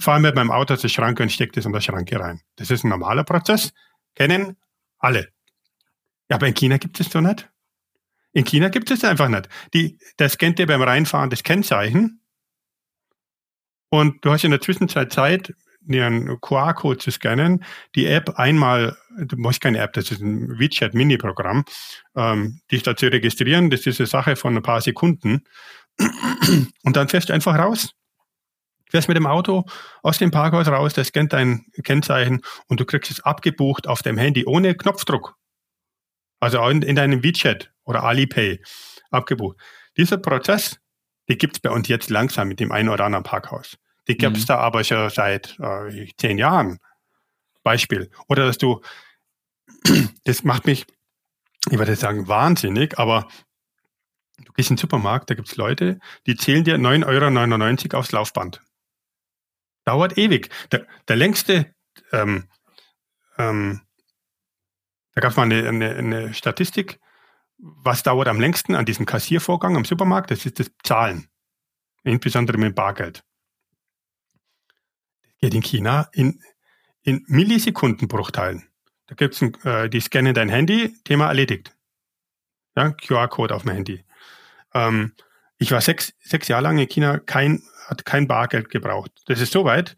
fahre 0.00 0.20
mit 0.20 0.34
meinem 0.34 0.50
Auto 0.50 0.74
zur 0.74 0.90
Schranke 0.90 1.22
und 1.22 1.30
stecke 1.30 1.52
das 1.52 1.64
in 1.64 1.72
der 1.72 1.80
Schranke 1.80 2.18
rein. 2.18 2.40
Das 2.56 2.70
ist 2.70 2.84
ein 2.84 2.88
normaler 2.88 3.22
Prozess. 3.22 3.72
Kennen 4.16 4.56
alle. 4.98 5.28
Ja, 6.28 6.36
aber 6.36 6.48
in 6.48 6.54
China 6.54 6.78
gibt 6.78 6.98
es 6.98 7.08
so 7.08 7.20
nicht. 7.20 7.48
In 8.36 8.44
China 8.44 8.68
gibt 8.68 8.90
es 8.90 9.02
einfach 9.02 9.30
nicht. 9.30 9.48
Die, 9.72 9.98
das 10.18 10.34
scannt 10.34 10.58
dir 10.58 10.66
beim 10.66 10.82
Reinfahren 10.82 11.30
das 11.30 11.42
Kennzeichen. 11.42 12.20
Und 13.88 14.22
du 14.22 14.30
hast 14.30 14.44
in 14.44 14.50
der 14.50 14.60
Zwischenzeit 14.60 15.10
Zeit, 15.10 15.54
ihren 15.88 16.38
QR-Code 16.42 16.98
zu 16.98 17.10
scannen, 17.10 17.64
die 17.94 18.04
App 18.04 18.38
einmal, 18.38 18.94
du 19.16 19.38
musst 19.38 19.62
keine 19.62 19.78
App, 19.78 19.94
das 19.94 20.10
ist 20.10 20.20
ein 20.20 20.58
WeChat-Mini-Programm, 20.58 21.64
ähm, 22.14 22.60
dich 22.70 22.82
da 22.82 22.94
zu 22.94 23.06
registrieren, 23.06 23.70
das 23.70 23.86
ist 23.86 24.00
eine 24.00 24.06
Sache 24.06 24.36
von 24.36 24.54
ein 24.54 24.62
paar 24.62 24.82
Sekunden. 24.82 25.44
Und 26.84 26.94
dann 26.94 27.08
fährst 27.08 27.30
du 27.30 27.32
einfach 27.32 27.58
raus. 27.58 27.94
Fährst 28.90 29.08
mit 29.08 29.16
dem 29.16 29.26
Auto 29.26 29.64
aus 30.02 30.18
dem 30.18 30.30
Parkhaus 30.30 30.68
raus, 30.68 30.92
das 30.92 31.08
scannt 31.08 31.32
dein 31.32 31.64
Kennzeichen 31.84 32.42
und 32.66 32.80
du 32.80 32.84
kriegst 32.84 33.10
es 33.10 33.20
abgebucht 33.20 33.86
auf 33.86 34.02
deinem 34.02 34.18
Handy 34.18 34.44
ohne 34.44 34.74
Knopfdruck. 34.74 35.36
Also 36.40 36.66
in, 36.68 36.82
in 36.82 36.96
deinem 36.96 37.22
WeChat 37.22 37.72
oder 37.84 38.04
Alipay 38.04 38.60
abgebucht. 39.10 39.56
Dieser 39.96 40.18
Prozess, 40.18 40.78
die 41.28 41.38
gibt 41.38 41.56
es 41.56 41.60
bei 41.60 41.70
uns 41.70 41.88
jetzt 41.88 42.10
langsam 42.10 42.48
mit 42.48 42.60
dem 42.60 42.72
einen 42.72 42.88
oder 42.88 43.04
anderen 43.04 43.24
Parkhaus. 43.24 43.78
Die 44.08 44.16
gibt 44.16 44.36
es 44.36 44.44
mhm. 44.44 44.48
da 44.48 44.58
aber 44.58 44.84
schon 44.84 45.10
seit 45.10 45.58
äh, 45.58 46.06
zehn 46.16 46.38
Jahren. 46.38 46.78
Beispiel. 47.62 48.10
Oder 48.28 48.46
dass 48.46 48.58
du, 48.58 48.80
das 50.24 50.44
macht 50.44 50.66
mich, 50.66 50.86
ich 51.68 51.78
würde 51.78 51.96
sagen, 51.96 52.28
wahnsinnig, 52.28 52.96
aber 52.96 53.26
du 54.38 54.52
gehst 54.52 54.70
in 54.70 54.76
den 54.76 54.80
Supermarkt, 54.80 55.30
da 55.30 55.34
gibt 55.34 55.48
es 55.48 55.56
Leute, 55.56 55.98
die 56.26 56.36
zählen 56.36 56.62
dir 56.62 56.76
9,99 56.76 57.86
Euro 57.86 57.98
aufs 57.98 58.12
Laufband. 58.12 58.62
Dauert 59.84 60.16
ewig. 60.16 60.50
Der, 60.70 60.86
der 61.08 61.16
längste, 61.16 61.74
ähm, 62.12 62.48
ähm, 63.36 63.80
da 65.16 65.22
gab 65.22 65.30
es 65.30 65.36
mal 65.38 65.44
eine, 65.44 65.66
eine, 65.66 65.94
eine 65.96 66.34
Statistik, 66.34 67.00
was 67.56 68.02
dauert 68.02 68.28
am 68.28 68.38
längsten 68.38 68.74
an 68.74 68.84
diesem 68.84 69.06
Kassiervorgang 69.06 69.74
am 69.74 69.86
Supermarkt? 69.86 70.30
Das 70.30 70.44
ist 70.44 70.60
das 70.60 70.70
Zahlen. 70.82 71.28
Insbesondere 72.04 72.58
mit 72.58 72.74
Bargeld 72.74 73.24
geht 75.38 75.54
in 75.54 75.62
China 75.62 76.10
in, 76.12 76.42
in 77.02 77.24
Millisekundenbruchteilen. 77.28 78.68
Da 79.06 79.14
gibt's 79.14 79.40
ein, 79.40 79.54
äh, 79.64 79.88
die 79.88 80.00
scannen 80.00 80.34
dein 80.34 80.50
Handy, 80.50 80.94
Thema 81.04 81.28
erledigt. 81.28 81.74
Ja, 82.76 82.90
QR-Code 82.90 83.54
auf 83.54 83.64
mein 83.64 83.76
Handy. 83.76 84.04
Ähm, 84.74 85.14
ich 85.56 85.70
war 85.70 85.80
sechs, 85.80 86.12
sechs 86.20 86.48
Jahre 86.48 86.64
lang 86.64 86.76
in 86.76 86.88
China, 86.88 87.20
kein, 87.20 87.62
hat 87.86 88.04
kein 88.04 88.28
Bargeld 88.28 88.68
gebraucht. 88.68 89.12
Das 89.24 89.40
ist 89.40 89.52
so 89.52 89.64
weit, 89.64 89.96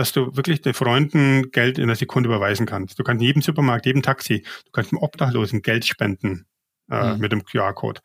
dass 0.00 0.12
du 0.12 0.34
wirklich 0.34 0.62
den 0.62 0.72
Freunden 0.72 1.50
Geld 1.50 1.76
in 1.76 1.84
einer 1.84 1.94
Sekunde 1.94 2.28
überweisen 2.28 2.64
kannst. 2.64 2.98
Du 2.98 3.04
kannst 3.04 3.20
in 3.20 3.26
jedem 3.26 3.42
Supermarkt, 3.42 3.84
jedem 3.84 4.02
Taxi, 4.02 4.42
du 4.64 4.70
kannst 4.72 4.92
dem 4.92 4.98
Obdachlosen 4.98 5.60
Geld 5.60 5.84
spenden 5.84 6.46
äh, 6.90 7.12
mhm. 7.12 7.20
mit 7.20 7.32
dem 7.32 7.44
QR-Code. 7.44 8.00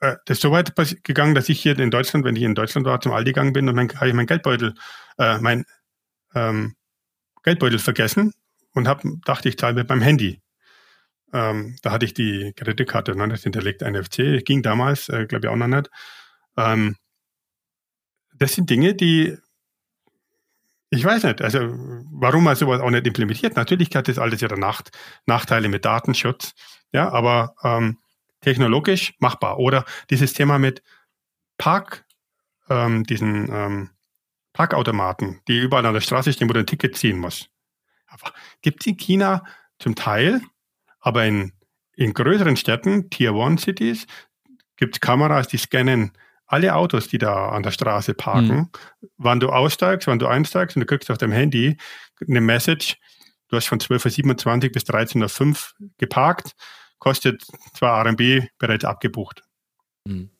Äh, 0.00 0.16
das 0.26 0.38
ist 0.38 0.42
so 0.42 0.50
weit 0.50 0.74
gegangen, 1.04 1.36
dass 1.36 1.48
ich 1.48 1.60
hier 1.62 1.78
in 1.78 1.92
Deutschland, 1.92 2.24
wenn 2.24 2.34
ich 2.34 2.42
in 2.42 2.56
Deutschland 2.56 2.84
war, 2.84 3.00
zum 3.00 3.12
Aldi 3.12 3.30
gegangen 3.30 3.52
bin 3.52 3.68
und 3.68 3.76
dann 3.76 3.88
habe 3.94 4.08
ich 4.08 4.14
meinen 4.14 4.26
Geldbeutel, 4.26 4.74
äh, 5.18 5.38
mein 5.38 5.64
ähm, 6.34 6.74
Geldbeutel 7.44 7.78
vergessen 7.78 8.34
und 8.74 8.88
hab, 8.88 9.02
dachte, 9.24 9.48
ich 9.48 9.56
zahle 9.56 9.74
mit 9.74 9.88
meinem 9.88 10.02
Handy. 10.02 10.42
Ähm, 11.32 11.76
da 11.82 11.92
hatte 11.92 12.06
ich 12.06 12.12
die 12.12 12.52
Kreditkarte 12.56 13.14
noch 13.14 13.28
nicht 13.28 13.44
hinterlegt, 13.44 13.82
NFC, 13.82 14.44
ging 14.44 14.62
damals, 14.62 15.08
äh, 15.08 15.26
glaube 15.26 15.46
ich 15.46 15.52
auch 15.52 15.56
noch 15.56 15.68
nicht. 15.68 15.90
Ähm, 16.56 16.96
das 18.34 18.54
sind 18.54 18.68
Dinge, 18.68 18.94
die 18.94 19.36
ich 20.90 21.04
weiß 21.04 21.22
nicht, 21.22 21.40
also 21.40 21.60
warum 22.10 22.44
man 22.44 22.56
sowas 22.56 22.80
auch 22.80 22.90
nicht 22.90 23.06
implementiert. 23.06 23.56
Natürlich 23.56 23.94
hat 23.94 24.08
das 24.08 24.18
alles 24.18 24.42
ihre 24.42 24.58
Nacht, 24.58 24.90
Nachteile 25.24 25.68
mit 25.68 25.84
Datenschutz, 25.84 26.52
ja, 26.92 27.10
aber 27.10 27.54
ähm, 27.62 27.98
technologisch 28.40 29.14
machbar. 29.20 29.58
Oder 29.58 29.84
dieses 30.10 30.32
Thema 30.32 30.58
mit 30.58 30.82
Park, 31.58 32.04
ähm, 32.68 33.04
diesen 33.04 33.48
ähm, 33.52 33.90
Parkautomaten, 34.52 35.40
die 35.46 35.60
überall 35.60 35.86
an 35.86 35.94
der 35.94 36.00
Straße 36.00 36.32
stehen, 36.32 36.48
wo 36.48 36.54
du 36.54 36.60
ein 36.60 36.66
Ticket 36.66 36.96
ziehen 36.96 37.18
musst. 37.18 37.50
Gibt 38.62 38.80
es 38.80 38.86
in 38.88 38.96
China 38.96 39.44
zum 39.78 39.94
Teil, 39.94 40.40
aber 40.98 41.24
in, 41.24 41.52
in 41.94 42.12
größeren 42.12 42.56
Städten, 42.56 43.10
Tier 43.10 43.34
One 43.34 43.58
Cities, 43.58 44.06
gibt 44.76 44.96
es 44.96 45.00
Kameras, 45.00 45.46
die 45.46 45.58
scannen 45.58 46.12
alle 46.50 46.74
Autos, 46.74 47.06
die 47.06 47.18
da 47.18 47.50
an 47.50 47.62
der 47.62 47.70
Straße 47.70 48.12
parken, 48.12 48.56
mhm. 48.56 48.68
wann 49.18 49.38
du 49.38 49.50
aussteigst, 49.50 50.08
wann 50.08 50.18
du 50.18 50.26
einsteigst 50.26 50.76
und 50.76 50.80
du 50.80 50.86
kriegst 50.86 51.10
auf 51.10 51.18
deinem 51.18 51.32
Handy 51.32 51.76
eine 52.26 52.40
Message, 52.40 52.96
du 53.48 53.56
hast 53.56 53.68
von 53.68 53.78
12.27 53.78 54.64
Uhr 54.64 54.72
bis 54.72 54.82
13.05 54.82 55.48
Uhr 55.80 55.88
geparkt, 55.98 56.52
kostet 56.98 57.46
2 57.74 58.02
RMB 58.02 58.48
bereits 58.58 58.84
abgebucht. 58.84 59.42
Mhm. 60.04 60.30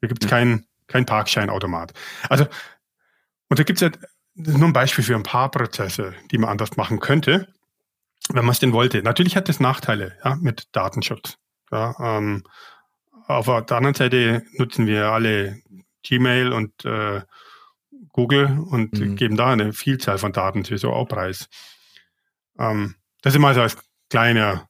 Da 0.00 0.06
gibt 0.06 0.24
es 0.24 0.30
ja. 0.30 0.36
keinen 0.36 0.66
kein 0.86 1.04
Parkscheinautomat. 1.04 1.92
Also 2.28 2.46
und 3.48 3.58
da 3.58 3.64
gibt 3.64 3.82
es 3.82 3.88
ja 3.88 3.90
nur 4.34 4.68
ein 4.68 4.72
Beispiel 4.72 5.02
für 5.02 5.16
ein 5.16 5.24
paar 5.24 5.50
Prozesse, 5.50 6.14
die 6.30 6.38
man 6.38 6.50
anders 6.50 6.76
machen 6.76 7.00
könnte, 7.00 7.52
wenn 8.28 8.44
man 8.44 8.52
es 8.52 8.60
denn 8.60 8.72
wollte. 8.72 9.02
Natürlich 9.02 9.36
hat 9.36 9.48
das 9.48 9.58
Nachteile 9.58 10.16
ja, 10.24 10.36
mit 10.36 10.68
Datenschutz. 10.72 11.38
Ja, 11.72 11.96
ähm, 11.98 12.44
auf 13.28 13.46
der 13.46 13.76
anderen 13.76 13.94
Seite 13.94 14.44
nutzen 14.52 14.86
wir 14.86 15.06
alle 15.06 15.60
Gmail 16.02 16.52
und 16.52 16.84
äh, 16.84 17.22
Google 18.12 18.58
und 18.70 18.98
mhm. 18.98 19.16
geben 19.16 19.36
da 19.36 19.52
eine 19.52 19.72
Vielzahl 19.72 20.18
von 20.18 20.32
Daten 20.32 20.64
sowieso 20.64 20.92
auch 20.92 21.06
preis. 21.06 21.48
Ähm, 22.58 22.94
das 23.22 23.32
ist 23.32 23.36
immer 23.36 23.54
so 23.54 23.62
als 23.62 23.76
kleiner, 24.08 24.68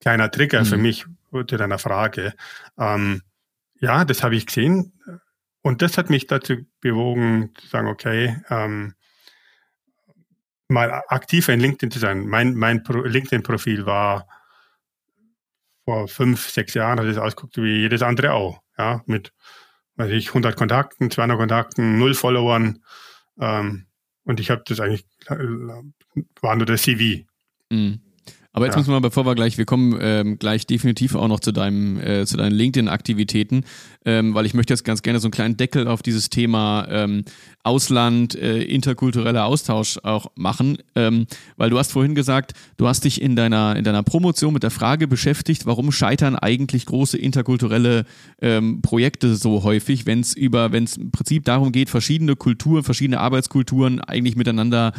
kleiner 0.00 0.30
Trigger 0.30 0.60
mhm. 0.60 0.66
für 0.66 0.76
mich 0.76 1.06
zu 1.32 1.56
deiner 1.56 1.78
Frage. 1.78 2.34
Ähm, 2.78 3.22
ja, 3.80 4.04
das 4.04 4.22
habe 4.22 4.36
ich 4.36 4.46
gesehen. 4.46 4.92
Und 5.62 5.80
das 5.82 5.96
hat 5.96 6.10
mich 6.10 6.26
dazu 6.26 6.56
bewogen, 6.80 7.54
zu 7.56 7.66
sagen, 7.68 7.88
okay, 7.88 8.36
ähm, 8.50 8.94
mal 10.68 11.02
aktiver 11.08 11.52
in 11.52 11.60
LinkedIn 11.60 11.90
zu 11.90 11.98
sein. 11.98 12.26
Mein, 12.26 12.54
mein 12.54 12.82
LinkedIn-Profil 12.84 13.86
war 13.86 14.28
vor 15.84 16.08
fünf, 16.08 16.48
sechs 16.50 16.74
Jahren, 16.74 16.98
hat 16.98 17.06
es 17.06 17.18
ausgeguckt 17.18 17.56
wie 17.58 17.80
jedes 17.80 18.02
andere 18.02 18.32
auch. 18.32 18.60
Ja, 18.76 19.02
mit 19.06 19.32
weiß 19.96 20.10
ich, 20.10 20.28
100 20.28 20.56
Kontakten, 20.56 21.10
200 21.10 21.38
Kontakten, 21.38 21.98
null 21.98 22.14
Followern. 22.14 22.82
Ähm, 23.40 23.86
und 24.24 24.40
ich 24.40 24.50
habe 24.50 24.62
das 24.66 24.80
eigentlich, 24.80 25.06
war 26.40 26.56
nur 26.56 26.66
der 26.66 26.76
CV. 26.78 27.24
Mhm. 27.70 28.00
Aber 28.54 28.66
jetzt 28.66 28.74
Ja. 28.74 28.78
müssen 28.80 28.92
wir, 28.92 29.00
bevor 29.00 29.26
wir 29.26 29.34
gleich, 29.34 29.58
wir 29.58 29.64
kommen 29.64 29.98
ähm, 30.00 30.38
gleich 30.38 30.64
definitiv 30.64 31.16
auch 31.16 31.26
noch 31.26 31.40
zu 31.40 31.50
deinem, 31.50 31.98
äh, 31.98 32.24
zu 32.24 32.36
deinen 32.36 32.52
LinkedIn-Aktivitäten, 32.54 33.64
ähm, 34.04 34.32
weil 34.32 34.46
ich 34.46 34.54
möchte 34.54 34.72
jetzt 34.72 34.84
ganz 34.84 35.02
gerne 35.02 35.18
so 35.18 35.26
einen 35.26 35.32
kleinen 35.32 35.56
Deckel 35.56 35.88
auf 35.88 36.02
dieses 36.02 36.30
Thema 36.30 36.86
ähm, 36.88 37.24
Ausland, 37.64 38.36
äh, 38.36 38.62
interkultureller 38.62 39.44
Austausch 39.44 39.98
auch 40.04 40.30
machen, 40.36 40.78
ähm, 40.94 41.26
weil 41.56 41.68
du 41.70 41.78
hast 41.78 41.90
vorhin 41.90 42.14
gesagt, 42.14 42.52
du 42.76 42.86
hast 42.86 43.04
dich 43.04 43.20
in 43.20 43.34
deiner 43.34 43.74
in 43.74 43.82
deiner 43.82 44.04
Promotion 44.04 44.54
mit 44.54 44.62
der 44.62 44.70
Frage 44.70 45.08
beschäftigt, 45.08 45.66
warum 45.66 45.90
scheitern 45.90 46.36
eigentlich 46.36 46.86
große 46.86 47.18
interkulturelle 47.18 48.04
ähm, 48.40 48.82
Projekte 48.82 49.34
so 49.34 49.64
häufig, 49.64 50.06
wenn 50.06 50.20
es 50.20 50.32
über, 50.32 50.70
wenn 50.70 50.84
es 50.84 50.96
im 50.96 51.10
Prinzip 51.10 51.44
darum 51.44 51.72
geht, 51.72 51.90
verschiedene 51.90 52.36
Kulturen, 52.36 52.84
verschiedene 52.84 53.18
Arbeitskulturen 53.18 54.00
eigentlich 54.00 54.36
miteinander 54.36 54.92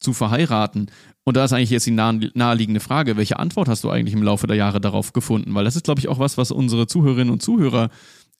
zu 0.00 0.12
verheiraten. 0.12 0.90
Und 1.24 1.36
da 1.36 1.44
ist 1.44 1.52
eigentlich 1.52 1.70
jetzt 1.70 1.86
die 1.86 1.92
nahe- 1.92 2.30
naheliegende 2.34 2.80
Frage, 2.80 3.16
welche 3.16 3.38
Antwort 3.38 3.68
hast 3.68 3.84
du 3.84 3.90
eigentlich 3.90 4.14
im 4.14 4.22
Laufe 4.22 4.46
der 4.46 4.56
Jahre 4.56 4.80
darauf 4.80 5.12
gefunden? 5.12 5.54
Weil 5.54 5.64
das 5.64 5.76
ist, 5.76 5.84
glaube 5.84 6.00
ich, 6.00 6.08
auch 6.08 6.18
was, 6.18 6.36
was 6.38 6.50
unsere 6.50 6.86
Zuhörerinnen 6.86 7.32
und 7.32 7.42
Zuhörer 7.42 7.90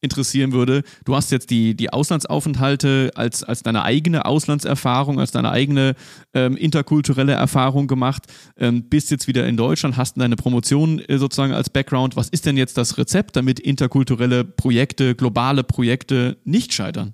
interessieren 0.02 0.52
würde. 0.52 0.82
Du 1.04 1.14
hast 1.14 1.30
jetzt 1.30 1.50
die, 1.50 1.74
die 1.76 1.92
Auslandsaufenthalte 1.92 3.10
als, 3.16 3.44
als 3.44 3.62
deine 3.62 3.82
eigene 3.82 4.24
Auslandserfahrung, 4.24 5.20
als 5.20 5.30
deine 5.30 5.50
eigene 5.50 5.94
ähm, 6.32 6.56
interkulturelle 6.56 7.32
Erfahrung 7.32 7.86
gemacht, 7.86 8.22
ähm, 8.56 8.88
bist 8.88 9.10
jetzt 9.10 9.28
wieder 9.28 9.46
in 9.46 9.58
Deutschland, 9.58 9.98
hast 9.98 10.18
deine 10.18 10.36
Promotion 10.36 11.00
äh, 11.00 11.18
sozusagen 11.18 11.52
als 11.52 11.68
Background. 11.68 12.16
Was 12.16 12.30
ist 12.30 12.46
denn 12.46 12.56
jetzt 12.56 12.78
das 12.78 12.96
Rezept, 12.96 13.36
damit 13.36 13.60
interkulturelle 13.60 14.42
Projekte, 14.44 15.14
globale 15.14 15.64
Projekte 15.64 16.38
nicht 16.44 16.72
scheitern? 16.72 17.12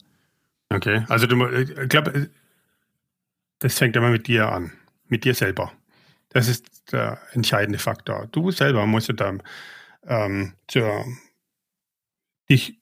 Okay, 0.72 1.05
also 1.09 1.26
du, 1.26 1.44
ich 1.49 1.88
glaube, 1.88 2.28
das 3.59 3.79
fängt 3.79 3.97
immer 3.97 4.11
mit 4.11 4.27
dir 4.27 4.51
an, 4.51 4.73
mit 5.07 5.25
dir 5.25 5.35
selber. 5.35 5.73
Das 6.31 6.49
ist 6.49 6.93
der 6.93 7.21
entscheidende 7.33 7.79
Faktor. 7.79 8.29
Du 8.33 8.51
selber 8.51 8.87
musst 8.87 9.13
dann 9.17 9.43
ähm, 10.07 10.55
zur, 10.69 11.05
dich, 12.49 12.81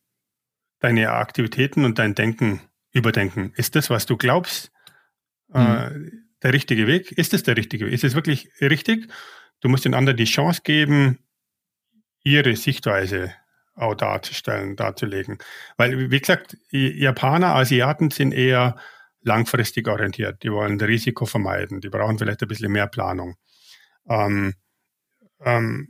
deine 0.81 1.12
Aktivitäten 1.12 1.85
und 1.85 1.99
dein 1.99 2.14
Denken 2.14 2.61
überdenken. 2.93 3.53
Ist 3.57 3.77
das, 3.77 3.91
was 3.91 4.07
du 4.07 4.16
glaubst, 4.16 4.72
äh, 5.53 5.91
der 6.43 6.53
richtige 6.53 6.87
Weg? 6.87 7.12
Ist 7.12 7.33
es 7.33 7.43
der 7.43 7.57
richtige 7.57 7.87
Weg? 7.87 7.93
Ist 7.93 8.05
es 8.05 8.14
wirklich 8.14 8.51
richtig? 8.61 9.11
Du 9.61 9.68
musst 9.68 9.85
den 9.85 9.95
anderen 9.95 10.16
die 10.16 10.25
Chance 10.25 10.61
geben, 10.62 11.18
ihre 12.22 12.57
Sichtweise 12.57 13.35
auch 13.75 13.95
darzustellen, 13.95 14.77
darzulegen. 14.77 15.39
Weil, 15.77 16.11
wie 16.11 16.20
gesagt, 16.20 16.57
Japaner, 16.70 17.55
Asiaten 17.55 18.11
sind 18.11 18.33
eher 18.33 18.77
langfristig 19.25 19.89
orientiert. 19.89 20.43
Die 20.43 20.53
wollen 20.53 20.81
Risiko 20.81 21.27
vermeiden. 21.27 21.81
Die 21.81 21.89
brauchen 21.89 22.18
vielleicht 22.18 22.43
ein 22.43 22.49
bisschen 22.49 22.72
mehr 22.72 22.87
Planung. 22.87 23.37
Ähm, 24.09 24.55
ähm, 25.41 25.89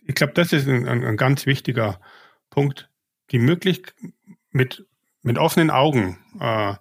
ich 0.00 0.14
glaube, 0.14 0.32
das 0.34 0.52
ist 0.52 0.66
ein, 0.68 0.86
ein, 0.88 1.04
ein 1.04 1.16
ganz 1.16 1.46
wichtiger 1.46 2.00
Punkt, 2.50 2.90
die 3.30 3.38
Möglichkeit, 3.38 3.94
mit, 4.50 4.86
mit 5.22 5.38
offenen 5.38 5.70
Augen 5.70 6.18
äh, 6.40 6.74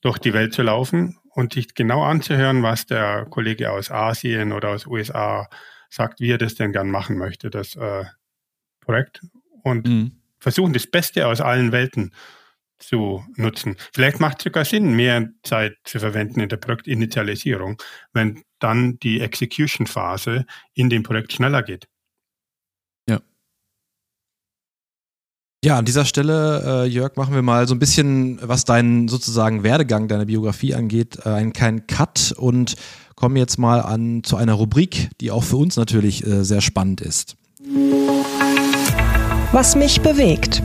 durch 0.00 0.18
die 0.18 0.32
Welt 0.32 0.54
zu 0.54 0.62
laufen 0.62 1.18
und 1.30 1.52
sich 1.52 1.74
genau 1.74 2.02
anzuhören, 2.02 2.62
was 2.62 2.86
der 2.86 3.26
Kollege 3.26 3.70
aus 3.70 3.90
Asien 3.90 4.52
oder 4.52 4.70
aus 4.70 4.86
USA 4.86 5.48
sagt, 5.90 6.20
wie 6.20 6.30
er 6.32 6.38
das 6.38 6.54
denn 6.54 6.72
gern 6.72 6.90
machen 6.90 7.16
möchte, 7.18 7.50
das 7.50 7.76
äh, 7.76 8.04
Projekt. 8.80 9.20
Und 9.62 9.86
Mhm. 9.86 10.22
versuchen, 10.38 10.72
das 10.72 10.86
Beste 10.86 11.26
aus 11.26 11.40
allen 11.40 11.72
Welten 11.72 12.12
zu 12.86 13.24
nutzen. 13.36 13.76
Vielleicht 13.92 14.20
macht 14.20 14.38
es 14.38 14.44
sogar 14.44 14.64
Sinn, 14.64 14.94
mehr 14.94 15.30
Zeit 15.42 15.76
zu 15.84 15.98
verwenden 15.98 16.40
in 16.40 16.48
der 16.48 16.56
Projektinitialisierung, 16.56 17.80
wenn 18.12 18.42
dann 18.58 18.98
die 19.00 19.20
Execution-Phase 19.20 20.46
in 20.74 20.90
dem 20.90 21.02
Projekt 21.02 21.32
schneller 21.32 21.62
geht. 21.62 21.86
Ja, 25.64 25.78
an 25.78 25.86
dieser 25.86 26.04
Stelle, 26.04 26.84
äh, 26.84 26.86
Jörg, 26.86 27.16
machen 27.16 27.34
wir 27.34 27.40
mal 27.40 27.66
so 27.66 27.74
ein 27.74 27.78
bisschen, 27.78 28.38
was 28.42 28.66
deinen 28.66 29.08
sozusagen 29.08 29.62
Werdegang, 29.62 30.08
deine 30.08 30.26
Biografie 30.26 30.74
angeht, 30.74 31.20
äh, 31.24 31.30
einen 31.30 31.54
kleinen 31.54 31.86
Cut 31.86 32.34
und 32.36 32.74
kommen 33.14 33.36
jetzt 33.36 33.58
mal 33.58 33.80
an 33.80 34.22
zu 34.24 34.36
einer 34.36 34.52
Rubrik, 34.52 35.08
die 35.22 35.30
auch 35.30 35.42
für 35.42 35.56
uns 35.56 35.78
natürlich 35.78 36.26
äh, 36.26 36.44
sehr 36.44 36.60
spannend 36.60 37.00
ist. 37.00 37.36
Was 39.52 39.74
mich 39.74 40.02
bewegt. 40.02 40.62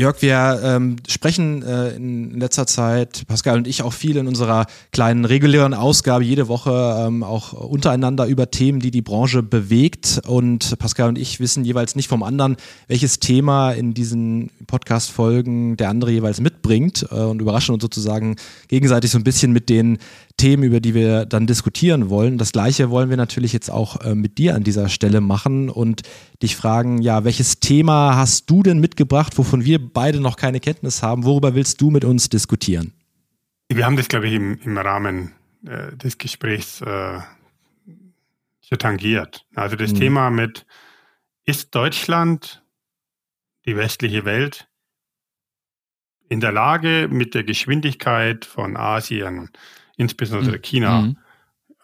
Jörg, 0.00 0.22
wir 0.22 0.60
ähm, 0.64 0.96
sprechen 1.06 1.62
äh, 1.62 1.90
in 1.90 2.40
letzter 2.40 2.66
Zeit, 2.66 3.26
Pascal 3.26 3.58
und 3.58 3.68
ich, 3.68 3.82
auch 3.82 3.92
viel 3.92 4.16
in 4.16 4.28
unserer 4.28 4.64
kleinen 4.92 5.26
regulären 5.26 5.74
Ausgabe 5.74 6.24
jede 6.24 6.48
Woche 6.48 7.04
ähm, 7.06 7.22
auch 7.22 7.52
untereinander 7.52 8.24
über 8.24 8.50
Themen, 8.50 8.80
die 8.80 8.90
die 8.90 9.02
Branche 9.02 9.42
bewegt. 9.42 10.22
Und 10.26 10.78
Pascal 10.78 11.10
und 11.10 11.18
ich 11.18 11.38
wissen 11.38 11.66
jeweils 11.66 11.96
nicht 11.96 12.08
vom 12.08 12.22
anderen, 12.22 12.56
welches 12.88 13.18
Thema 13.18 13.72
in 13.72 13.92
diesen 13.92 14.48
Podcast-Folgen 14.66 15.76
der 15.76 15.90
andere 15.90 16.12
jeweils 16.12 16.40
mitbringt 16.40 17.06
äh, 17.10 17.16
und 17.16 17.42
überraschen 17.42 17.74
uns 17.74 17.82
sozusagen 17.82 18.36
gegenseitig 18.68 19.10
so 19.10 19.18
ein 19.18 19.24
bisschen 19.24 19.52
mit 19.52 19.68
den 19.68 19.98
Themen, 20.36 20.62
über 20.62 20.80
die 20.80 20.94
wir 20.94 21.26
dann 21.26 21.46
diskutieren 21.46 22.10
wollen. 22.10 22.38
Das 22.38 22.52
Gleiche 22.52 22.90
wollen 22.90 23.10
wir 23.10 23.16
natürlich 23.16 23.52
jetzt 23.52 23.70
auch 23.70 24.00
äh, 24.00 24.14
mit 24.14 24.38
dir 24.38 24.54
an 24.54 24.64
dieser 24.64 24.88
Stelle 24.88 25.20
machen 25.20 25.68
und 25.68 26.02
dich 26.42 26.56
fragen, 26.56 27.02
ja, 27.02 27.24
welches 27.24 27.60
Thema 27.60 28.16
hast 28.16 28.48
du 28.48 28.62
denn 28.62 28.80
mitgebracht, 28.80 29.36
wovon 29.38 29.64
wir 29.64 29.78
beide 29.78 30.20
noch 30.20 30.36
keine 30.36 30.60
Kenntnis 30.60 31.02
haben? 31.02 31.24
Worüber 31.24 31.54
willst 31.54 31.80
du 31.80 31.90
mit 31.90 32.04
uns 32.04 32.28
diskutieren? 32.28 32.92
Wir 33.68 33.86
haben 33.86 33.96
das, 33.96 34.08
glaube 34.08 34.28
ich, 34.28 34.34
im, 34.34 34.58
im 34.62 34.78
Rahmen 34.78 35.32
äh, 35.66 35.96
des 35.96 36.18
Gesprächs 36.18 36.80
äh, 36.80 37.20
so 38.60 38.76
tangiert. 38.76 39.44
Also 39.54 39.76
das 39.76 39.92
Mhm. 39.92 39.98
Thema 39.98 40.30
mit, 40.30 40.66
ist 41.44 41.74
Deutschland, 41.74 42.64
die 43.66 43.76
westliche 43.76 44.24
Welt, 44.24 44.68
in 46.28 46.40
der 46.40 46.52
Lage, 46.52 47.08
mit 47.10 47.34
der 47.34 47.42
Geschwindigkeit 47.42 48.44
von 48.44 48.76
Asien, 48.76 49.50
insbesondere 50.00 50.56
Mhm. 50.56 50.62
China, 50.62 51.00
Mhm. 51.02 51.16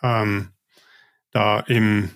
ähm, 0.03 0.49
da 1.33 1.61
im, 1.61 2.11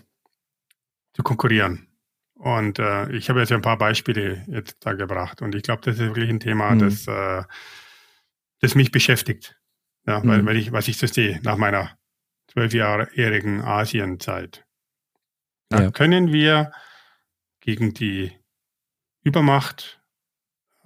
zu 1.13 1.23
konkurrieren. 1.23 1.87
Und 2.35 2.79
äh, 2.79 3.11
ich 3.13 3.29
habe 3.29 3.41
jetzt 3.41 3.53
ein 3.53 3.61
paar 3.61 3.77
Beispiele 3.77 4.43
jetzt 4.49 4.79
da 4.81 4.95
gebracht. 4.95 5.43
Und 5.43 5.55
ich 5.55 5.63
glaube, 5.63 5.83
das 5.83 5.97
ist 5.97 6.01
wirklich 6.01 6.31
ein 6.31 6.41
Thema, 6.41 6.75
Mhm. 6.75 6.79
das, 6.79 7.07
äh, 7.07 7.43
das 8.61 8.75
mich 8.75 8.91
beschäftigt. 8.91 9.61
Ja, 10.07 10.25
weil, 10.27 10.43
Mhm. 10.43 10.47
weil 10.47 10.57
ich, 10.57 10.73
was 10.73 10.89
ich 10.89 10.97
so 10.97 11.07
sehe 11.07 11.39
nach 11.43 11.59
meiner 11.59 11.99
zwölfjährigen 12.49 13.61
Asienzeit. 13.61 14.65
Da 15.69 15.83
Ja. 15.83 15.91
können 15.91 16.33
wir 16.33 16.73
gegen 17.61 17.93
die 17.93 18.33
Übermacht 19.23 20.01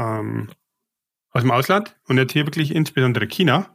ähm, 0.01 0.51
aus 1.31 1.43
dem 1.43 1.53
Ausland 1.53 1.97
und 2.09 2.19
jetzt 2.19 2.33
hier 2.33 2.47
wirklich 2.47 2.75
insbesondere 2.75 3.29
China, 3.29 3.73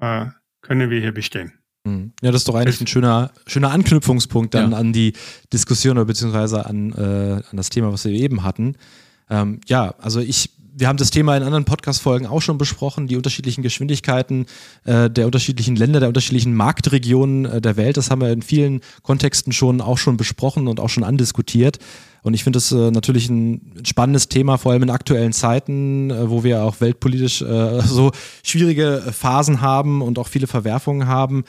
äh, 0.00 0.26
können 0.62 0.90
wir 0.90 1.00
hier 1.00 1.12
bestehen. 1.12 1.52
Mhm. 1.84 2.12
Ja, 2.22 2.32
das 2.32 2.40
ist 2.42 2.48
doch 2.48 2.54
eigentlich 2.54 2.80
ein 2.80 2.86
schöner, 2.86 3.30
schöner 3.46 3.70
Anknüpfungspunkt 3.70 4.54
dann 4.54 4.72
Ja. 4.72 4.78
an 4.78 4.92
die 4.92 5.12
Diskussion 5.52 5.96
oder 5.98 6.06
beziehungsweise 6.06 6.66
an, 6.66 6.92
äh, 6.92 7.42
an 7.48 7.56
das 7.56 7.70
Thema, 7.70 7.92
was 7.92 8.04
wir 8.04 8.12
eben 8.12 8.42
hatten. 8.42 8.76
Ähm, 9.30 9.60
ja, 9.66 9.94
also 9.98 10.20
ich, 10.20 10.50
wir 10.78 10.88
haben 10.88 10.98
das 10.98 11.10
Thema 11.10 11.34
in 11.36 11.42
anderen 11.42 11.64
Podcast-Folgen 11.64 12.26
auch 12.26 12.42
schon 12.42 12.58
besprochen, 12.58 13.06
die 13.06 13.16
unterschiedlichen 13.16 13.62
Geschwindigkeiten 13.62 14.44
äh, 14.84 15.08
der 15.08 15.24
unterschiedlichen 15.24 15.74
Länder, 15.74 16.00
der 16.00 16.08
unterschiedlichen 16.08 16.54
Marktregionen 16.54 17.46
äh, 17.46 17.60
der 17.62 17.78
Welt. 17.78 17.96
Das 17.96 18.10
haben 18.10 18.20
wir 18.20 18.30
in 18.30 18.42
vielen 18.42 18.82
Kontexten 19.02 19.54
schon 19.54 19.80
auch 19.80 19.96
schon 19.96 20.18
besprochen 20.18 20.68
und 20.68 20.78
auch 20.78 20.90
schon 20.90 21.02
andiskutiert. 21.02 21.78
Und 22.22 22.34
ich 22.34 22.44
finde 22.44 22.58
es 22.58 22.72
äh, 22.72 22.90
natürlich 22.90 23.30
ein 23.30 23.72
spannendes 23.84 24.28
Thema, 24.28 24.58
vor 24.58 24.72
allem 24.72 24.82
in 24.82 24.90
aktuellen 24.90 25.32
Zeiten, 25.32 26.10
äh, 26.10 26.28
wo 26.28 26.44
wir 26.44 26.62
auch 26.62 26.78
weltpolitisch 26.82 27.40
äh, 27.40 27.80
so 27.86 28.10
schwierige 28.42 29.02
Phasen 29.12 29.62
haben 29.62 30.02
und 30.02 30.18
auch 30.18 30.28
viele 30.28 30.46
Verwerfungen 30.46 31.08
haben. 31.08 31.44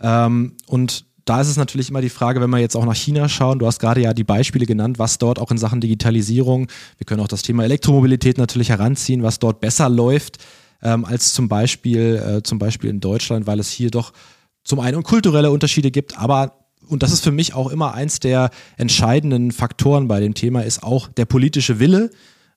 Ähm, 0.00 0.52
und 0.66 1.07
da 1.28 1.40
ist 1.40 1.48
es 1.48 1.56
natürlich 1.56 1.90
immer 1.90 2.00
die 2.00 2.08
Frage, 2.08 2.40
wenn 2.40 2.50
wir 2.50 2.58
jetzt 2.58 2.76
auch 2.76 2.86
nach 2.86 2.94
China 2.94 3.28
schauen, 3.28 3.58
du 3.58 3.66
hast 3.66 3.80
gerade 3.80 4.00
ja 4.00 4.14
die 4.14 4.24
Beispiele 4.24 4.66
genannt, 4.66 4.98
was 4.98 5.18
dort 5.18 5.38
auch 5.38 5.50
in 5.50 5.58
Sachen 5.58 5.80
Digitalisierung, 5.80 6.68
wir 6.96 7.04
können 7.04 7.20
auch 7.20 7.28
das 7.28 7.42
Thema 7.42 7.64
Elektromobilität 7.64 8.38
natürlich 8.38 8.70
heranziehen, 8.70 9.22
was 9.22 9.38
dort 9.38 9.60
besser 9.60 9.88
läuft 9.88 10.38
ähm, 10.82 11.04
als 11.04 11.34
zum 11.34 11.48
Beispiel, 11.48 12.16
äh, 12.16 12.42
zum 12.42 12.58
Beispiel 12.58 12.90
in 12.90 13.00
Deutschland, 13.00 13.46
weil 13.46 13.60
es 13.60 13.70
hier 13.70 13.90
doch 13.90 14.12
zum 14.64 14.80
einen 14.80 15.02
kulturelle 15.02 15.50
Unterschiede 15.50 15.90
gibt, 15.90 16.18
aber 16.18 16.54
und 16.86 17.02
das 17.02 17.12
ist 17.12 17.22
für 17.22 17.32
mich 17.32 17.52
auch 17.52 17.70
immer 17.70 17.92
eins 17.92 18.18
der 18.18 18.48
entscheidenden 18.78 19.52
Faktoren 19.52 20.08
bei 20.08 20.20
dem 20.20 20.32
Thema, 20.32 20.62
ist 20.62 20.82
auch 20.82 21.08
der 21.08 21.26
politische 21.26 21.80
Wille 21.80 22.10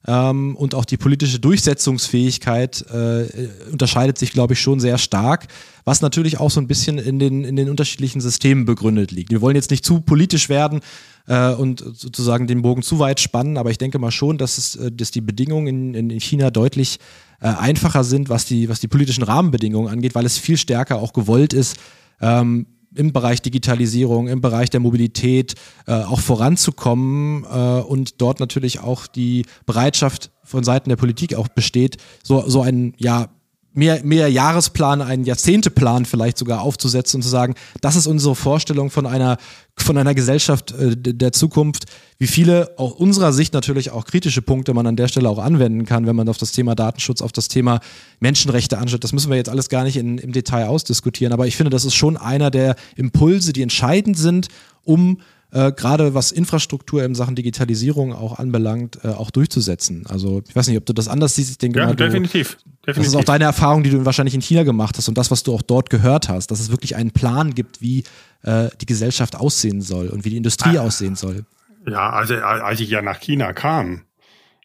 ähm, 0.06 0.56
und 0.56 0.74
auch 0.74 0.84
die 0.84 0.96
politische 0.96 1.38
Durchsetzungsfähigkeit 1.38 2.84
äh, 2.90 3.48
unterscheidet 3.70 4.18
sich, 4.18 4.32
glaube 4.32 4.54
ich, 4.54 4.60
schon 4.60 4.80
sehr 4.80 4.98
stark, 4.98 5.46
was 5.84 6.00
natürlich 6.00 6.40
auch 6.40 6.50
so 6.50 6.60
ein 6.60 6.66
bisschen 6.66 6.98
in 6.98 7.18
den, 7.18 7.44
in 7.44 7.56
den 7.56 7.68
unterschiedlichen 7.68 8.20
Systemen 8.20 8.64
begründet 8.64 9.12
liegt. 9.12 9.30
Wir 9.30 9.40
wollen 9.40 9.56
jetzt 9.56 9.70
nicht 9.70 9.84
zu 9.84 10.00
politisch 10.00 10.48
werden 10.48 10.80
äh, 11.26 11.52
und 11.52 11.84
sozusagen 11.94 12.46
den 12.46 12.62
Bogen 12.62 12.82
zu 12.82 12.98
weit 12.98 13.20
spannen, 13.20 13.56
aber 13.56 13.70
ich 13.70 13.78
denke 13.78 13.98
mal 13.98 14.10
schon, 14.10 14.38
dass, 14.38 14.58
es, 14.58 14.76
äh, 14.76 14.90
dass 14.90 15.10
die 15.10 15.20
Bedingungen 15.20 15.94
in, 15.94 16.10
in 16.10 16.20
China 16.20 16.50
deutlich 16.50 16.98
äh, 17.40 17.48
einfacher 17.48 18.04
sind, 18.04 18.28
was 18.28 18.44
die, 18.44 18.68
was 18.68 18.80
die 18.80 18.88
politischen 18.88 19.22
Rahmenbedingungen 19.22 19.92
angeht, 19.92 20.14
weil 20.14 20.26
es 20.26 20.38
viel 20.38 20.56
stärker 20.56 20.96
auch 20.96 21.12
gewollt 21.12 21.52
ist, 21.52 21.76
ähm, 22.20 22.66
im 22.94 23.12
Bereich 23.12 23.42
Digitalisierung, 23.42 24.28
im 24.28 24.40
Bereich 24.40 24.70
der 24.70 24.80
Mobilität 24.80 25.54
äh, 25.86 25.92
auch 25.92 26.20
voranzukommen 26.20 27.44
äh, 27.44 27.80
und 27.80 28.20
dort 28.20 28.40
natürlich 28.40 28.80
auch 28.80 29.06
die 29.06 29.46
Bereitschaft 29.66 30.30
von 30.44 30.64
Seiten 30.64 30.88
der 30.88 30.96
Politik 30.96 31.34
auch 31.34 31.48
besteht, 31.48 31.96
so, 32.22 32.48
so 32.48 32.62
ein 32.62 32.94
ja 32.98 33.28
mehr, 33.74 34.02
mehr 34.04 34.28
Jahresplan, 34.28 35.00
einen 35.00 35.24
Jahrzehnteplan 35.24 36.04
vielleicht 36.04 36.38
sogar 36.38 36.62
aufzusetzen 36.62 37.18
und 37.18 37.22
zu 37.22 37.28
sagen, 37.28 37.54
das 37.80 37.96
ist 37.96 38.06
unsere 38.06 38.34
Vorstellung 38.34 38.90
von 38.90 39.06
einer, 39.06 39.38
von 39.76 39.96
einer 39.96 40.14
Gesellschaft 40.14 40.72
äh, 40.72 40.96
der 40.96 41.32
Zukunft, 41.32 41.86
wie 42.18 42.26
viele 42.26 42.78
aus 42.78 42.92
unserer 42.92 43.32
Sicht 43.32 43.54
natürlich 43.54 43.90
auch 43.90 44.04
kritische 44.04 44.42
Punkte 44.42 44.74
man 44.74 44.86
an 44.86 44.96
der 44.96 45.08
Stelle 45.08 45.28
auch 45.28 45.38
anwenden 45.38 45.84
kann, 45.86 46.06
wenn 46.06 46.16
man 46.16 46.28
auf 46.28 46.38
das 46.38 46.52
Thema 46.52 46.74
Datenschutz, 46.74 47.22
auf 47.22 47.32
das 47.32 47.48
Thema 47.48 47.80
Menschenrechte 48.20 48.78
anschaut. 48.78 49.04
Das 49.04 49.12
müssen 49.12 49.30
wir 49.30 49.36
jetzt 49.36 49.50
alles 49.50 49.68
gar 49.68 49.84
nicht 49.84 49.96
in, 49.96 50.18
im 50.18 50.32
Detail 50.32 50.66
ausdiskutieren, 50.66 51.32
aber 51.32 51.46
ich 51.46 51.56
finde, 51.56 51.70
das 51.70 51.84
ist 51.84 51.94
schon 51.94 52.16
einer 52.16 52.50
der 52.50 52.76
Impulse, 52.96 53.52
die 53.52 53.62
entscheidend 53.62 54.18
sind, 54.18 54.48
um 54.84 55.18
äh, 55.52 55.70
gerade 55.70 56.14
was 56.14 56.32
Infrastruktur 56.32 57.04
in 57.04 57.14
Sachen 57.14 57.36
Digitalisierung 57.36 58.14
auch 58.14 58.38
anbelangt, 58.38 58.98
äh, 59.04 59.08
auch 59.08 59.30
durchzusetzen. 59.30 60.06
Also 60.08 60.42
ich 60.48 60.56
weiß 60.56 60.66
nicht, 60.68 60.78
ob 60.78 60.86
du 60.86 60.94
das 60.94 61.08
anders 61.08 61.34
siehst. 61.34 61.50
Ich 61.50 61.58
denke 61.58 61.78
ja, 61.78 61.86
mal, 61.86 61.94
du, 61.94 62.04
definitiv, 62.04 62.56
definitiv. 62.86 62.96
Das 62.96 63.06
ist 63.06 63.16
auch 63.16 63.24
deine 63.24 63.44
Erfahrung, 63.44 63.82
die 63.82 63.90
du 63.90 64.04
wahrscheinlich 64.04 64.34
in 64.34 64.40
China 64.40 64.62
gemacht 64.62 64.96
hast 64.96 65.08
und 65.08 65.18
das, 65.18 65.30
was 65.30 65.42
du 65.42 65.54
auch 65.54 65.62
dort 65.62 65.90
gehört 65.90 66.30
hast, 66.30 66.50
dass 66.50 66.58
es 66.58 66.70
wirklich 66.70 66.96
einen 66.96 67.10
Plan 67.10 67.54
gibt, 67.54 67.82
wie 67.82 68.04
äh, 68.42 68.70
die 68.80 68.86
Gesellschaft 68.86 69.36
aussehen 69.36 69.82
soll 69.82 70.08
und 70.08 70.24
wie 70.24 70.30
die 70.30 70.38
Industrie 70.38 70.78
ah, 70.78 70.82
aussehen 70.82 71.16
soll. 71.16 71.44
Ja, 71.86 72.10
also 72.10 72.34
als 72.36 72.80
ich 72.80 72.88
ja 72.88 73.02
nach 73.02 73.20
China 73.20 73.52
kam, 73.52 74.04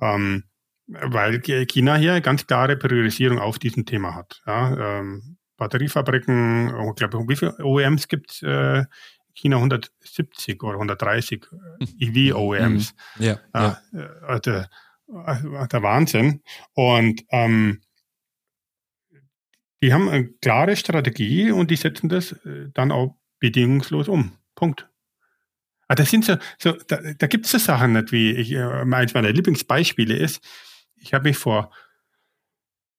ähm, 0.00 0.44
weil 0.86 1.40
China 1.40 1.96
hier 1.96 2.20
ganz 2.20 2.46
klare 2.46 2.76
Priorisierung 2.76 3.38
auf 3.38 3.58
diesem 3.58 3.86
Thema 3.86 4.14
hat. 4.14 4.42
Ja. 4.46 4.98
Ähm, 4.98 5.36
Batteriefabriken, 5.58 6.74
ich 6.88 6.96
glaube, 6.96 7.28
wie 7.28 7.36
viele 7.36 7.56
OEMs 7.62 8.08
gibt 8.08 8.32
es 8.32 8.42
äh, 8.42 8.84
China 9.34 9.56
170 9.56 10.62
oder 10.62 10.74
130 10.74 11.46
EV-OEMs. 11.98 12.94
Mhm. 13.16 13.24
Ja, 13.24 13.40
ja. 13.54 13.82
Äh, 14.28 14.40
der, 14.40 14.70
äh, 15.08 15.68
der, 15.68 15.82
Wahnsinn. 15.82 16.42
Und 16.74 17.24
ähm, 17.30 17.82
die 19.82 19.92
haben 19.92 20.08
eine 20.08 20.28
klare 20.28 20.76
Strategie 20.76 21.50
und 21.50 21.70
die 21.70 21.76
setzen 21.76 22.08
das 22.08 22.32
äh, 22.44 22.68
dann 22.72 22.92
auch 22.92 23.16
bedingungslos 23.40 24.08
um. 24.08 24.32
Punkt. 24.54 24.88
Aber 25.88 26.00
ah, 26.00 26.02
das 26.02 26.10
sind 26.10 26.24
so, 26.24 26.36
so 26.58 26.72
da, 26.86 27.00
da 27.18 27.26
gibt 27.26 27.44
es 27.44 27.52
so 27.52 27.58
Sachen 27.58 27.92
nicht, 27.92 28.12
wie 28.12 28.30
ich, 28.30 28.56
eins 28.56 29.12
meiner 29.12 29.32
Lieblingsbeispiele 29.32 30.16
ist, 30.16 30.42
ich 30.96 31.12
habe 31.12 31.24
mich 31.24 31.36
vor, 31.36 31.70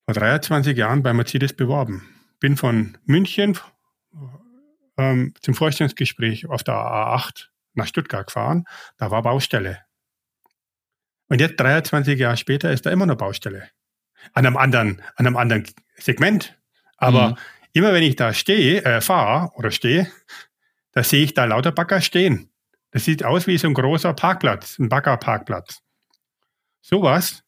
vor 0.06 0.14
23 0.14 0.78
Jahren 0.78 1.02
bei 1.02 1.14
Mercedes 1.14 1.54
beworben. 1.54 2.08
Bin 2.40 2.58
von 2.58 2.98
München 3.06 3.58
ähm, 4.98 5.34
zum 5.42 5.54
Vorstellungsgespräch 5.54 6.48
auf 6.48 6.64
der 6.64 6.76
A8 6.76 7.48
nach 7.74 7.88
Stuttgart 7.88 8.28
gefahren. 8.28 8.66
Da 8.98 9.12
war 9.12 9.24
Baustelle. 9.24 9.80
Und 11.28 11.42
jetzt 11.42 11.60
23 11.60 12.20
Jahre 12.20 12.38
später 12.38 12.72
ist 12.72 12.86
da 12.86 12.92
immer 12.92 13.06
noch 13.06 13.16
Baustelle. 13.16 13.70
An 14.34 14.46
einem 14.46 14.58
anderen, 14.58 15.02
an 15.16 15.26
einem 15.26 15.38
anderen 15.38 15.66
Segment. 15.96 16.58
Aber 16.98 17.30
mhm. 17.30 17.36
immer 17.74 17.94
wenn 17.94 18.04
ich 18.04 18.16
da 18.16 18.34
stehe, 18.34 18.84
äh, 18.84 19.02
fahre 19.02 19.52
oder 19.56 19.72
stehe, 19.72 20.12
da 20.92 21.04
sehe 21.04 21.24
ich 21.24 21.34
da 21.34 21.46
lauter 21.46 21.72
Bagger 21.72 22.02
stehen. 22.02 22.52
Das 22.92 23.06
sieht 23.06 23.24
aus 23.24 23.48
wie 23.48 23.58
so 23.58 23.68
ein 23.68 23.74
großer 23.74 24.14
Parkplatz, 24.14 24.78
ein 24.78 24.90
Baggerparkplatz. 24.90 25.80
Sowas, 26.82 27.44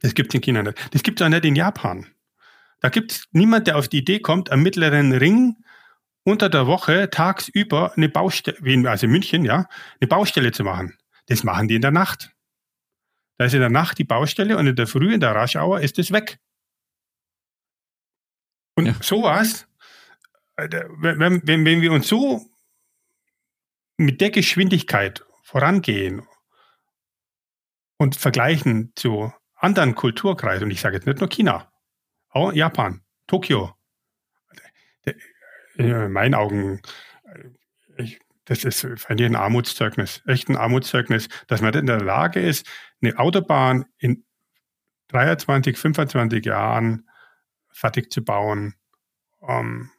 das 0.00 0.14
gibt 0.14 0.30
es 0.30 0.34
in 0.34 0.40
China 0.40 0.62
nicht. 0.62 0.92
Das 0.92 1.02
gibt 1.02 1.20
es 1.20 1.24
auch 1.24 1.30
nicht 1.30 1.44
in 1.44 1.54
Japan. 1.54 2.06
Da 2.80 2.88
gibt 2.88 3.12
es 3.12 3.24
niemand, 3.30 3.66
der 3.66 3.76
auf 3.76 3.88
die 3.88 3.98
Idee 3.98 4.18
kommt, 4.18 4.50
am 4.50 4.62
mittleren 4.62 5.12
Ring 5.12 5.56
unter 6.24 6.48
der 6.48 6.66
Woche 6.66 7.10
tagsüber 7.10 7.92
eine 7.96 8.08
Baustelle, 8.08 8.90
also 8.90 9.06
in 9.06 9.12
München, 9.12 9.44
ja, 9.44 9.66
eine 10.00 10.08
Baustelle 10.08 10.52
zu 10.52 10.64
machen. 10.64 10.96
Das 11.26 11.44
machen 11.44 11.68
die 11.68 11.76
in 11.76 11.82
der 11.82 11.90
Nacht. 11.90 12.32
Da 13.38 13.46
ist 13.46 13.54
in 13.54 13.60
der 13.60 13.70
Nacht 13.70 13.98
die 13.98 14.04
Baustelle 14.04 14.56
und 14.58 14.66
in 14.66 14.76
der 14.76 14.86
Früh, 14.86 15.14
in 15.14 15.20
der 15.20 15.34
Raschauer, 15.34 15.80
ist 15.80 15.98
es 15.98 16.12
weg. 16.12 16.38
Und 18.74 18.86
ja. 18.86 18.94
sowas, 19.00 19.66
äh, 20.56 20.68
wenn, 20.98 21.42
wenn, 21.46 21.64
wenn 21.64 21.80
wir 21.80 21.92
uns 21.92 22.08
so 22.08 22.46
mit 23.96 24.20
der 24.20 24.30
Geschwindigkeit 24.30 25.24
vorangehen 25.42 26.26
und 27.96 28.16
vergleichen 28.16 28.92
zu 28.94 29.32
anderen 29.54 29.94
Kulturkreisen, 29.94 30.64
und 30.64 30.70
ich 30.70 30.80
sage 30.80 30.96
jetzt 30.96 31.06
nicht 31.06 31.20
nur 31.20 31.28
China, 31.28 31.70
auch 32.30 32.52
Japan, 32.52 33.02
Tokio, 33.26 33.74
in 35.84 36.12
meinen 36.12 36.34
Augen, 36.34 36.80
äh, 37.24 38.02
ich, 38.02 38.20
das 38.44 38.64
ist 38.64 38.84
ein 39.08 39.36
Armutszeugnis, 39.36 40.22
echt 40.26 40.48
ein 40.48 40.56
Armutszeugnis, 40.56 41.28
dass 41.46 41.60
man 41.60 41.72
in 41.74 41.86
der 41.86 42.00
Lage 42.00 42.40
ist, 42.40 42.66
eine 43.00 43.18
Autobahn 43.18 43.84
in 43.98 44.24
23, 45.08 45.76
25 45.76 46.44
Jahren 46.44 47.08
fertig 47.70 48.10
zu 48.12 48.24
bauen. 48.24 48.74
Um, 49.40 49.48
ähm, 49.48 49.90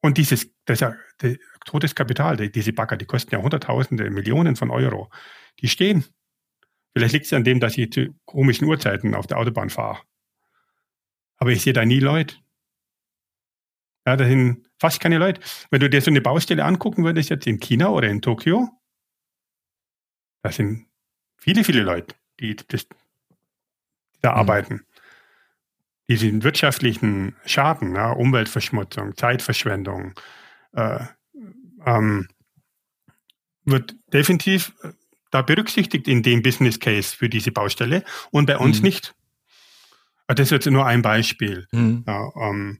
und 0.00 0.18
dieses, 0.18 0.50
das, 0.64 0.80
das 1.18 1.36
totes 1.64 1.94
Kapital, 1.94 2.36
die, 2.36 2.50
diese 2.50 2.72
Bagger, 2.72 2.96
die 2.96 3.04
kosten 3.04 3.34
ja 3.34 3.40
Hunderttausende, 3.40 4.10
Millionen 4.10 4.56
von 4.56 4.70
Euro. 4.70 5.10
Die 5.60 5.68
stehen. 5.68 6.04
Vielleicht 6.92 7.12
liegt 7.12 7.26
es 7.26 7.32
an 7.32 7.44
dem, 7.44 7.60
dass 7.60 7.76
ich 7.78 7.92
zu 7.92 8.14
komischen 8.24 8.66
Uhrzeiten 8.66 9.14
auf 9.14 9.26
der 9.26 9.38
Autobahn 9.38 9.70
fahre. 9.70 10.00
Aber 11.36 11.50
ich 11.50 11.62
sehe 11.62 11.72
da 11.72 11.84
nie 11.84 12.00
Leute. 12.00 12.36
Ja, 14.06 14.16
da 14.16 14.24
sind 14.24 14.64
fast 14.78 15.00
keine 15.00 15.18
Leute. 15.18 15.40
Wenn 15.70 15.80
du 15.80 15.90
dir 15.90 16.00
so 16.00 16.10
eine 16.10 16.20
Baustelle 16.20 16.64
angucken 16.64 17.04
würdest, 17.04 17.28
jetzt 17.28 17.46
in 17.46 17.58
China 17.58 17.88
oder 17.88 18.08
in 18.08 18.22
Tokio, 18.22 18.68
da 20.42 20.52
sind 20.52 20.86
viele, 21.36 21.64
viele 21.64 21.82
Leute, 21.82 22.14
die, 22.38 22.54
das, 22.54 22.86
da 24.22 24.32
mhm. 24.32 24.38
arbeiten. 24.38 24.86
Diesen 26.08 26.44
wirtschaftlichen 26.44 27.34
Schaden, 27.44 27.96
ja, 27.96 28.12
Umweltverschmutzung, 28.12 29.16
Zeitverschwendung, 29.16 30.14
äh, 30.72 31.00
ähm, 31.84 32.28
wird 33.64 33.96
definitiv 34.12 34.72
äh, 34.82 34.92
da 35.32 35.42
berücksichtigt 35.42 36.06
in 36.06 36.22
dem 36.22 36.42
Business 36.42 36.78
Case 36.78 37.16
für 37.16 37.28
diese 37.28 37.50
Baustelle 37.50 38.04
und 38.30 38.46
bei 38.46 38.56
uns 38.56 38.78
mhm. 38.78 38.84
nicht. 38.84 39.16
Das 40.28 40.38
ist 40.38 40.50
jetzt 40.50 40.66
nur 40.66 40.86
ein 40.86 41.02
Beispiel. 41.02 41.66
Mhm. 41.72 42.04
Ja, 42.06 42.30
ähm, 42.40 42.78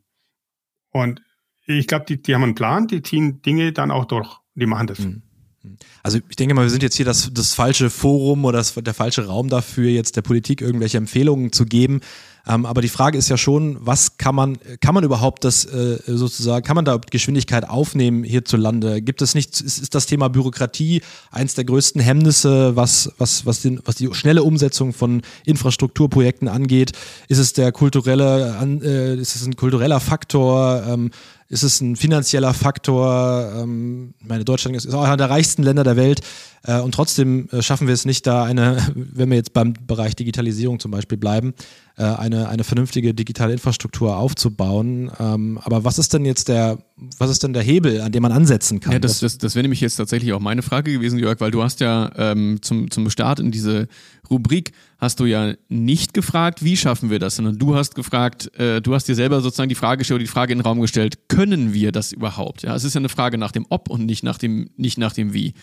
und 1.02 1.22
ich 1.66 1.86
glaube, 1.86 2.04
die, 2.08 2.22
die 2.22 2.34
haben 2.34 2.42
einen 2.42 2.54
Plan, 2.54 2.86
die 2.86 3.02
ziehen 3.02 3.42
Dinge 3.42 3.72
dann 3.72 3.90
auch 3.90 4.04
durch. 4.04 4.38
Die 4.54 4.66
machen 4.66 4.86
das. 4.86 5.00
Mhm. 5.00 5.22
Also 6.02 6.18
ich 6.28 6.36
denke 6.36 6.54
mal, 6.54 6.62
wir 6.62 6.70
sind 6.70 6.82
jetzt 6.82 6.96
hier 6.96 7.04
das, 7.04 7.30
das 7.32 7.54
falsche 7.54 7.90
Forum 7.90 8.44
oder 8.44 8.58
das, 8.58 8.74
der 8.74 8.94
falsche 8.94 9.26
Raum 9.26 9.48
dafür, 9.48 9.90
jetzt 9.90 10.16
der 10.16 10.22
Politik 10.22 10.60
irgendwelche 10.60 10.98
Empfehlungen 10.98 11.52
zu 11.52 11.66
geben. 11.66 12.00
Ähm, 12.48 12.64
aber 12.64 12.80
die 12.80 12.88
Frage 12.88 13.18
ist 13.18 13.28
ja 13.28 13.36
schon, 13.36 13.76
was 13.80 14.18
kann 14.18 14.34
man, 14.34 14.58
kann 14.80 14.94
man 14.94 15.02
überhaupt 15.02 15.44
das 15.44 15.64
äh, 15.64 15.98
sozusagen, 16.06 16.64
kann 16.64 16.76
man 16.76 16.84
da 16.84 16.98
Geschwindigkeit 17.10 17.68
aufnehmen 17.68 18.22
hierzulande? 18.22 19.02
Gibt 19.02 19.20
es 19.20 19.34
nicht, 19.34 19.60
ist, 19.60 19.78
ist 19.78 19.94
das 19.94 20.06
Thema 20.06 20.28
Bürokratie 20.28 21.02
eins 21.30 21.54
der 21.54 21.64
größten 21.64 22.00
Hemmnisse, 22.00 22.76
was, 22.76 23.10
was, 23.18 23.46
was, 23.46 23.62
den, 23.62 23.80
was 23.84 23.96
die 23.96 24.08
schnelle 24.12 24.44
Umsetzung 24.44 24.92
von 24.92 25.22
Infrastrukturprojekten 25.44 26.48
angeht? 26.48 26.92
Ist 27.28 27.38
es 27.38 27.52
der 27.52 27.72
kulturelle, 27.72 28.56
äh, 28.82 29.20
ist 29.20 29.34
es 29.34 29.46
ein 29.46 29.56
kultureller 29.56 29.98
Faktor? 29.98 30.84
Ähm, 30.86 31.10
ist 31.48 31.62
es 31.62 31.80
ein 31.80 31.94
finanzieller 31.94 32.54
Faktor? 32.54 33.52
Ähm, 33.56 34.14
meine 34.20 34.44
Deutschland 34.44 34.76
ist 34.76 34.92
auch 34.92 35.04
einer 35.04 35.16
der 35.16 35.30
reichsten 35.30 35.62
Länder 35.62 35.84
der 35.84 35.96
Welt 35.96 36.20
äh, 36.64 36.80
und 36.80 36.92
trotzdem 36.92 37.48
äh, 37.50 37.62
schaffen 37.62 37.86
wir 37.86 37.94
es 37.94 38.04
nicht, 38.04 38.26
da 38.26 38.44
eine, 38.44 38.78
wenn 38.94 39.30
wir 39.30 39.36
jetzt 39.36 39.52
beim 39.52 39.74
Bereich 39.86 40.16
Digitalisierung 40.16 40.80
zum 40.80 40.90
Beispiel 40.90 41.18
bleiben, 41.18 41.54
äh, 41.98 42.04
eine, 42.04 42.48
eine 42.50 42.62
vernünftige 42.62 43.14
digitale 43.14 43.54
Infrastruktur 43.54 44.18
aufzubauen. 44.18 45.10
Ähm, 45.18 45.58
aber 45.62 45.84
was 45.84 45.98
ist 45.98 46.12
denn 46.12 46.26
jetzt 46.26 46.48
der, 46.48 46.78
was 47.18 47.30
ist 47.30 47.42
denn 47.42 47.54
der 47.54 47.62
Hebel, 47.62 48.02
an 48.02 48.12
dem 48.12 48.22
man 48.22 48.32
ansetzen 48.32 48.80
kann? 48.80 48.92
Ja, 48.92 48.98
das, 48.98 49.20
das, 49.20 49.38
das 49.38 49.54
wäre 49.54 49.62
nämlich 49.62 49.80
jetzt 49.80 49.96
tatsächlich 49.96 50.34
auch 50.34 50.40
meine 50.40 50.60
Frage 50.60 50.92
gewesen, 50.92 51.18
Jörg, 51.18 51.40
weil 51.40 51.50
du 51.50 51.62
hast 51.62 51.80
ja 51.80 52.10
ähm, 52.16 52.58
zum, 52.60 52.90
zum 52.90 53.08
Start 53.08 53.40
in 53.40 53.50
diese 53.50 53.88
Rubrik 54.30 54.72
hast 54.98 55.20
du 55.20 55.24
ja 55.24 55.54
nicht 55.68 56.12
gefragt, 56.12 56.62
wie 56.62 56.76
schaffen 56.76 57.08
wir 57.08 57.18
das, 57.18 57.36
sondern 57.36 57.58
du 57.58 57.74
hast 57.74 57.94
gefragt, 57.94 58.54
äh, 58.58 58.82
du 58.82 58.94
hast 58.94 59.08
dir 59.08 59.14
selber 59.14 59.40
sozusagen 59.40 59.68
die 59.70 59.74
Frage 59.74 60.00
gestellt, 60.00 60.20
die 60.20 60.26
Frage 60.26 60.52
in 60.52 60.58
den 60.58 60.66
Raum 60.66 60.80
gestellt, 60.80 61.28
können 61.28 61.72
wir 61.72 61.92
das 61.92 62.12
überhaupt? 62.12 62.62
Ja, 62.62 62.74
es 62.74 62.84
ist 62.84 62.94
ja 62.94 62.98
eine 62.98 63.08
Frage 63.08 63.38
nach 63.38 63.52
dem 63.52 63.64
Ob 63.70 63.88
und 63.88 64.04
nicht 64.04 64.22
nach 64.22 64.36
dem, 64.36 64.68
nicht 64.76 64.98
nach 64.98 65.12
dem 65.12 65.32
Wie. 65.32 65.54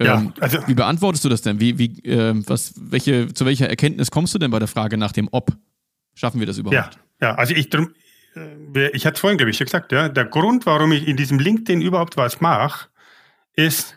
Ja, 0.00 0.18
ähm, 0.18 0.32
also, 0.40 0.58
wie 0.66 0.74
beantwortest 0.74 1.24
du 1.24 1.28
das 1.28 1.42
denn? 1.42 1.60
Wie, 1.60 1.78
wie, 1.78 2.04
äh, 2.04 2.34
was, 2.46 2.74
welche, 2.76 3.32
zu 3.32 3.44
welcher 3.46 3.68
Erkenntnis 3.68 4.10
kommst 4.10 4.34
du 4.34 4.38
denn 4.38 4.50
bei 4.50 4.58
der 4.58 4.68
Frage 4.68 4.96
nach 4.96 5.12
dem 5.12 5.28
Ob? 5.30 5.56
Schaffen 6.18 6.40
wir 6.40 6.46
das 6.48 6.58
überhaupt? 6.58 6.98
Ja, 7.20 7.28
ja 7.28 7.34
also 7.36 7.54
ich, 7.54 7.70
drum, 7.70 7.94
äh, 8.34 8.88
ich 8.88 9.06
hatte 9.06 9.20
vorhin, 9.20 9.38
glaube 9.38 9.50
ich, 9.50 9.56
schon 9.56 9.66
gesagt, 9.66 9.92
ja, 9.92 10.08
der 10.08 10.24
Grund, 10.24 10.66
warum 10.66 10.90
ich 10.90 11.06
in 11.06 11.16
diesem 11.16 11.38
LinkedIn 11.38 11.80
überhaupt 11.80 12.16
was 12.16 12.40
mache, 12.40 12.88
ist, 13.52 13.96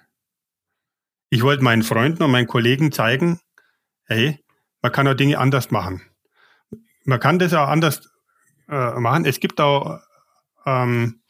ich 1.31 1.41
wollte 1.41 1.63
meinen 1.63 1.81
Freunden 1.81 2.21
und 2.21 2.29
meinen 2.29 2.45
Kollegen 2.45 2.91
zeigen, 2.91 3.39
hey, 4.05 4.39
man 4.83 4.91
kann 4.91 5.07
auch 5.07 5.15
Dinge 5.15 5.39
anders 5.39 5.71
machen. 5.71 6.03
Man 7.05 7.19
kann 7.19 7.39
das 7.39 7.55
auch 7.55 7.67
anders 7.67 8.07
äh, 8.69 8.99
machen. 8.99 9.25
Es 9.25 9.39
gibt 9.39 9.59
auch 9.59 9.99
ähm, 10.67 11.21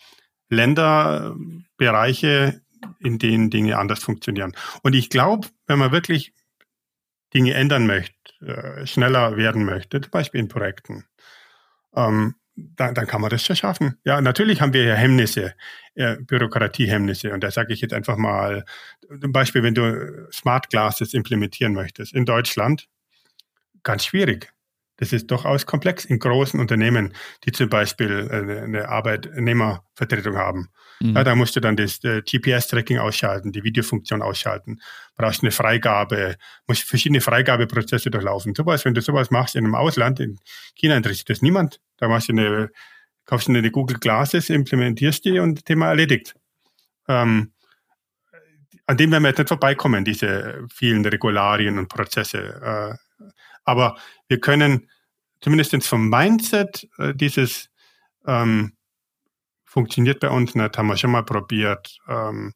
Länder, 0.50 1.34
Bereiche, 1.78 2.62
in 3.00 3.18
denen 3.18 3.50
Dinge 3.50 3.78
anders 3.78 4.04
funktionieren. 4.04 4.54
Und 4.84 4.94
ich 4.94 5.10
glaube, 5.10 5.48
wenn 5.68 5.80
man 5.80 5.94
wirklich 5.94 6.34
Dinge 7.34 7.54
ändern 7.54 7.88
möchte, 7.88 8.16
äh, 8.42 8.86
schneller 8.86 9.38
werden 9.38 9.66
möchte, 9.66 10.02
zum 10.02 10.12
Beispiel 10.12 10.40
in 10.40 10.48
Projekten, 10.48 11.06
ähm, 11.96 12.36
dann, 12.56 12.94
dann 12.94 13.08
kann 13.08 13.22
man 13.22 13.30
das 13.30 13.46
schon 13.46 13.56
schaffen. 13.56 13.98
Ja, 14.04 14.22
natürlich 14.22 14.62
haben 14.62 14.74
wir 14.74 14.84
ja 14.84 14.96
Hemmnisse, 14.96 15.54
äh, 15.96 16.18
Bürokratiehemmnisse. 16.18 17.32
Und 17.32 17.44
da 17.44 17.52
sage 17.52 17.74
ich 17.74 17.82
jetzt 17.82 17.94
einfach 17.94 18.18
mal, 18.18 18.66
zum 19.22 19.32
Beispiel, 19.32 19.64
wenn 19.64 19.74
du 19.74 20.28
Smart 20.32 20.70
Glasses 20.70 21.14
implementieren 21.14 21.74
möchtest 21.74 22.14
in 22.14 22.26
Deutschland, 22.26 22.88
ganz 23.84 24.06
schwierig. 24.06 24.52
Das 25.02 25.12
ist 25.14 25.32
durchaus 25.32 25.66
komplex 25.66 26.06
in 26.06 26.20
großen 26.20 26.60
Unternehmen, 26.60 27.16
die 27.44 27.52
zum 27.52 27.70
Beispiel 27.70 28.30
eine 28.30 28.88
Arbeitnehmervertretung 28.88 30.38
haben. 30.38 30.70
Mhm. 31.00 31.16
Ja, 31.16 31.24
da 31.24 31.34
musst 31.34 31.56
du 31.56 31.60
dann 31.60 31.76
das 31.76 32.04
äh, 32.04 32.22
GPS-Tracking 32.22 33.00
ausschalten, 33.00 33.52
die 33.52 33.64
Videofunktion 33.64 34.22
ausschalten, 34.22 34.80
brauchst 35.16 35.42
eine 35.42 35.50
Freigabe, 35.50 36.36
musst 36.68 36.84
verschiedene 36.84 37.20
Freigabeprozesse 37.20 38.12
durchlaufen. 38.12 38.54
Sowas, 38.54 38.86
wenn 38.86 38.94
du 38.94 39.02
sowas 39.02 39.32
machst 39.32 39.56
in 39.56 39.66
einem 39.66 39.74
Ausland, 39.74 40.20
in 40.20 40.38
China 40.76 40.96
interessiert 40.96 41.32
das 41.32 41.42
niemand. 41.42 41.80
Da 41.98 42.08
machst 42.08 42.30
du 42.30 42.34
eine, 42.34 42.70
kaufst 43.26 43.48
du 43.48 43.54
eine 43.54 43.72
Google 43.72 43.98
Glasses, 43.98 44.52
implementierst 44.52 45.26
die 45.26 45.40
und 45.40 45.66
Thema 45.66 45.88
erledigt. 45.88 46.36
Ähm, 47.08 47.54
an 48.86 48.98
dem 48.98 49.10
werden 49.10 49.24
wir 49.24 49.30
jetzt 49.30 49.40
nicht 49.40 49.48
vorbeikommen, 49.48 50.06
diese 50.06 50.64
vielen 50.72 51.04
Regularien 51.04 51.80
und 51.80 51.88
Prozesse. 51.90 53.00
Äh, 53.02 53.26
aber 53.64 53.98
wir 54.28 54.40
können 54.40 54.90
zumindest 55.42 55.86
vom 55.86 56.10
Mindset 56.10 56.88
äh, 56.98 57.14
dieses 57.14 57.70
ähm, 58.26 58.74
funktioniert 59.64 60.20
bei 60.20 60.30
uns 60.30 60.56
nicht, 60.56 60.78
haben 60.78 60.88
wir 60.88 60.98
schon 60.98 61.12
mal 61.12 61.24
probiert. 61.24 61.98
Ähm, 62.08 62.54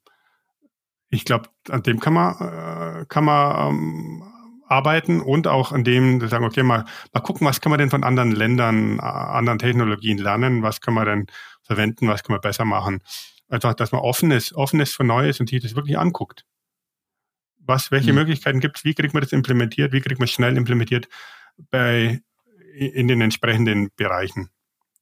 ich 1.10 1.26
glaube, 1.26 1.50
an 1.70 1.84
dem 1.84 2.00
kann 2.00 2.14
man, 2.14 2.36
äh, 2.40 3.06
kann 3.08 3.26
man 3.26 3.70
ähm, 3.70 4.24
arbeiten 4.68 5.22
und 5.22 5.48
auch 5.48 5.72
an 5.72 5.84
dem 5.84 6.28
sagen, 6.28 6.46
okay, 6.46 6.64
mal, 6.64 6.86
mal 7.14 7.22
gucken, 7.22 7.48
was 7.48 7.62
kann 7.62 7.70
man 7.70 7.80
denn 7.80 7.90
von 7.90 8.04
anderen 8.04 8.32
Ländern, 8.32 9.00
äh, 9.00 9.02
anderen 9.02 9.60
Technologien 9.60 10.18
lernen, 10.18 10.62
was 10.62 10.82
kann 10.82 10.94
man 10.94 11.06
denn 11.06 11.28
verwenden, 11.64 12.08
was 12.08 12.24
kann 12.24 12.34
man 12.34 12.42
besser 12.42 12.66
machen. 12.66 13.02
Einfach, 13.48 13.76
dass 13.76 13.92
man 13.92 14.02
offen 14.02 14.32
ist, 14.32 14.54
offen 14.54 14.80
ist 14.80 14.96
für 14.96 15.04
Neues 15.04 15.40
und 15.40 15.50
sich 15.50 15.62
das 15.62 15.76
wirklich 15.76 15.98
anguckt 15.98 16.46
was, 17.66 17.92
welche 17.92 18.12
mhm. 18.12 18.20
Möglichkeiten 18.20 18.60
gibt 18.60 18.78
es, 18.78 18.84
wie 18.84 18.94
kriegt 18.94 19.14
man 19.14 19.22
das 19.22 19.32
implementiert, 19.32 19.92
wie 19.92 20.02
kriegt 20.02 20.20
man 20.20 20.26
es 20.26 20.32
schnell 20.32 20.56
implementiert 20.58 21.08
bei, 21.70 22.22
in 22.76 23.08
den 23.08 23.22
entsprechenden 23.22 23.90
Bereichen. 23.96 24.50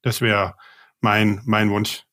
Das 0.02 0.22
wäre 0.22 0.56
mein, 1.02 1.42
mein 1.46 1.70
Wunsch. 1.70 2.04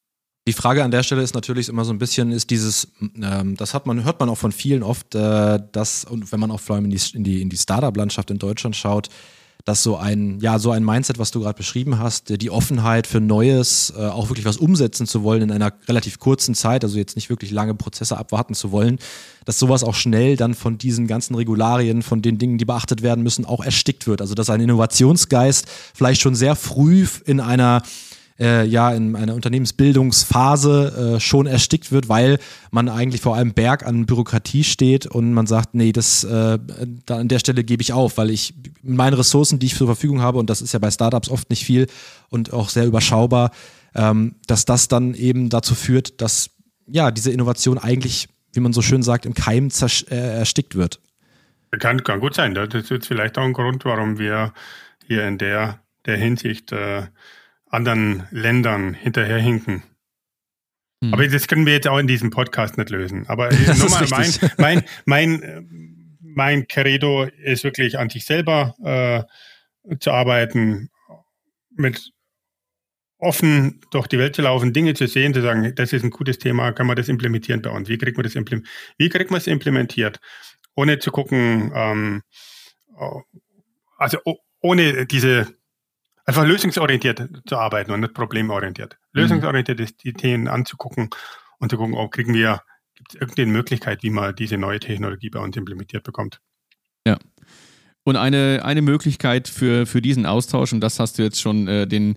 Die 0.47 0.53
Frage 0.53 0.83
an 0.83 0.91
der 0.91 1.03
Stelle 1.03 1.23
ist 1.23 1.35
natürlich 1.35 1.69
immer 1.69 1.85
so 1.85 1.93
ein 1.93 1.99
bisschen, 1.99 2.33
ist 2.33 2.51
dieses, 2.51 2.93
ähm, 3.01 3.57
das 3.57 3.75
hat 3.75 3.87
man, 3.87 4.05
hört 4.05 4.19
man 4.21 4.29
auch 4.31 4.39
von 4.39 4.53
vielen 4.53 4.83
oft, 4.83 5.15
äh, 5.15 5.59
dass, 5.73 6.05
und 6.05 6.33
wenn 6.33 6.41
man 6.41 6.51
auch 6.51 6.61
vor 6.61 6.77
allem 6.77 6.87
in 6.87 6.91
die, 6.91 7.01
in 7.15 7.25
die, 7.25 7.43
in 7.43 7.51
die 7.51 7.57
Startup-Landschaft 7.57 8.31
in 8.31 8.39
Deutschland 8.39 8.75
schaut, 8.75 9.09
dass 9.71 9.85
so 9.85 9.97
ein, 9.97 10.41
ja, 10.41 10.59
so 10.59 10.73
ein 10.73 10.85
Mindset, 10.85 11.21
was 11.21 11.31
du 11.31 11.39
gerade 11.39 11.57
beschrieben 11.57 12.01
hast, 12.01 12.41
die 12.43 12.51
Offenheit 12.51 13.07
für 13.07 13.21
Neues, 13.21 13.93
äh, 13.97 14.05
auch 14.05 14.29
wirklich 14.29 14.45
was 14.45 14.57
umsetzen 14.57 15.07
zu 15.07 15.23
wollen 15.23 15.43
in 15.43 15.53
einer 15.53 15.73
relativ 15.87 16.19
kurzen 16.19 16.57
Zeit, 16.57 16.83
also 16.83 16.99
jetzt 16.99 17.15
nicht 17.15 17.31
wirklich 17.31 17.53
lange 17.53 17.77
Prozesse 17.77 18.19
abwarten 18.19 18.55
zu 18.55 18.73
wollen, 18.73 18.99
dass 19.45 19.61
sowas 19.61 19.85
auch 19.85 19.95
schnell 19.95 20.35
dann 20.35 20.55
von 20.55 20.77
diesen 20.77 21.07
ganzen 21.07 21.37
Regularien, 21.37 22.03
von 22.03 22.21
den 22.21 22.37
Dingen, 22.37 22.59
die 22.59 22.65
beachtet 22.65 23.03
werden 23.03 23.23
müssen, 23.23 23.45
auch 23.45 23.63
erstickt 23.65 24.09
wird. 24.09 24.21
Also 24.21 24.35
dass 24.35 24.51
ein 24.51 24.61
Innovationsgeist 24.61 25.69
vielleicht 25.95 26.21
schon 26.21 26.35
sehr 26.35 26.57
früh 26.57 27.07
in 27.25 27.39
einer 27.39 27.83
äh, 28.41 28.65
ja 28.65 28.93
in 28.93 29.15
einer 29.15 29.35
Unternehmensbildungsphase 29.35 31.17
äh, 31.17 31.21
schon 31.21 31.47
erstickt 31.47 31.93
wird, 31.93 32.09
weil 32.09 32.39
man 32.71 32.89
eigentlich 32.89 33.21
vor 33.21 33.37
einem 33.37 33.53
Berg 33.53 33.87
an 33.87 34.07
Bürokratie 34.07 34.65
steht 34.65 35.07
und 35.07 35.35
man 35.35 35.47
sagt, 35.47 35.75
nee, 35.75 35.93
das 35.93 36.25
äh, 36.25 36.59
da 37.07 37.19
an 37.19 37.29
der 37.29 37.39
Stelle 37.39 37.63
gebe 37.63 37.83
ich 37.83 37.93
auf, 37.93 38.17
weil 38.17 38.31
ich 38.31 38.55
meine 38.83 39.19
Ressourcen, 39.19 39.59
die 39.59 39.67
ich 39.67 39.77
zur 39.77 39.87
Verfügung 39.87 40.23
habe, 40.23 40.39
und 40.39 40.49
das 40.49 40.63
ist 40.63 40.73
ja 40.73 40.79
bei 40.79 40.91
Startups 40.91 41.29
oft 41.29 41.51
nicht 41.51 41.65
viel 41.65 41.87
und 42.31 42.53
auch 42.53 42.71
sehr 42.71 42.87
überschaubar, 42.87 43.51
ähm, 43.95 44.37
dass 44.47 44.65
das 44.65 44.89
dann 44.89 45.15
eben 45.15 45.51
dazu 45.51 45.75
führt, 45.75 46.21
dass 46.21 46.51
ja 46.87 47.11
diese 47.11 47.31
Innovation 47.31 47.79
eigentlich, 47.79 48.29
wie 48.53 48.61
man 48.61 48.73
so 48.73 48.83
schön 48.83 49.03
sagt, 49.03 49.27
im 49.27 49.35
Keim 49.35 49.69
äh, 49.69 50.15
erstickt 50.15 50.75
wird. 50.75 51.01
Kann, 51.79 52.03
kann 52.03 52.19
gut 52.19 52.35
sein. 52.35 52.55
Das 52.55 52.69
ist 52.75 52.91
jetzt 52.91 53.07
vielleicht 53.07 53.39
auch 53.39 53.45
ein 53.45 53.53
Grund, 53.53 53.85
warum 53.85 54.19
wir 54.19 54.53
hier 55.07 55.27
in 55.27 55.39
der, 55.39 55.81
der 56.05 56.17
Hinsicht 56.17 56.73
äh, 56.73 57.03
anderen 57.71 58.27
Ländern 58.31 58.95
hinterherhinken. 58.95 59.83
Hm. 61.03 61.15
Aber 61.15 61.27
das 61.27 61.49
können 61.49 61.67
wir 61.67 61.73
jetzt 61.73 61.89
auch 61.89 61.99
in 61.99 62.07
diesem 62.07 62.31
Podcast 62.31 62.77
nicht 62.77 62.91
lösen. 62.91 63.27
Aber 63.29 63.51
nochmal, 63.79 64.07
mein, 64.11 64.33
mein, 64.59 64.85
mein, 65.07 66.19
mein 66.21 66.69
Credo 66.69 67.25
ist 67.25 67.65
wirklich 67.65 67.99
an 67.99 68.11
sich 68.11 68.25
selber 68.25 68.75
äh, 68.85 69.97
zu 69.99 70.11
arbeiten, 70.11 70.91
mit 71.71 72.13
offen 73.19 73.81
durch 73.91 74.07
die 74.07 74.19
Welt 74.19 74.35
zu 74.35 74.43
laufen, 74.43 74.73
Dinge 74.73 74.95
zu 74.95 75.07
sehen, 75.07 75.35
zu 75.35 75.43
sagen, 75.43 75.75
das 75.75 75.93
ist 75.93 76.03
ein 76.03 76.11
gutes 76.11 76.39
Thema, 76.39 76.73
kann 76.73 76.87
man 76.87 76.97
das 76.97 77.09
implementieren 77.09 77.63
bei 77.63 77.71
uns? 77.71 77.89
Wie 77.89 77.99
kriegt 77.99 78.17
man 78.17 78.25
das? 78.25 78.35
Wie 78.35 79.09
kriegt 79.09 79.31
man 79.31 79.39
es 79.39 79.47
implementiert? 79.47 80.21
Ohne 80.75 80.99
zu 80.99 81.11
gucken, 81.11 81.71
ähm, 81.75 82.23
also 83.99 84.19
ohne 84.61 85.07
diese 85.07 85.55
einfach 86.31 86.47
lösungsorientiert 86.47 87.29
zu 87.45 87.57
arbeiten 87.57 87.91
und 87.91 88.01
nicht 88.01 88.15
problemorientiert. 88.15 88.97
Mhm. 89.13 89.21
Lösungsorientiert 89.23 89.81
ist, 89.81 90.05
die 90.05 90.13
Themen 90.13 90.47
anzugucken 90.47 91.11
und 91.59 91.71
zu 91.71 91.77
gucken, 91.77 91.95
oh, 91.95 92.07
kriegen 92.07 92.33
wir, 92.35 92.63
gibt 92.95 93.15
es 93.15 93.21
irgendeine 93.21 93.51
Möglichkeit, 93.51 94.05
wie 94.05 94.11
man 94.11 94.37
diese 94.37 94.57
neue 94.57 94.79
Technologie 94.79 95.29
bei 95.29 95.41
uns 95.41 95.57
implementiert 95.57 96.05
bekommt. 96.05 96.41
Ja. 97.05 97.19
Und 98.05 98.17
eine, 98.17 98.63
eine 98.65 98.81
Möglichkeit 98.81 99.49
für, 99.49 99.87
für 99.87 100.01
diesen 100.01 100.25
Austausch, 100.25 100.73
und 100.73 100.81
das 100.81 101.01
hast 101.01 101.19
du 101.19 101.23
jetzt 101.23 101.41
schon 101.41 101.67
äh, 101.67 101.87
den 101.89 102.17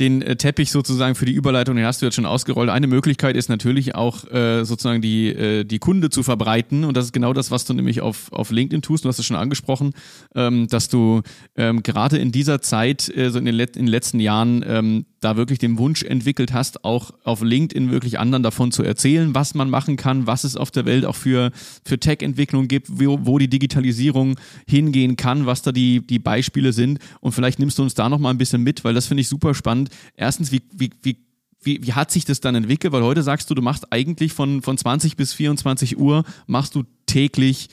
den 0.00 0.22
äh, 0.22 0.36
Teppich 0.36 0.70
sozusagen 0.70 1.14
für 1.14 1.24
die 1.24 1.32
Überleitung, 1.32 1.76
den 1.76 1.84
hast 1.84 2.00
du 2.00 2.06
jetzt 2.06 2.14
schon 2.14 2.26
ausgerollt. 2.26 2.70
Eine 2.70 2.86
Möglichkeit 2.86 3.36
ist 3.36 3.48
natürlich 3.48 3.94
auch 3.94 4.24
äh, 4.30 4.64
sozusagen 4.64 5.02
die, 5.02 5.28
äh, 5.28 5.64
die 5.64 5.78
Kunde 5.78 6.10
zu 6.10 6.22
verbreiten. 6.22 6.84
Und 6.84 6.96
das 6.96 7.06
ist 7.06 7.12
genau 7.12 7.32
das, 7.32 7.50
was 7.50 7.64
du 7.64 7.74
nämlich 7.74 8.00
auf, 8.00 8.32
auf 8.32 8.50
LinkedIn 8.50 8.82
tust. 8.82 9.04
Du 9.04 9.08
hast 9.08 9.18
es 9.18 9.26
schon 9.26 9.36
angesprochen, 9.36 9.92
ähm, 10.34 10.68
dass 10.68 10.88
du 10.88 11.22
ähm, 11.56 11.82
gerade 11.82 12.18
in 12.18 12.30
dieser 12.30 12.60
Zeit, 12.62 13.08
äh, 13.16 13.30
so 13.30 13.38
in 13.38 13.44
den, 13.44 13.54
Let 13.54 13.76
in 13.76 13.86
den 13.86 13.90
letzten 13.90 14.20
Jahren, 14.20 14.64
ähm, 14.66 15.06
da 15.20 15.36
wirklich 15.36 15.58
den 15.58 15.78
Wunsch 15.78 16.02
entwickelt 16.02 16.52
hast, 16.52 16.84
auch 16.84 17.12
auf 17.24 17.42
LinkedIn 17.42 17.90
wirklich 17.90 18.18
anderen 18.18 18.42
davon 18.42 18.72
zu 18.72 18.82
erzählen, 18.82 19.34
was 19.34 19.54
man 19.54 19.70
machen 19.70 19.96
kann, 19.96 20.26
was 20.26 20.44
es 20.44 20.56
auf 20.56 20.70
der 20.70 20.86
Welt 20.86 21.04
auch 21.04 21.16
für, 21.16 21.50
für 21.84 21.98
Tech-Entwicklung 21.98 22.68
gibt, 22.68 22.88
wo, 23.00 23.18
wo 23.22 23.38
die 23.38 23.48
Digitalisierung 23.48 24.36
hingehen 24.66 25.16
kann, 25.16 25.46
was 25.46 25.62
da 25.62 25.72
die, 25.72 26.06
die 26.06 26.18
Beispiele 26.18 26.72
sind. 26.72 26.98
Und 27.20 27.32
vielleicht 27.32 27.58
nimmst 27.58 27.78
du 27.78 27.82
uns 27.82 27.94
da 27.94 28.08
nochmal 28.08 28.32
ein 28.32 28.38
bisschen 28.38 28.62
mit, 28.62 28.84
weil 28.84 28.94
das 28.94 29.06
finde 29.06 29.22
ich 29.22 29.28
super 29.28 29.54
spannend. 29.54 29.90
Erstens, 30.14 30.52
wie, 30.52 30.62
wie, 30.72 30.90
wie, 31.02 31.16
wie, 31.62 31.82
wie 31.82 31.92
hat 31.92 32.10
sich 32.10 32.24
das 32.24 32.40
dann 32.40 32.54
entwickelt? 32.54 32.92
Weil 32.92 33.02
heute 33.02 33.22
sagst 33.22 33.50
du, 33.50 33.54
du 33.54 33.62
machst 33.62 33.92
eigentlich 33.92 34.32
von, 34.32 34.62
von 34.62 34.78
20 34.78 35.16
bis 35.16 35.32
24 35.32 35.98
Uhr, 35.98 36.24
machst 36.46 36.74
du 36.74 36.84
täglich 37.06 37.68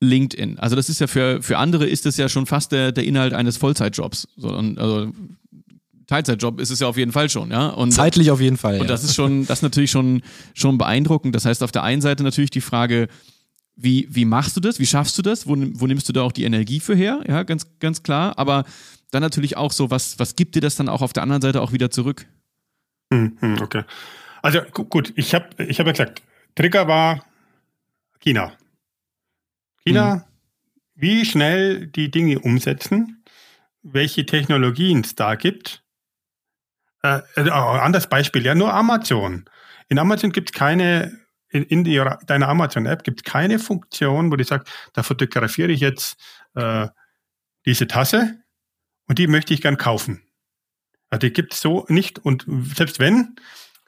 LinkedIn. 0.00 0.58
Also 0.58 0.76
das 0.76 0.88
ist 0.88 1.00
ja 1.00 1.06
für, 1.06 1.42
für 1.42 1.58
andere 1.58 1.86
ist 1.86 2.06
das 2.06 2.16
ja 2.16 2.28
schon 2.28 2.46
fast 2.46 2.72
der, 2.72 2.92
der 2.92 3.04
Inhalt 3.04 3.34
eines 3.34 3.56
Vollzeitjobs. 3.56 4.28
So, 4.36 4.48
also 4.50 5.12
Teilzeitjob 6.08 6.58
ist 6.58 6.70
es 6.70 6.80
ja 6.80 6.88
auf 6.88 6.96
jeden 6.96 7.12
Fall 7.12 7.28
schon, 7.28 7.50
ja. 7.50 7.68
Und, 7.68 7.92
Zeitlich 7.92 8.30
auf 8.30 8.40
jeden 8.40 8.56
Fall. 8.56 8.76
Und 8.76 8.82
ja. 8.82 8.86
das 8.86 9.04
ist 9.04 9.14
schon, 9.14 9.46
das 9.46 9.58
ist 9.58 9.62
natürlich 9.62 9.90
schon, 9.90 10.22
schon 10.54 10.78
beeindruckend. 10.78 11.34
Das 11.34 11.44
heißt, 11.44 11.62
auf 11.62 11.70
der 11.70 11.82
einen 11.82 12.00
Seite 12.00 12.24
natürlich 12.24 12.50
die 12.50 12.62
Frage, 12.62 13.08
wie, 13.76 14.08
wie 14.10 14.24
machst 14.24 14.56
du 14.56 14.60
das? 14.60 14.80
Wie 14.80 14.86
schaffst 14.86 15.18
du 15.18 15.22
das? 15.22 15.46
Wo, 15.46 15.54
wo 15.54 15.86
nimmst 15.86 16.08
du 16.08 16.14
da 16.14 16.22
auch 16.22 16.32
die 16.32 16.44
Energie 16.44 16.80
für 16.80 16.96
her? 16.96 17.20
Ja, 17.28 17.42
ganz, 17.42 17.66
ganz 17.78 18.02
klar. 18.02 18.38
Aber 18.38 18.64
dann 19.10 19.20
natürlich 19.20 19.58
auch 19.58 19.70
so, 19.70 19.90
was, 19.90 20.18
was 20.18 20.34
gibt 20.34 20.54
dir 20.54 20.62
das 20.62 20.76
dann 20.76 20.88
auch 20.88 21.02
auf 21.02 21.12
der 21.12 21.22
anderen 21.22 21.42
Seite 21.42 21.60
auch 21.60 21.72
wieder 21.72 21.90
zurück? 21.90 22.26
Hm, 23.12 23.36
hm, 23.40 23.60
okay. 23.60 23.84
Also 24.40 24.62
gut, 24.62 25.12
ich 25.14 25.34
habe 25.34 25.48
ich 25.62 25.78
hab 25.78 25.86
ja 25.86 25.92
gesagt, 25.92 26.22
Trigger 26.54 26.88
war 26.88 27.22
China. 28.18 28.54
China, 29.84 30.14
hm. 30.14 30.22
wie 30.94 31.24
schnell 31.26 31.86
die 31.86 32.10
Dinge 32.10 32.38
umsetzen, 32.38 33.22
welche 33.82 34.24
Technologien 34.24 35.02
es 35.02 35.14
da 35.14 35.34
gibt 35.34 35.82
äh, 37.02 37.20
also 37.34 37.50
anderes 37.52 38.08
Beispiel, 38.08 38.44
ja, 38.44 38.54
nur 38.54 38.72
Amazon. 38.72 39.48
In 39.88 39.98
Amazon 39.98 40.32
gibt 40.32 40.50
es 40.50 40.52
keine 40.52 41.18
in, 41.50 41.64
in 41.64 41.84
die, 41.84 42.02
deiner 42.26 42.48
Amazon-App 42.48 43.04
gibt 43.04 43.20
es 43.20 43.24
keine 43.30 43.58
Funktion, 43.58 44.30
wo 44.30 44.36
du 44.36 44.44
sagst, 44.44 44.72
da 44.92 45.02
fotografiere 45.02 45.72
ich 45.72 45.80
jetzt 45.80 46.18
äh, 46.54 46.88
diese 47.64 47.86
Tasse 47.86 48.42
und 49.06 49.18
die 49.18 49.26
möchte 49.26 49.54
ich 49.54 49.62
gern 49.62 49.78
kaufen. 49.78 50.22
Also 51.10 51.26
die 51.26 51.32
gibt 51.32 51.54
es 51.54 51.60
so 51.60 51.86
nicht 51.88 52.18
und 52.18 52.44
selbst 52.74 52.98
wenn, 52.98 53.36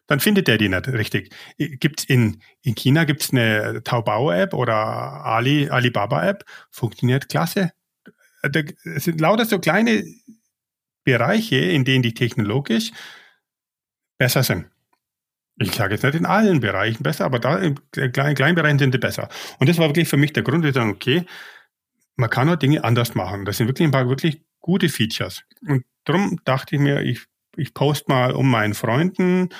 dann 0.06 0.20
findet 0.20 0.48
der 0.48 0.58
die 0.58 0.68
nicht 0.68 0.88
richtig. 0.88 1.34
Gibt's 1.58 2.04
in, 2.04 2.42
in 2.62 2.74
China 2.74 3.04
gibt's 3.04 3.30
eine 3.30 3.82
Taobao-App 3.84 4.54
oder 4.54 4.74
Ali, 4.74 5.68
Alibaba-App, 5.68 6.44
funktioniert 6.70 7.28
klasse. 7.28 7.72
Es 8.42 9.04
sind 9.04 9.20
lauter 9.20 9.44
so 9.44 9.58
kleine 9.58 10.02
Bereiche, 11.04 11.56
in 11.56 11.84
denen 11.84 12.02
die 12.02 12.14
technologisch 12.14 12.90
besser 14.18 14.42
sind. 14.42 14.66
Ich 15.56 15.74
sage 15.74 15.94
jetzt 15.94 16.04
nicht 16.04 16.14
in 16.14 16.26
allen 16.26 16.60
Bereichen 16.60 17.02
besser, 17.02 17.26
aber 17.26 17.38
da 17.38 17.58
in 17.58 17.78
kleinen, 18.12 18.34
kleinen 18.34 18.54
Bereichen 18.54 18.78
sind 18.78 18.92
sie 18.92 18.98
besser. 18.98 19.28
Und 19.58 19.68
das 19.68 19.78
war 19.78 19.88
wirklich 19.88 20.08
für 20.08 20.16
mich 20.16 20.32
der 20.32 20.42
Grund, 20.42 20.64
zu 20.64 20.72
sagen, 20.72 20.90
okay, 20.90 21.26
man 22.16 22.30
kann 22.30 22.48
auch 22.48 22.56
Dinge 22.56 22.82
anders 22.84 23.14
machen. 23.14 23.44
Das 23.44 23.58
sind 23.58 23.66
wirklich 23.66 23.86
ein 23.86 23.92
paar 23.92 24.08
wirklich 24.08 24.42
gute 24.60 24.88
Features. 24.88 25.42
Und 25.66 25.84
darum 26.04 26.40
dachte 26.44 26.76
ich 26.76 26.80
mir, 26.80 27.02
ich, 27.02 27.26
ich 27.56 27.74
poste 27.74 28.06
mal 28.08 28.32
um 28.32 28.50
meinen 28.50 28.74
Freunden, 28.74 29.50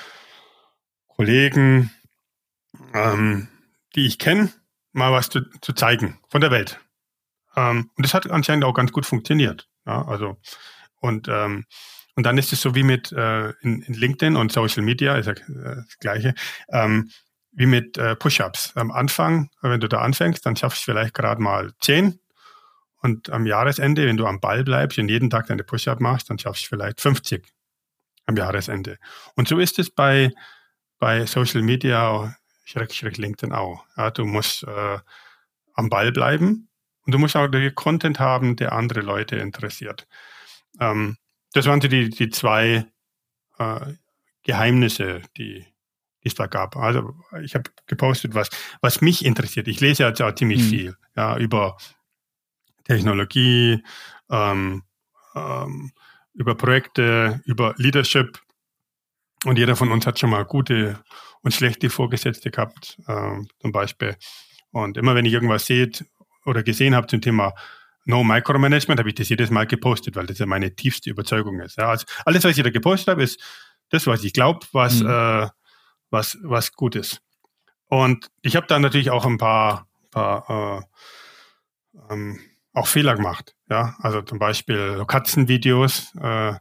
Kollegen, 1.09 1.91
ähm, 2.95 3.49
die 3.95 4.07
ich 4.07 4.19
kenne, 4.19 4.51
mal 4.93 5.13
was 5.13 5.29
zu, 5.29 5.43
zu 5.61 5.73
zeigen 5.73 6.19
von 6.29 6.41
der 6.41 6.51
Welt. 6.51 6.81
Ähm, 7.57 7.91
und 7.95 8.07
das 8.07 8.15
hat 8.15 8.31
anscheinend 8.31 8.65
auch 8.65 8.75
ganz 8.75 8.93
gut 8.93 9.07
funktioniert. 9.07 9.69
Ja, 9.87 10.07
also, 10.07 10.39
und, 11.01 11.29
ähm, 11.29 11.65
und 12.15 12.25
dann 12.25 12.39
ist 12.39 12.53
es 12.53 12.61
so 12.61 12.75
wie 12.75 12.83
mit 12.83 13.13
äh, 13.13 13.51
in, 13.61 13.83
in 13.83 13.95
LinkedIn 13.95 14.37
und 14.37 14.53
Social 14.53 14.83
Media, 14.83 15.17
ist 15.17 15.27
ja 15.27 15.33
äh, 15.33 15.77
das 15.77 15.99
Gleiche, 15.99 16.35
ähm, 16.71 17.11
wie 17.53 17.67
mit 17.67 17.99
äh, 17.99 18.15
Push-Ups. 18.15 18.73
Am 18.77 18.91
Anfang, 18.91 19.51
wenn 19.63 19.81
du 19.81 19.89
da 19.89 20.01
anfängst, 20.01 20.45
dann 20.47 20.57
schaffst 20.57 20.83
du 20.83 20.93
vielleicht 20.93 21.15
gerade 21.15 21.43
mal 21.43 21.73
zehn 21.81 22.21
und 23.03 23.31
am 23.31 23.47
Jahresende, 23.47 24.07
wenn 24.07 24.17
du 24.17 24.27
am 24.27 24.41
Ball 24.41 24.63
bleibst 24.63 24.99
und 24.99 25.09
jeden 25.09 25.31
Tag 25.31 25.47
deine 25.47 25.65
Push-Up 25.65 26.01
machst, 26.01 26.29
dann 26.31 26.39
schaffst 26.39 26.65
du 26.65 26.69
vielleicht 26.69 27.01
50 27.01 27.47
am 28.27 28.37
Jahresende. 28.37 28.99
Und 29.35 29.49
so 29.49 29.59
ist 29.59 29.79
es 29.79 29.91
bei, 29.91 30.31
bei 30.99 31.25
Social 31.27 31.63
Media, 31.63 32.37
schreck, 32.65 32.93
schreck 32.93 33.17
LinkedIn 33.17 33.53
auch. 33.53 33.85
Ja, 33.97 34.11
du 34.11 34.25
musst 34.27 34.65
äh, 34.65 34.99
am 35.75 35.89
Ball 35.89 36.13
bleiben 36.13 36.69
und 37.07 37.15
du 37.15 37.19
musst 37.19 37.37
auch 37.37 37.49
den 37.49 37.75
Content 37.75 38.21
haben, 38.21 38.57
der 38.57 38.73
andere 38.73 39.01
Leute 39.01 39.37
interessiert. 39.37 40.07
Ähm, 40.81 41.17
das 41.53 41.67
waren 41.67 41.81
so 41.81 41.89
die, 41.89 42.11
die 42.11 42.31
zwei 42.31 42.87
äh, 43.59 43.81
Geheimnisse, 44.43 45.23
die, 45.37 45.67
es 46.23 46.35
da 46.35 46.47
gab. 46.47 46.77
Also 46.77 47.15
ich 47.43 47.55
habe 47.55 47.71
gepostet, 47.87 48.35
was, 48.35 48.51
was 48.81 49.01
mich 49.01 49.25
interessiert. 49.25 49.69
Ich 49.69 49.81
lese 49.81 50.05
jetzt 50.05 50.21
auch 50.21 50.35
ziemlich 50.35 50.63
mhm. 50.63 50.69
viel 50.69 50.97
ja, 51.17 51.37
über 51.37 51.77
Technologie, 52.85 53.83
ähm, 54.31 54.83
ähm, 55.35 55.93
über 56.35 56.55
Projekte, 56.55 57.41
über 57.45 57.75
Leadership. 57.77 58.41
Und 59.45 59.59
jeder 59.59 59.77
von 59.77 59.91
uns 59.91 60.07
hat 60.07 60.19
schon 60.19 60.31
mal 60.31 60.45
gute 60.45 61.03
und 61.43 61.55
schlechte 61.55 61.89
Vorgesetzte 61.89 62.51
gehabt, 62.51 62.99
ähm, 63.09 63.49
zum 63.61 63.73
Beispiel. 63.73 64.17
Und 64.73 64.99
immer 64.99 65.15
wenn 65.15 65.25
ich 65.25 65.33
irgendwas 65.33 65.67
sehe 65.67 65.91
oder 66.45 66.63
gesehen 66.63 66.95
habe 66.95 67.07
zum 67.07 67.23
Thema 67.23 67.55
No 68.11 68.25
Micromanagement, 68.25 68.99
habe 68.99 69.09
ich 69.09 69.15
das 69.15 69.29
jedes 69.29 69.51
Mal 69.51 69.67
gepostet, 69.67 70.17
weil 70.17 70.27
das 70.27 70.39
ja 70.39 70.47
meine 70.47 70.75
tiefste 70.75 71.09
Überzeugung 71.09 71.61
ist. 71.61 71.79
Ja, 71.79 71.89
also 71.89 72.05
alles, 72.25 72.45
was 72.45 72.57
ich 72.57 72.63
da 72.63 72.71
gepostet 72.71 73.09
habe, 73.09 73.23
ist 73.23 73.41
das, 73.89 74.07
was 74.07 74.23
ich 74.25 74.33
glaube, 74.33 74.67
was, 74.73 75.01
mhm. 75.01 75.09
äh, 75.09 75.49
was, 76.11 76.39
was 76.43 76.73
gut 76.73 76.97
ist. 76.97 77.23
Und 77.87 78.29
ich 78.43 78.57
habe 78.57 78.67
da 78.67 78.79
natürlich 78.79 79.11
auch 79.11 79.27
ein 79.27 79.39
paar, 79.39 79.87
paar 80.11 80.85
äh, 81.99 82.13
ähm, 82.13 82.41
auch 82.73 82.87
Fehler 82.87 83.17
gemacht. 83.17 83.55
Ja, 83.69 83.97
also 84.01 84.23
zum 84.23 84.39
Beispiel 84.39 85.05
Katzenvideos 85.07 86.13
äh, 86.21 86.55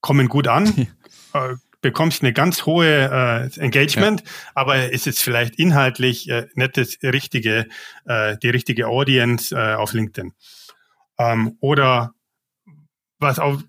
kommen 0.00 0.28
gut 0.28 0.48
an, 0.48 0.88
äh, 1.32 1.54
bekommst 1.80 2.22
eine 2.22 2.32
ganz 2.32 2.66
hohe 2.66 3.50
äh, 3.56 3.60
Engagement, 3.60 4.22
ja. 4.22 4.26
aber 4.54 4.90
ist 4.90 5.06
jetzt 5.06 5.22
vielleicht 5.22 5.56
inhaltlich 5.56 6.28
äh, 6.30 6.46
nicht 6.54 6.76
das 6.76 6.98
richtige, 7.02 7.66
äh, 8.06 8.36
die 8.42 8.48
richtige 8.48 8.88
Audience 8.88 9.54
äh, 9.54 9.74
auf 9.74 9.92
LinkedIn. 9.92 10.32
Ähm, 11.18 11.56
oder 11.60 12.14
was 13.18 13.38
auch 13.38 13.62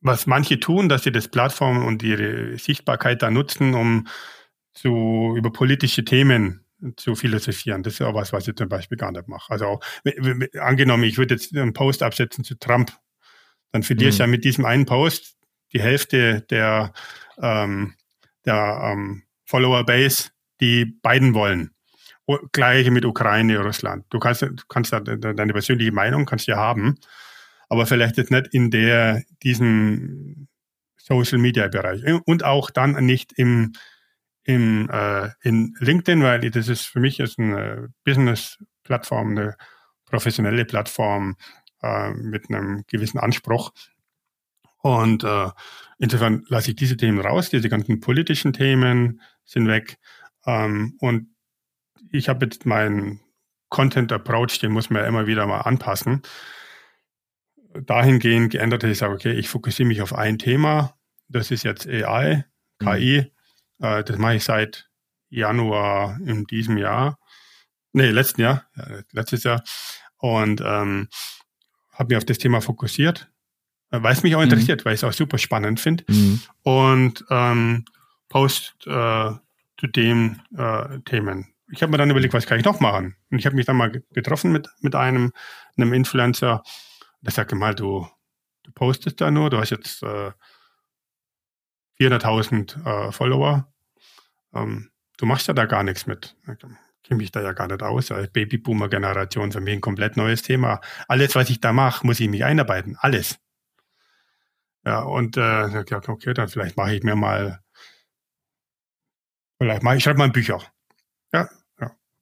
was 0.00 0.26
manche 0.26 0.60
tun, 0.60 0.88
dass 0.88 1.02
sie 1.02 1.12
das 1.12 1.28
Plattform 1.28 1.84
und 1.84 2.02
ihre 2.02 2.58
Sichtbarkeit 2.58 3.22
da 3.22 3.30
nutzen, 3.30 3.74
um 3.74 4.06
zu 4.74 5.34
über 5.36 5.50
politische 5.50 6.04
Themen 6.04 6.64
zu 6.96 7.14
philosophieren. 7.14 7.82
Das 7.82 7.94
ist 7.94 8.02
auch 8.02 8.14
was, 8.14 8.32
was 8.32 8.46
ich 8.46 8.54
zum 8.56 8.68
Beispiel 8.68 8.98
gar 8.98 9.12
nicht 9.12 9.28
mache. 9.28 9.50
Also 9.50 9.80
angenommen, 10.60 11.04
ich 11.04 11.16
würde 11.16 11.34
jetzt 11.34 11.56
einen 11.56 11.72
Post 11.72 12.02
absetzen 12.02 12.44
zu 12.44 12.58
Trump, 12.58 12.92
dann 13.72 13.82
verlierst 13.82 14.18
du 14.18 14.24
mhm. 14.24 14.28
ja 14.28 14.30
mit 14.30 14.44
diesem 14.44 14.64
einen 14.66 14.84
Post 14.84 15.36
die 15.72 15.80
Hälfte 15.80 16.42
der, 16.50 16.92
ähm, 17.38 17.94
der 18.44 18.92
ähm, 18.92 19.22
Follower-Base, 19.46 20.30
die 20.60 20.84
beiden 20.84 21.34
wollen. 21.34 21.73
Gleiche 22.52 22.90
mit 22.90 23.04
Ukraine, 23.04 23.58
Russland. 23.58 24.06
Du 24.10 24.18
kannst, 24.18 24.42
du 24.42 24.54
kannst 24.68 24.92
deine 24.92 25.52
persönliche 25.52 25.92
Meinung 25.92 26.24
kannst 26.24 26.46
ja 26.46 26.56
haben, 26.56 26.98
aber 27.68 27.86
vielleicht 27.86 28.16
jetzt 28.16 28.30
nicht 28.30 28.48
in 28.52 28.70
der, 28.70 29.22
diesem 29.42 30.48
Social 30.96 31.38
Media 31.38 31.68
Bereich 31.68 32.02
und 32.24 32.44
auch 32.44 32.70
dann 32.70 33.04
nicht 33.04 33.32
im, 33.36 33.72
im, 34.44 34.88
äh, 34.90 35.28
in 35.42 35.74
LinkedIn, 35.78 36.22
weil 36.22 36.50
das 36.50 36.68
ist 36.68 36.86
für 36.86 37.00
mich 37.00 37.20
ist 37.20 37.38
eine 37.38 37.92
Business-Plattform, 38.04 39.30
eine 39.32 39.56
professionelle 40.06 40.64
Plattform 40.64 41.36
äh, 41.82 42.10
mit 42.10 42.48
einem 42.48 42.84
gewissen 42.86 43.18
Anspruch. 43.18 43.72
Und 44.78 45.24
äh, 45.24 45.48
insofern 45.98 46.44
lasse 46.48 46.70
ich 46.70 46.76
diese 46.76 46.96
Themen 46.96 47.20
raus, 47.20 47.50
diese 47.50 47.68
ganzen 47.68 48.00
politischen 48.00 48.52
Themen 48.52 49.20
sind 49.44 49.66
weg. 49.66 49.98
Ähm, 50.46 50.96
und 51.00 51.33
ich 52.14 52.28
habe 52.28 52.46
jetzt 52.46 52.64
meinen 52.64 53.20
Content 53.68 54.12
Approach, 54.12 54.60
den 54.60 54.72
muss 54.72 54.88
man 54.88 55.02
ja 55.02 55.08
immer 55.08 55.26
wieder 55.26 55.46
mal 55.46 55.62
anpassen. 55.62 56.22
Dahingehend 57.74 58.52
geändert, 58.52 58.84
dass 58.84 58.90
ich 58.90 58.98
sage, 58.98 59.14
okay, 59.14 59.32
ich 59.32 59.48
fokussiere 59.48 59.88
mich 59.88 60.00
auf 60.00 60.14
ein 60.14 60.38
Thema. 60.38 60.96
Das 61.28 61.50
ist 61.50 61.64
jetzt 61.64 61.88
AI, 61.88 62.44
KI. 62.78 63.32
Mhm. 63.78 63.84
Äh, 63.84 64.04
das 64.04 64.16
mache 64.16 64.36
ich 64.36 64.44
seit 64.44 64.88
Januar 65.28 66.20
in 66.24 66.44
diesem 66.44 66.78
Jahr. 66.78 67.18
Nee, 67.92 68.10
letzten 68.10 68.42
Jahr, 68.42 68.64
ja, 68.76 69.00
letztes 69.10 69.42
Jahr. 69.42 69.64
Und 70.18 70.60
ähm, 70.60 71.08
habe 71.92 72.14
mich 72.14 72.16
auf 72.16 72.24
das 72.24 72.38
Thema 72.38 72.60
fokussiert, 72.60 73.28
äh, 73.90 74.00
weil 74.00 74.12
es 74.12 74.22
mich 74.22 74.36
auch 74.36 74.40
mhm. 74.40 74.44
interessiert, 74.44 74.84
weil 74.84 74.94
ich 74.94 75.00
es 75.00 75.04
auch 75.04 75.12
super 75.12 75.38
spannend 75.38 75.80
finde. 75.80 76.04
Mhm. 76.06 76.42
Und 76.62 77.24
ähm, 77.30 77.84
post 78.28 78.76
äh, 78.86 79.32
zu 79.78 79.86
den 79.88 80.40
äh, 80.56 81.00
Themen. 81.00 81.53
Ich 81.70 81.82
habe 81.82 81.90
mir 81.90 81.98
dann 81.98 82.10
überlegt, 82.10 82.34
was 82.34 82.46
kann 82.46 82.58
ich 82.58 82.64
noch 82.64 82.80
machen? 82.80 83.16
Und 83.30 83.38
ich 83.38 83.46
habe 83.46 83.56
mich 83.56 83.66
dann 83.66 83.76
mal 83.76 83.90
getroffen 84.12 84.52
mit, 84.52 84.68
mit 84.80 84.94
einem, 84.94 85.32
einem 85.76 85.92
Influencer. 85.92 86.62
Der 87.22 87.32
sagte 87.32 87.56
mal, 87.56 87.74
du, 87.74 88.06
du 88.62 88.72
postest 88.72 89.20
da 89.20 89.30
nur, 89.30 89.50
du 89.50 89.58
hast 89.58 89.70
jetzt 89.70 90.02
äh, 90.02 90.32
400.000 91.98 93.08
äh, 93.08 93.12
Follower. 93.12 93.72
Ähm, 94.54 94.90
du 95.16 95.26
machst 95.26 95.48
ja 95.48 95.54
da 95.54 95.64
gar 95.64 95.82
nichts 95.82 96.06
mit. 96.06 96.36
Ich 96.46 97.08
kenne 97.08 97.18
mich 97.18 97.32
da 97.32 97.40
ja 97.40 97.52
gar 97.52 97.68
nicht 97.68 97.82
aus. 97.82 98.10
Als 98.10 98.30
Babyboomer-Generation 98.32 99.52
für 99.52 99.60
mich 99.60 99.74
ein 99.74 99.80
komplett 99.80 100.16
neues 100.16 100.42
Thema. 100.42 100.80
Alles, 101.08 101.34
was 101.34 101.50
ich 101.50 101.60
da 101.60 101.72
mache, 101.72 102.06
muss 102.06 102.20
ich 102.20 102.28
mich 102.28 102.44
einarbeiten. 102.44 102.96
Alles. 102.98 103.38
Ja, 104.84 105.00
und 105.00 105.36
äh, 105.36 105.84
okay, 106.08 106.34
dann 106.34 106.48
vielleicht 106.48 106.76
mache 106.76 106.94
ich 106.94 107.02
mir 107.02 107.16
mal, 107.16 107.60
vielleicht 109.58 109.82
mache 109.82 109.96
ich, 109.96 110.04
schreibe 110.04 110.18
mal 110.18 110.30
Bücher. 110.30 110.60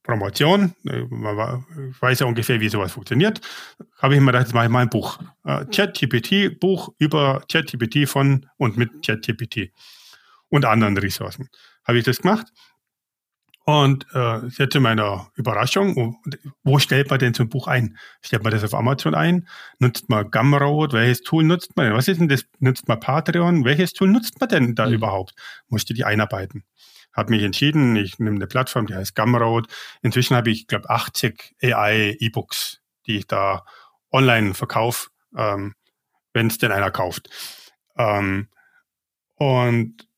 Promotion, 0.03 0.75
äh, 0.85 1.03
ich 1.03 2.03
weiß 2.03 2.21
ja 2.21 2.27
ungefähr, 2.27 2.61
wie 2.61 2.69
sowas 2.69 2.93
funktioniert. 2.93 3.41
Habe 3.99 4.15
ich 4.15 4.21
mir 4.21 4.27
gedacht, 4.27 4.47
jetzt 4.47 4.55
mache 4.55 4.65
ich 4.65 4.71
mal 4.71 4.81
ein 4.81 4.91
Buch. 4.91 5.19
Äh, 5.45 5.65
ChatGPT, 5.67 6.59
Buch 6.59 6.93
über 6.99 7.43
ChatGPT 7.51 8.09
von 8.09 8.47
und 8.57 8.77
mit 8.77 9.07
ChatGPT 9.07 9.71
und 10.49 10.65
anderen 10.65 10.97
Ressourcen. 10.99 11.49
Habe 11.85 11.99
ich 11.99 12.05
das 12.05 12.19
gemacht. 12.19 12.47
Und 13.65 14.07
äh, 14.13 14.45
jetzt 14.49 14.73
zu 14.73 14.81
meiner 14.81 15.31
Überraschung, 15.37 16.17
wo 16.65 16.79
stellt 16.81 17.11
man 17.11 17.21
denn 17.21 17.33
so 17.33 17.45
ein 17.45 17.49
Buch 17.49 17.69
ein? 17.69 17.97
Stellt 18.21 18.43
man 18.43 18.51
das 18.51 18.65
auf 18.65 18.75
Amazon 18.75 19.15
ein? 19.15 19.47
Nutzt 19.79 20.09
man 20.09 20.29
Gumroad? 20.33 20.93
Welches 20.93 21.23
Tool 21.23 21.45
nutzt 21.45 21.77
man? 21.77 21.95
Was 21.95 22.09
ist 22.09 22.21
denn 22.21 22.29
das? 22.29 22.45
Nutzt 22.59 22.89
man 22.89 22.99
Patreon? 22.99 23.65
Welches 23.65 23.93
Tool 23.93 24.09
nutzt 24.09 24.41
man 24.41 24.49
denn 24.49 24.75
da 24.75 24.89
mhm. 24.89 24.95
überhaupt? 24.95 25.35
Musste 25.69 25.95
die 25.95 26.05
einarbeiten. 26.05 26.65
Habe 27.13 27.31
mich 27.31 27.43
entschieden, 27.43 27.97
ich 27.97 28.19
nehme 28.19 28.37
eine 28.37 28.47
Plattform, 28.47 28.87
die 28.87 28.95
heißt 28.95 29.15
Gumroad. 29.15 29.69
Inzwischen 30.03 30.37
habe 30.37 30.51
ich, 30.51 30.67
glaube 30.67 30.89
80 30.89 31.55
AI-E-Books, 31.63 32.81
die 33.07 33.19
ich 33.19 33.27
da 33.27 33.65
online 34.11 34.55
verkaufe, 34.55 35.09
ähm, 35.37 35.75
wenn 36.33 36.47
es 36.47 36.59
denn 36.59 36.73
einer 36.73 36.91
kauft. 36.91 37.29
Ähm, 37.97 38.49
und 39.37 40.09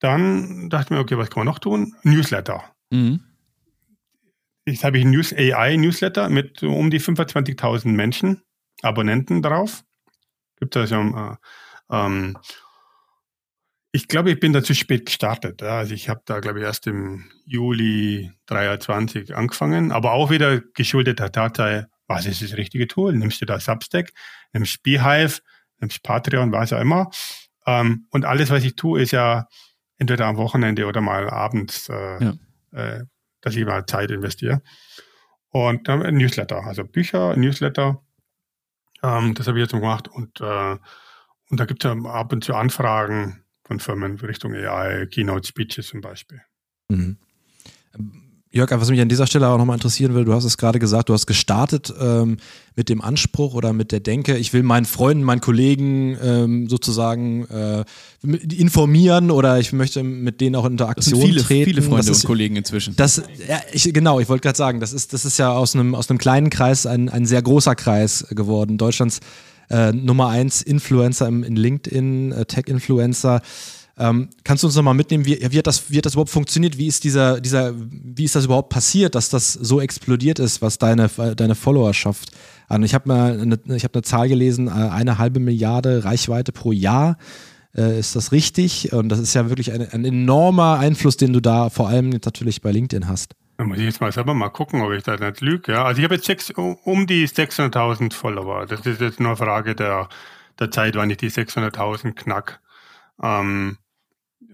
dann 0.00 0.68
dachte 0.68 0.86
ich 0.86 0.90
mir, 0.90 0.98
okay, 0.98 1.16
was 1.16 1.30
kann 1.30 1.40
man 1.40 1.46
noch 1.46 1.58
tun? 1.60 1.94
Newsletter. 2.02 2.64
Mhm. 2.90 3.20
Jetzt 4.64 4.84
habe 4.84 4.98
ich 4.98 5.04
ein 5.04 5.10
News 5.10 5.32
AI 5.32 5.76
Newsletter 5.76 6.28
mit 6.28 6.62
um 6.62 6.90
die 6.90 7.00
25.000 7.00 7.88
Menschen, 7.88 8.42
Abonnenten 8.82 9.42
drauf. 9.42 9.84
Gibt 10.56 10.76
also 10.76 10.96
äh, 10.96 11.36
ähm, 11.90 12.38
ich 13.92 14.08
glaube, 14.08 14.30
ich 14.30 14.40
bin 14.40 14.54
da 14.54 14.62
zu 14.62 14.74
spät 14.74 15.06
gestartet. 15.06 15.60
Ja. 15.60 15.78
Also 15.78 15.92
ich 15.92 16.08
habe 16.08 16.22
da, 16.24 16.40
glaube 16.40 16.58
ich, 16.58 16.64
erst 16.64 16.86
im 16.86 17.30
Juli 17.44 18.32
23 18.46 19.36
angefangen, 19.36 19.92
aber 19.92 20.12
auch 20.12 20.30
wieder 20.30 20.60
geschuldet 20.60 21.18
der 21.18 21.30
Tatsache, 21.30 21.88
was 22.06 22.26
ist 22.26 22.42
das 22.42 22.56
richtige 22.56 22.88
Tool? 22.88 23.14
Nimmst 23.14 23.40
du 23.42 23.46
da 23.46 23.60
Substack, 23.60 24.12
nimmst 24.52 24.82
Beehive, 24.82 25.40
nimmst 25.78 26.02
Patreon, 26.02 26.52
was 26.52 26.72
auch 26.72 26.80
immer. 26.80 27.10
Ähm, 27.66 28.06
und 28.10 28.24
alles, 28.24 28.50
was 28.50 28.64
ich 28.64 28.76
tue, 28.76 29.02
ist 29.02 29.12
ja 29.12 29.46
entweder 29.98 30.26
am 30.26 30.38
Wochenende 30.38 30.86
oder 30.86 31.02
mal 31.02 31.28
abends, 31.28 31.88
äh, 31.90 32.24
ja. 32.24 32.34
äh, 32.72 33.04
dass 33.42 33.54
ich 33.56 33.64
mal 33.64 33.84
Zeit 33.86 34.10
investiere. 34.10 34.62
Und 35.50 35.86
dann 35.86 36.02
ein 36.02 36.16
Newsletter, 36.16 36.64
also 36.64 36.84
Bücher, 36.84 37.36
Newsletter, 37.36 38.02
ähm, 39.02 39.34
das 39.34 39.46
habe 39.48 39.58
ich 39.58 39.64
jetzt 39.64 39.72
gemacht. 39.72 40.08
Und, 40.08 40.40
äh, 40.40 40.76
und 41.50 41.60
da 41.60 41.66
gibt 41.66 41.84
es 41.84 41.90
ja 41.92 42.10
ab 42.10 42.32
und 42.32 42.42
zu 42.42 42.54
Anfragen 42.54 43.42
von 43.72 43.80
Firmen 43.80 44.18
Richtung 44.18 44.54
AI, 44.54 45.06
Keynote 45.06 45.46
Speeches 45.46 45.88
zum 45.88 46.00
Beispiel. 46.00 46.42
Mhm. 46.88 47.16
Jörg, 48.54 48.70
was 48.70 48.90
mich 48.90 49.00
an 49.00 49.08
dieser 49.08 49.26
Stelle 49.26 49.48
auch 49.48 49.56
nochmal 49.56 49.76
interessieren 49.76 50.14
will, 50.14 50.26
du 50.26 50.34
hast 50.34 50.44
es 50.44 50.58
gerade 50.58 50.78
gesagt, 50.78 51.08
du 51.08 51.14
hast 51.14 51.26
gestartet 51.26 51.92
ähm, 51.98 52.36
mit 52.76 52.90
dem 52.90 53.00
Anspruch 53.00 53.54
oder 53.54 53.72
mit 53.72 53.92
der 53.92 54.00
Denke, 54.00 54.36
ich 54.36 54.52
will 54.52 54.62
meinen 54.62 54.84
Freunden, 54.84 55.24
meinen 55.24 55.40
Kollegen 55.40 56.18
ähm, 56.22 56.68
sozusagen 56.68 57.46
äh, 57.46 57.84
informieren 58.22 59.30
oder 59.30 59.58
ich 59.58 59.72
möchte 59.72 60.02
mit 60.02 60.42
denen 60.42 60.54
auch 60.56 60.66
in 60.66 60.72
Interaktion 60.72 61.18
das 61.18 61.28
viele, 61.30 61.42
treten. 61.42 61.64
Viele 61.64 61.80
Freunde 61.80 62.10
ist, 62.10 62.24
und 62.24 62.26
Kollegen 62.26 62.56
inzwischen. 62.56 62.94
Das, 62.94 63.22
ja, 63.48 63.62
ich, 63.72 63.90
genau, 63.90 64.20
ich 64.20 64.28
wollte 64.28 64.42
gerade 64.42 64.58
sagen, 64.58 64.80
das 64.80 64.92
ist, 64.92 65.14
das 65.14 65.24
ist 65.24 65.38
ja 65.38 65.50
aus 65.50 65.74
einem, 65.74 65.94
aus 65.94 66.10
einem 66.10 66.18
kleinen 66.18 66.50
Kreis 66.50 66.84
ein, 66.84 67.08
ein 67.08 67.24
sehr 67.24 67.40
großer 67.40 67.74
Kreis 67.74 68.26
geworden. 68.28 68.76
Deutschlands 68.76 69.20
äh, 69.72 69.92
Nummer 69.92 70.28
eins 70.28 70.62
Influencer 70.62 71.26
im, 71.26 71.42
in 71.42 71.56
LinkedIn, 71.56 72.32
äh, 72.32 72.44
Tech-Influencer. 72.44 73.40
Ähm, 73.98 74.28
kannst 74.44 74.62
du 74.62 74.68
uns 74.68 74.76
nochmal 74.76 74.94
mitnehmen, 74.94 75.26
wie, 75.26 75.38
wie, 75.50 75.58
hat 75.58 75.66
das, 75.66 75.90
wie 75.90 75.98
hat 75.98 76.06
das 76.06 76.14
überhaupt 76.14 76.30
funktioniert? 76.30 76.78
Wie 76.78 76.86
ist 76.86 77.04
dieser, 77.04 77.40
dieser, 77.40 77.74
wie 77.76 78.24
ist 78.24 78.34
das 78.34 78.44
überhaupt 78.44 78.68
passiert, 78.68 79.14
dass 79.14 79.28
das 79.28 79.52
so 79.52 79.80
explodiert 79.80 80.38
ist, 80.38 80.62
was 80.62 80.78
deine, 80.78 81.08
deine 81.36 81.54
Followerschaft 81.54 82.30
an? 82.68 82.82
Ich 82.82 82.94
habe 82.94 83.08
mal 83.08 83.40
eine, 83.40 83.58
ich 83.74 83.84
habe 83.84 83.94
eine 83.94 84.02
Zahl 84.02 84.28
gelesen, 84.28 84.68
äh, 84.68 84.70
eine 84.70 85.18
halbe 85.18 85.40
Milliarde 85.40 86.04
Reichweite 86.04 86.52
pro 86.52 86.72
Jahr. 86.72 87.16
Äh, 87.74 87.98
ist 87.98 88.16
das 88.16 88.32
richtig? 88.32 88.92
Und 88.92 89.08
das 89.08 89.18
ist 89.18 89.34
ja 89.34 89.48
wirklich 89.48 89.72
ein, 89.72 89.88
ein 89.90 90.04
enormer 90.04 90.78
Einfluss, 90.78 91.16
den 91.16 91.32
du 91.32 91.40
da 91.40 91.70
vor 91.70 91.88
allem 91.88 92.10
natürlich 92.10 92.60
bei 92.60 92.72
LinkedIn 92.72 93.08
hast. 93.08 93.34
Da 93.62 93.68
muss 93.68 93.78
ich 93.78 93.84
jetzt 93.84 94.00
mal 94.00 94.10
selber 94.10 94.34
mal 94.34 94.48
gucken, 94.48 94.82
ob 94.82 94.90
ich 94.90 95.04
da 95.04 95.16
nicht 95.16 95.40
lüge. 95.40 95.70
Ja. 95.70 95.84
Also 95.84 96.00
ich 96.00 96.04
habe 96.04 96.16
jetzt 96.16 96.26
sechs, 96.26 96.50
um 96.50 97.06
die 97.06 97.28
600.000 97.28 98.12
Follower. 98.12 98.66
Das 98.66 98.84
ist 98.84 99.00
jetzt 99.00 99.20
nur 99.20 99.28
eine 99.28 99.36
Frage 99.36 99.76
der, 99.76 100.08
der 100.58 100.72
Zeit, 100.72 100.96
wann 100.96 101.10
ich 101.10 101.18
die 101.18 101.30
600.000 101.30 102.14
knack. 102.14 102.60
Ähm, 103.22 103.78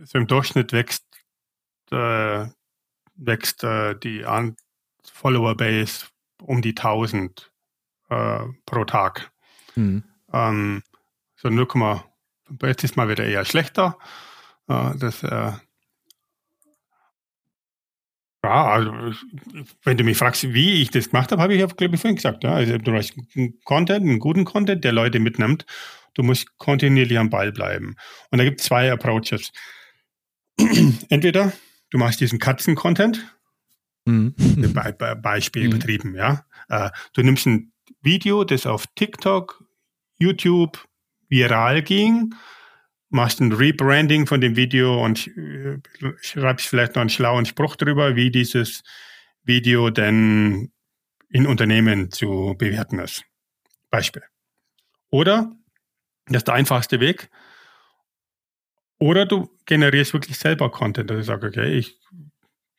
so 0.05 0.19
im 0.19 0.27
Durchschnitt 0.27 0.75
wächst, 0.75 1.07
äh, 1.91 2.49
wächst 3.15 3.65
äh, 3.65 3.95
die 3.95 4.27
Follower-Base 5.11 6.09
um 6.43 6.61
die 6.61 6.77
1000 6.77 7.51
äh, 8.11 8.41
pro 8.67 8.85
Tag. 8.85 9.33
Mhm. 9.75 10.05
Ähm, 10.35 10.83
so 11.35 11.49
0, 11.49 12.03
jetzt 12.63 12.85
ist 12.85 12.99
mal 12.99 13.09
wieder 13.09 13.25
eher 13.25 13.47
schlechter. 13.47 13.97
Äh, 14.69 14.99
das, 14.99 15.23
äh, 15.23 15.53
ja, 18.45 18.67
also 18.67 18.93
wenn 19.83 19.97
du 19.97 20.05
mich 20.05 20.17
fragst, 20.17 20.53
wie 20.55 20.83
ich 20.83 20.91
das 20.91 21.11
gemacht 21.11 21.33
habe, 21.33 21.43
habe 21.43 21.55
ich 21.55 21.61
ja, 21.61 21.67
glaube 21.67 21.97
ich, 21.97 22.01
vorhin 22.01 22.17
gesagt. 22.17 22.45
Ja? 22.45 22.55
Also 22.55 22.79
du 22.79 22.93
hast 22.93 23.15
einen 23.35 23.59
Content, 23.65 24.03
einen 24.03 24.19
guten 24.21 24.45
Content, 24.45 24.85
der 24.85 24.93
Leute 24.93 25.19
mitnimmt. 25.19 25.67
Du 26.15 26.23
musst 26.23 26.57
kontinuierlich 26.59 27.19
am 27.19 27.31
Ball 27.31 27.53
bleiben. 27.53 27.97
Und 28.31 28.39
da 28.39 28.45
gibt 28.45 28.61
es 28.61 28.67
zwei 28.67 28.91
Approaches. 28.93 29.53
entweder 31.09 31.53
du 31.91 31.99
machst 31.99 32.21
diesen 32.21 32.39
Katzen-Content, 32.39 33.25
mhm. 34.05 34.35
Be 34.37 34.95
Be 34.99 35.17
Beispiel 35.17 35.67
mhm. 35.67 35.71
betrieben, 35.71 36.15
ja. 36.15 36.45
Äh, 36.69 36.91
du 37.15 37.23
nimmst 37.23 37.47
ein 37.47 37.73
Video, 38.03 38.45
das 38.45 38.67
auf 38.67 38.87
TikTok, 38.95 39.65
YouTube 40.19 40.87
viral 41.29 41.83
ging, 41.83 42.35
machst 43.11 43.41
ein 43.41 43.53
Rebranding 43.53 44.27
von 44.27 44.41
dem 44.41 44.57
Video 44.57 45.03
und 45.03 45.27
äh, 45.37 45.79
schreibst 46.21 46.67
vielleicht 46.67 46.95
noch 46.95 47.01
einen 47.01 47.11
schlauen 47.11 47.47
Spruch 47.47 47.77
drüber, 47.77 48.17
wie 48.17 48.31
dieses 48.31 48.83
Video 49.45 49.91
denn 49.91 50.73
in 51.31 51.47
Unternehmen 51.47 52.11
zu 52.11 52.55
bewerten 52.59 52.99
ist. 52.99 53.25
Beispiel. 53.91 54.23
Oder, 55.11 55.57
das 56.27 56.39
ist 56.39 56.49
der 56.49 56.55
einfachste 56.55 57.01
Weg, 57.01 57.31
oder 58.99 59.27
du 59.27 59.49
generierst 59.65 60.13
wirklich 60.13 60.39
selber 60.39 60.71
Content, 60.71 61.09
dass 61.11 61.21
ich 61.21 61.27
sage, 61.27 61.47
okay, 61.49 61.73
ich 61.79 61.99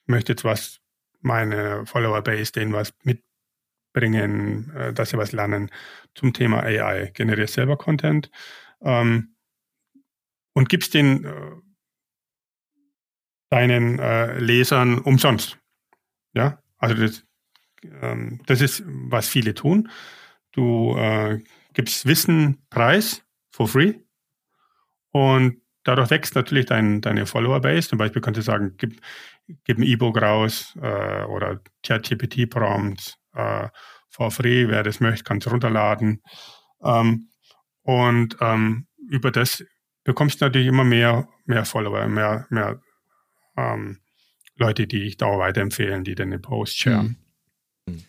möchte 0.06 0.34
jetzt 0.34 0.44
was, 0.44 0.80
meine 1.22 1.86
Follower-Base, 1.86 2.52
denen 2.52 2.74
was 2.74 2.94
mitbringen, 3.04 4.72
äh, 4.76 4.94
dass 4.94 5.10
sie 5.10 5.18
was 5.18 5.32
lernen 5.32 5.70
zum 6.16 6.34
Thema 6.34 6.64
AI. 6.64 7.12
Generierst 7.14 7.56
selber 7.56 7.78
Content 7.78 8.30
ähm, 8.82 9.36
und 10.60 10.68
gibst 10.68 10.94
den 10.94 11.24
äh, 11.24 11.52
deinen 13.50 13.98
äh, 13.98 14.38
Lesern 14.40 15.00
umsonst. 15.00 15.58
Ja, 16.34 16.62
also 16.78 16.96
das, 16.96 17.24
ähm, 18.02 18.42
das 18.46 18.60
ist, 18.60 18.84
was 18.86 19.30
viele 19.30 19.54
tun. 19.54 19.90
Du 20.52 20.98
äh, 20.98 21.42
gibst 21.74 22.06
Wissen 22.06 22.68
preis 22.70 23.24
for 23.52 23.70
free 23.70 24.02
und 25.12 25.62
dadurch 25.84 26.10
wächst 26.10 26.36
natürlich 26.36 26.66
dein, 26.66 27.00
deine 27.00 27.26
Follower-Base. 27.26 27.88
Zum 27.88 27.98
Beispiel 27.98 28.22
kannst 28.22 28.40
du 28.40 28.42
sagen, 28.42 28.76
gib, 28.76 29.00
gib 29.64 29.78
ein 29.78 29.84
E-Book 29.84 30.22
raus 30.22 30.78
äh, 30.82 31.24
oder 31.24 31.62
ChatGPT-Prompts 31.84 33.16
äh, 33.34 33.70
for 34.10 34.30
free. 34.30 34.68
Wer 34.68 34.84
das 34.84 35.00
möchte, 35.00 35.24
kann 35.24 35.38
es 35.38 35.50
runterladen. 35.50 36.22
Ähm, 36.84 37.30
und 37.84 38.36
ähm, 38.42 38.88
über 39.10 39.32
das 39.32 39.64
bekommst 40.10 40.42
du 40.42 40.46
natürlich 40.46 40.66
immer 40.68 40.84
mehr, 40.84 41.30
mehr 41.46 41.66
Follower, 41.66 42.08
mehr, 42.08 42.48
mehr 42.50 42.82
ähm, 43.56 44.00
Leute, 44.56 44.88
die 44.88 45.04
ich 45.04 45.18
da 45.18 45.28
auch 45.28 45.38
weiterempfehlen, 45.38 46.04
die 46.04 46.16
deine 46.16 46.40
Post 46.40 46.80
sharen. 46.80 47.18
Mhm. 47.88 48.00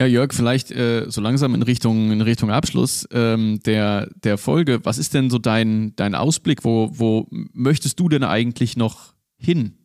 Ja, 0.00 0.08
Jörg, 0.08 0.34
vielleicht 0.34 0.72
äh, 0.72 1.08
so 1.08 1.20
langsam 1.20 1.54
in 1.54 1.62
Richtung, 1.62 2.10
in 2.10 2.20
Richtung 2.20 2.50
Abschluss 2.50 3.08
ähm, 3.12 3.60
der, 3.64 4.10
der 4.16 4.38
Folge. 4.38 4.84
Was 4.84 4.98
ist 4.98 5.14
denn 5.14 5.30
so 5.30 5.38
dein, 5.38 5.94
dein 5.94 6.16
Ausblick? 6.16 6.64
Wo, 6.64 6.90
wo 6.92 7.28
möchtest 7.30 8.00
du 8.00 8.08
denn 8.08 8.24
eigentlich 8.24 8.76
noch 8.76 9.14
hin? 9.38 9.78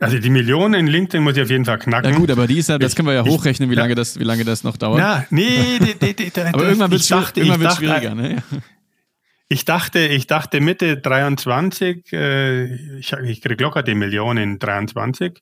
Also 0.00 0.18
die 0.18 0.30
Millionen 0.30 0.74
in 0.74 0.86
LinkedIn 0.86 1.22
muss 1.22 1.36
ich 1.36 1.42
auf 1.42 1.50
jeden 1.50 1.64
Fall 1.64 1.78
knacken. 1.78 2.10
Na 2.12 2.16
gut, 2.16 2.30
aber 2.30 2.46
die 2.46 2.58
ist 2.58 2.68
ja, 2.68 2.78
das 2.78 2.94
können 2.94 3.08
wir 3.08 3.14
ja 3.14 3.24
hochrechnen, 3.24 3.70
wie 3.70 3.74
lange 3.74 3.94
das, 3.94 4.18
wie 4.18 4.24
lange 4.24 4.44
das 4.44 4.62
noch 4.62 4.76
dauert. 4.76 4.98
Na, 4.98 5.24
nee, 5.30 5.78
die, 5.80 6.14
die, 6.14 6.30
die, 6.30 6.40
aber 6.40 6.64
irgendwann 6.64 6.90
wird 6.90 7.00
es 7.00 7.08
schwieriger, 7.76 8.14
ne? 8.14 8.42
Ich 9.50 9.64
dachte, 9.64 10.00
ich 10.00 10.26
dachte 10.26 10.60
Mitte 10.60 10.98
23, 10.98 12.12
äh, 12.12 12.98
ich, 12.98 13.10
ich 13.12 13.40
kriege 13.40 13.64
locker 13.64 13.82
die 13.82 13.94
Millionen 13.94 14.42
in 14.42 14.58
23 14.58 15.40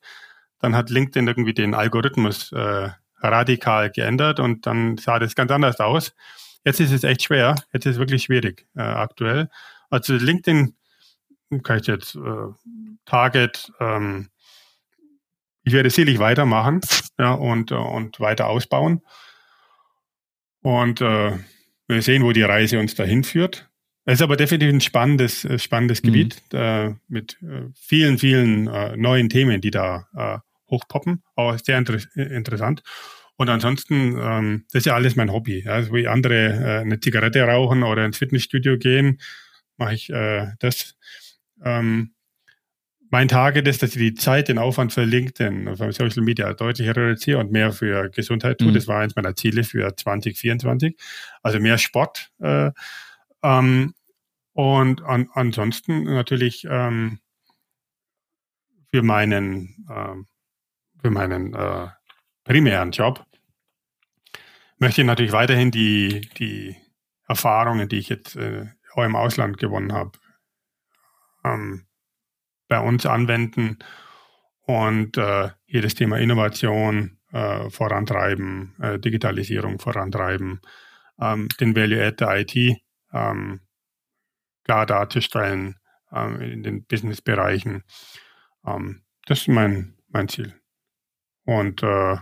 dann 0.60 0.74
hat 0.74 0.90
LinkedIn 0.90 1.28
irgendwie 1.28 1.54
den 1.54 1.74
Algorithmus 1.74 2.52
äh, 2.52 2.90
radikal 3.18 3.90
geändert 3.90 4.40
und 4.40 4.66
dann 4.66 4.96
sah 4.98 5.18
das 5.18 5.34
ganz 5.34 5.50
anders 5.50 5.80
aus. 5.80 6.14
Jetzt 6.64 6.80
ist 6.80 6.92
es 6.92 7.04
echt 7.04 7.22
schwer. 7.22 7.54
Jetzt 7.72 7.86
ist 7.86 7.92
es 7.92 7.98
wirklich 7.98 8.24
schwierig 8.24 8.66
äh, 8.74 8.82
aktuell. 8.82 9.48
Also 9.90 10.14
LinkedIn 10.14 10.74
kann 11.62 11.78
ich 11.78 11.86
jetzt 11.86 12.16
äh, 12.16 12.48
Target, 13.04 13.72
ähm, 13.80 14.28
ich 15.66 15.72
werde 15.72 15.90
sicherlich 15.90 16.20
weitermachen 16.20 16.80
ja, 17.18 17.32
und, 17.34 17.72
äh, 17.72 17.74
und 17.74 18.20
weiter 18.20 18.46
ausbauen. 18.46 19.02
Und 20.62 21.00
äh, 21.00 21.32
wir 21.88 22.02
sehen, 22.02 22.22
wo 22.22 22.32
die 22.32 22.42
Reise 22.42 22.78
uns 22.78 22.94
dahin 22.94 23.24
führt. 23.24 23.68
Es 24.04 24.14
ist 24.14 24.22
aber 24.22 24.36
definitiv 24.36 24.72
ein 24.72 24.80
spannendes, 24.80 25.44
äh, 25.44 25.58
spannendes 25.58 26.02
mhm. 26.02 26.06
Gebiet 26.06 26.42
äh, 26.52 26.94
mit 27.08 27.36
äh, 27.42 27.68
vielen, 27.74 28.18
vielen 28.18 28.68
äh, 28.68 28.96
neuen 28.96 29.28
Themen, 29.28 29.60
die 29.60 29.72
da 29.72 30.06
äh, 30.16 30.38
hochpoppen. 30.70 31.24
Aber 31.34 31.58
sehr 31.58 31.78
inter 31.78 31.98
interessant. 32.14 32.82
Und 33.36 33.48
ansonsten, 33.48 34.16
ähm, 34.20 34.64
das 34.70 34.80
ist 34.80 34.86
ja 34.86 34.94
alles 34.94 35.16
mein 35.16 35.32
Hobby. 35.32 35.64
Ja. 35.64 35.72
Also 35.72 35.92
wie 35.92 36.06
andere 36.06 36.46
äh, 36.46 36.80
eine 36.82 37.00
Zigarette 37.00 37.42
rauchen 37.42 37.82
oder 37.82 38.04
ins 38.04 38.18
Fitnessstudio 38.18 38.78
gehen, 38.78 39.20
mache 39.78 39.94
ich 39.94 40.10
äh, 40.10 40.46
das. 40.60 40.96
Ähm, 41.64 42.12
mein 43.10 43.28
Target 43.28 43.68
ist, 43.68 43.82
dass 43.82 43.90
ich 43.90 43.98
die 43.98 44.14
Zeit, 44.14 44.48
den 44.48 44.58
Aufwand 44.58 44.92
für 44.92 45.04
LinkedIn, 45.04 45.76
für 45.76 45.92
Social 45.92 46.22
Media 46.22 46.52
deutlich 46.52 46.88
reduziere 46.88 47.38
und 47.38 47.52
mehr 47.52 47.72
für 47.72 48.10
Gesundheit 48.10 48.58
tue. 48.58 48.68
Mhm. 48.68 48.74
Das 48.74 48.88
war 48.88 49.00
eins 49.00 49.16
meiner 49.16 49.34
Ziele 49.34 49.64
für 49.64 49.94
2024. 49.94 50.96
Also 51.42 51.60
mehr 51.60 51.78
Sport. 51.78 52.30
Äh, 52.40 52.70
ähm, 53.42 53.94
und 54.52 55.02
an, 55.02 55.28
ansonsten 55.34 56.04
natürlich 56.04 56.66
ähm, 56.68 57.20
für 58.90 59.02
meinen, 59.02 59.86
äh, 59.88 61.02
für 61.02 61.10
meinen 61.10 61.54
äh, 61.54 61.88
primären 62.44 62.90
Job 62.90 63.24
möchte 64.78 65.00
ich 65.00 65.06
natürlich 65.06 65.32
weiterhin 65.32 65.70
die, 65.70 66.28
die 66.38 66.76
Erfahrungen, 67.28 67.88
die 67.88 67.98
ich 67.98 68.08
jetzt 68.08 68.36
äh, 68.36 68.66
auch 68.94 69.04
im 69.04 69.16
Ausland 69.16 69.58
gewonnen 69.58 69.92
habe, 69.92 70.12
ähm, 71.44 71.85
bei 72.68 72.80
uns 72.80 73.06
anwenden 73.06 73.78
und 74.62 75.16
äh, 75.16 75.50
hier 75.64 75.82
das 75.82 75.94
Thema 75.94 76.18
Innovation 76.18 77.18
äh, 77.32 77.70
vorantreiben, 77.70 78.74
äh, 78.80 78.98
Digitalisierung 78.98 79.78
vorantreiben, 79.78 80.60
ähm, 81.20 81.48
den 81.60 81.76
Value-Add 81.76 82.24
der 82.24 82.40
IT 82.40 82.56
ähm, 83.12 83.60
klar 84.64 84.86
darzustellen 84.86 85.76
ähm, 86.12 86.40
in 86.40 86.62
den 86.62 86.84
Business-Bereichen. 86.84 87.84
Ähm, 88.66 89.02
das 89.26 89.40
ist 89.40 89.48
mein, 89.48 89.96
mein 90.08 90.28
Ziel. 90.28 90.54
Und 91.44 91.82
äh, 91.82 92.16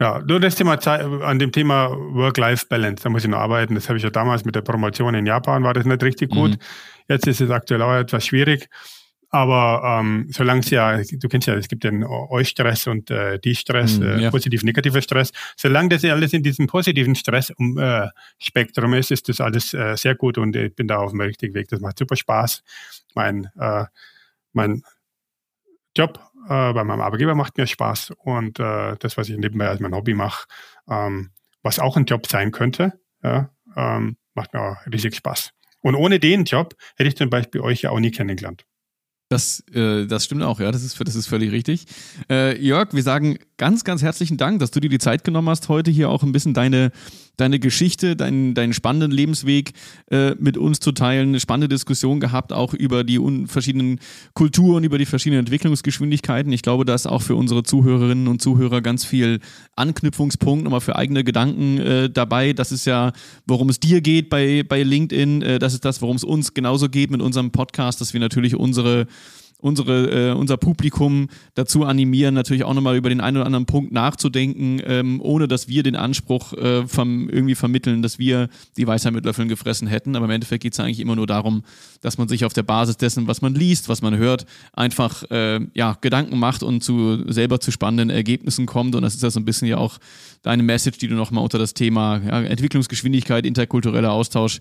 ja, 0.00 0.20
nur 0.20 0.38
das 0.38 0.54
Thema 0.54 0.74
an 0.74 1.38
dem 1.38 1.50
Thema 1.50 1.90
Work-Life-Balance, 1.90 3.02
da 3.02 3.10
muss 3.10 3.24
ich 3.24 3.30
noch 3.30 3.38
arbeiten. 3.38 3.74
Das 3.74 3.88
habe 3.88 3.96
ich 3.96 4.04
ja 4.04 4.10
damals 4.10 4.44
mit 4.44 4.54
der 4.54 4.62
Promotion 4.62 5.14
in 5.14 5.26
Japan, 5.26 5.64
war 5.64 5.74
das 5.74 5.86
nicht 5.86 6.02
richtig 6.02 6.30
gut. 6.30 6.52
Mhm. 6.52 6.58
Jetzt 7.08 7.26
ist 7.26 7.40
es 7.40 7.50
aktuell 7.50 7.82
auch 7.82 7.94
etwas 7.94 8.24
schwierig. 8.24 8.68
Aber 9.30 10.00
ähm, 10.00 10.26
solange 10.30 10.60
es 10.60 10.70
ja, 10.70 10.96
du 10.96 11.28
kennst 11.28 11.48
ja, 11.48 11.54
es 11.54 11.68
gibt 11.68 11.84
den 11.84 12.02
Eustress 12.04 12.86
und 12.86 13.10
äh, 13.10 13.38
die 13.38 13.54
Stress, 13.54 13.98
mm, 13.98 14.02
äh, 14.02 14.22
ja. 14.22 14.30
positiv, 14.30 14.62
negativer 14.62 15.02
Stress. 15.02 15.32
Solange 15.56 15.90
das 15.90 16.04
alles 16.04 16.32
in 16.32 16.42
diesem 16.42 16.66
positiven 16.66 17.14
Stress-Spektrum 17.14 18.94
äh, 18.94 18.98
ist, 18.98 19.10
ist 19.10 19.28
das 19.28 19.40
alles 19.40 19.74
äh, 19.74 19.96
sehr 19.96 20.14
gut 20.14 20.38
und 20.38 20.56
ich 20.56 20.74
bin 20.74 20.88
da 20.88 20.98
auf 20.98 21.10
dem 21.10 21.20
richtigen 21.20 21.54
Weg. 21.54 21.68
Das 21.68 21.80
macht 21.80 21.98
super 21.98 22.16
Spaß. 22.16 22.62
Mein, 23.14 23.50
äh, 23.58 23.84
mein 24.54 24.82
Job 25.94 26.18
äh, 26.48 26.72
bei 26.72 26.84
meinem 26.84 27.02
Arbeitgeber 27.02 27.34
macht 27.34 27.58
mir 27.58 27.66
Spaß 27.66 28.12
und 28.18 28.58
äh, 28.58 28.96
das, 28.98 29.18
was 29.18 29.28
ich 29.28 29.36
nebenbei 29.36 29.68
als 29.68 29.80
mein 29.80 29.94
Hobby 29.94 30.14
mache, 30.14 30.46
ähm, 30.88 31.32
was 31.62 31.78
auch 31.78 31.98
ein 31.98 32.06
Job 32.06 32.26
sein 32.26 32.50
könnte, 32.50 32.98
ja, 33.22 33.50
ähm, 33.76 34.16
macht 34.34 34.54
mir 34.54 34.60
auch 34.62 34.76
riesig 34.90 35.16
Spaß. 35.16 35.52
Und 35.82 35.94
ohne 35.94 36.18
den 36.18 36.44
Job 36.44 36.74
hätte 36.96 37.08
ich 37.08 37.16
zum 37.16 37.28
Beispiel 37.28 37.60
euch 37.60 37.82
ja 37.82 37.90
auch 37.90 38.00
nie 38.00 38.10
kennengelernt. 38.10 38.64
Das, 39.30 39.62
äh, 39.74 40.06
das 40.06 40.24
stimmt 40.24 40.42
auch, 40.42 40.58
ja, 40.58 40.72
das 40.72 40.82
ist, 40.82 40.98
das 41.06 41.14
ist 41.14 41.26
völlig 41.26 41.52
richtig. 41.52 41.84
Äh, 42.30 42.58
Jörg, 42.62 42.94
wir 42.94 43.02
sagen 43.02 43.38
ganz, 43.58 43.84
ganz 43.84 44.00
herzlichen 44.00 44.38
Dank, 44.38 44.58
dass 44.58 44.70
du 44.70 44.80
dir 44.80 44.88
die 44.88 44.98
Zeit 44.98 45.22
genommen 45.22 45.50
hast, 45.50 45.68
heute 45.68 45.90
hier 45.90 46.08
auch 46.08 46.22
ein 46.22 46.32
bisschen 46.32 46.54
deine, 46.54 46.92
deine 47.38 47.58
Geschichte, 47.58 48.16
deinen, 48.16 48.52
deinen 48.54 48.74
spannenden 48.74 49.10
Lebensweg 49.10 49.72
äh, 50.10 50.34
mit 50.38 50.58
uns 50.58 50.80
zu 50.80 50.92
teilen. 50.92 51.28
Eine 51.28 51.40
spannende 51.40 51.68
Diskussion 51.68 52.20
gehabt, 52.20 52.52
auch 52.52 52.74
über 52.74 53.04
die 53.04 53.18
verschiedenen 53.46 54.00
Kulturen, 54.34 54.84
über 54.84 54.98
die 54.98 55.06
verschiedenen 55.06 55.40
Entwicklungsgeschwindigkeiten. 55.40 56.52
Ich 56.52 56.62
glaube, 56.62 56.84
da 56.84 56.94
ist 56.94 57.06
auch 57.06 57.22
für 57.22 57.36
unsere 57.36 57.62
Zuhörerinnen 57.62 58.28
und 58.28 58.42
Zuhörer 58.42 58.82
ganz 58.82 59.04
viel 59.04 59.40
Anknüpfungspunkt, 59.76 60.64
nochmal 60.64 60.80
für 60.80 60.96
eigene 60.96 61.24
Gedanken 61.24 61.78
äh, 61.78 62.10
dabei. 62.10 62.52
Das 62.52 62.72
ist 62.72 62.84
ja, 62.84 63.12
worum 63.46 63.68
es 63.68 63.80
dir 63.80 64.00
geht 64.00 64.28
bei, 64.28 64.64
bei 64.68 64.82
LinkedIn. 64.82 65.42
Äh, 65.42 65.58
das 65.58 65.74
ist 65.74 65.84
das, 65.84 66.02
worum 66.02 66.16
es 66.16 66.24
uns 66.24 66.54
genauso 66.54 66.88
geht 66.88 67.10
mit 67.10 67.22
unserem 67.22 67.52
Podcast, 67.52 68.00
dass 68.00 68.12
wir 68.12 68.20
natürlich 68.20 68.56
unsere 68.56 69.06
unsere, 69.60 70.30
äh, 70.30 70.32
unser 70.32 70.56
Publikum 70.56 71.28
dazu 71.54 71.84
animieren, 71.84 72.34
natürlich 72.34 72.62
auch 72.62 72.74
nochmal 72.74 72.96
über 72.96 73.08
den 73.08 73.20
einen 73.20 73.38
oder 73.38 73.46
anderen 73.46 73.66
Punkt 73.66 73.92
nachzudenken, 73.92 74.80
ähm, 74.84 75.20
ohne 75.20 75.48
dass 75.48 75.68
wir 75.68 75.82
den 75.82 75.96
Anspruch 75.96 76.52
äh, 76.52 76.86
vom, 76.86 77.28
irgendwie 77.28 77.56
vermitteln, 77.56 78.00
dass 78.00 78.20
wir 78.20 78.48
die 78.76 78.86
Weisheit 78.86 79.12
mit 79.12 79.24
Löffeln 79.24 79.48
gefressen 79.48 79.88
hätten. 79.88 80.14
Aber 80.14 80.26
im 80.26 80.30
Endeffekt 80.30 80.62
geht 80.62 80.74
es 80.74 80.80
eigentlich 80.80 81.00
immer 81.00 81.16
nur 81.16 81.26
darum, 81.26 81.64
dass 82.00 82.18
man 82.18 82.28
sich 82.28 82.44
auf 82.44 82.52
der 82.52 82.62
Basis 82.62 82.96
dessen, 82.96 83.26
was 83.26 83.42
man 83.42 83.54
liest, 83.54 83.88
was 83.88 84.00
man 84.00 84.16
hört, 84.16 84.46
einfach 84.72 85.28
äh, 85.30 85.60
ja, 85.74 85.98
Gedanken 86.00 86.38
macht 86.38 86.62
und 86.62 86.84
zu 86.84 87.24
selber 87.30 87.58
zu 87.58 87.72
spannenden 87.72 88.10
Ergebnissen 88.10 88.66
kommt. 88.66 88.94
Und 88.94 89.02
das 89.02 89.14
ist 89.14 89.22
ja 89.24 89.30
so 89.30 89.40
ein 89.40 89.44
bisschen 89.44 89.66
ja 89.66 89.78
auch 89.78 89.98
deine 90.42 90.62
Message, 90.62 90.98
die 90.98 91.08
du 91.08 91.16
nochmal 91.16 91.42
unter 91.42 91.58
das 91.58 91.74
Thema 91.74 92.20
ja, 92.24 92.42
Entwicklungsgeschwindigkeit, 92.42 93.44
interkultureller 93.44 94.12
Austausch 94.12 94.60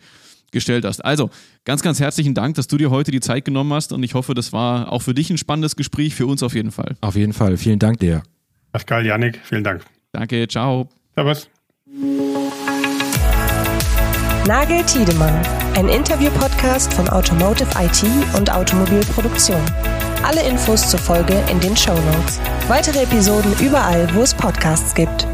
gestellt 0.51 0.85
hast. 0.85 1.03
Also, 1.03 1.29
ganz, 1.65 1.81
ganz 1.81 1.99
herzlichen 1.99 2.33
Dank, 2.33 2.55
dass 2.55 2.67
du 2.67 2.77
dir 2.77 2.89
heute 2.89 3.11
die 3.11 3.19
Zeit 3.19 3.45
genommen 3.45 3.73
hast 3.73 3.91
und 3.91 4.03
ich 4.03 4.13
hoffe, 4.13 4.33
das 4.33 4.53
war 4.53 4.91
auch 4.91 5.01
für 5.01 5.13
dich 5.13 5.29
ein 5.29 5.37
spannendes 5.37 5.75
Gespräch, 5.75 6.15
für 6.15 6.25
uns 6.25 6.43
auf 6.43 6.55
jeden 6.55 6.71
Fall. 6.71 6.95
Auf 7.01 7.15
jeden 7.15 7.33
Fall. 7.33 7.57
Vielen 7.57 7.79
Dank 7.79 7.99
dir. 7.99 8.23
Pascal, 8.71 9.05
Janik, 9.05 9.39
vielen 9.43 9.63
Dank. 9.63 9.85
Danke, 10.11 10.47
ciao. 10.47 10.89
Servus. 11.15 11.49
Nagel 14.47 14.81
Tiedemann, 14.85 15.45
ein 15.75 15.89
Interview-Podcast 15.89 16.93
von 16.93 17.09
Automotive 17.09 17.69
IT 17.81 18.03
und 18.37 18.49
Automobilproduktion. 18.49 19.61
Alle 20.23 20.41
Infos 20.47 20.89
zur 20.89 20.99
Folge 20.99 21.43
in 21.51 21.59
den 21.59 21.75
Show 21.75 21.93
Notes. 21.93 22.39
Weitere 22.67 23.03
Episoden 23.03 23.53
überall, 23.59 24.07
wo 24.15 24.21
es 24.21 24.33
Podcasts 24.33 24.95
gibt. 24.95 25.27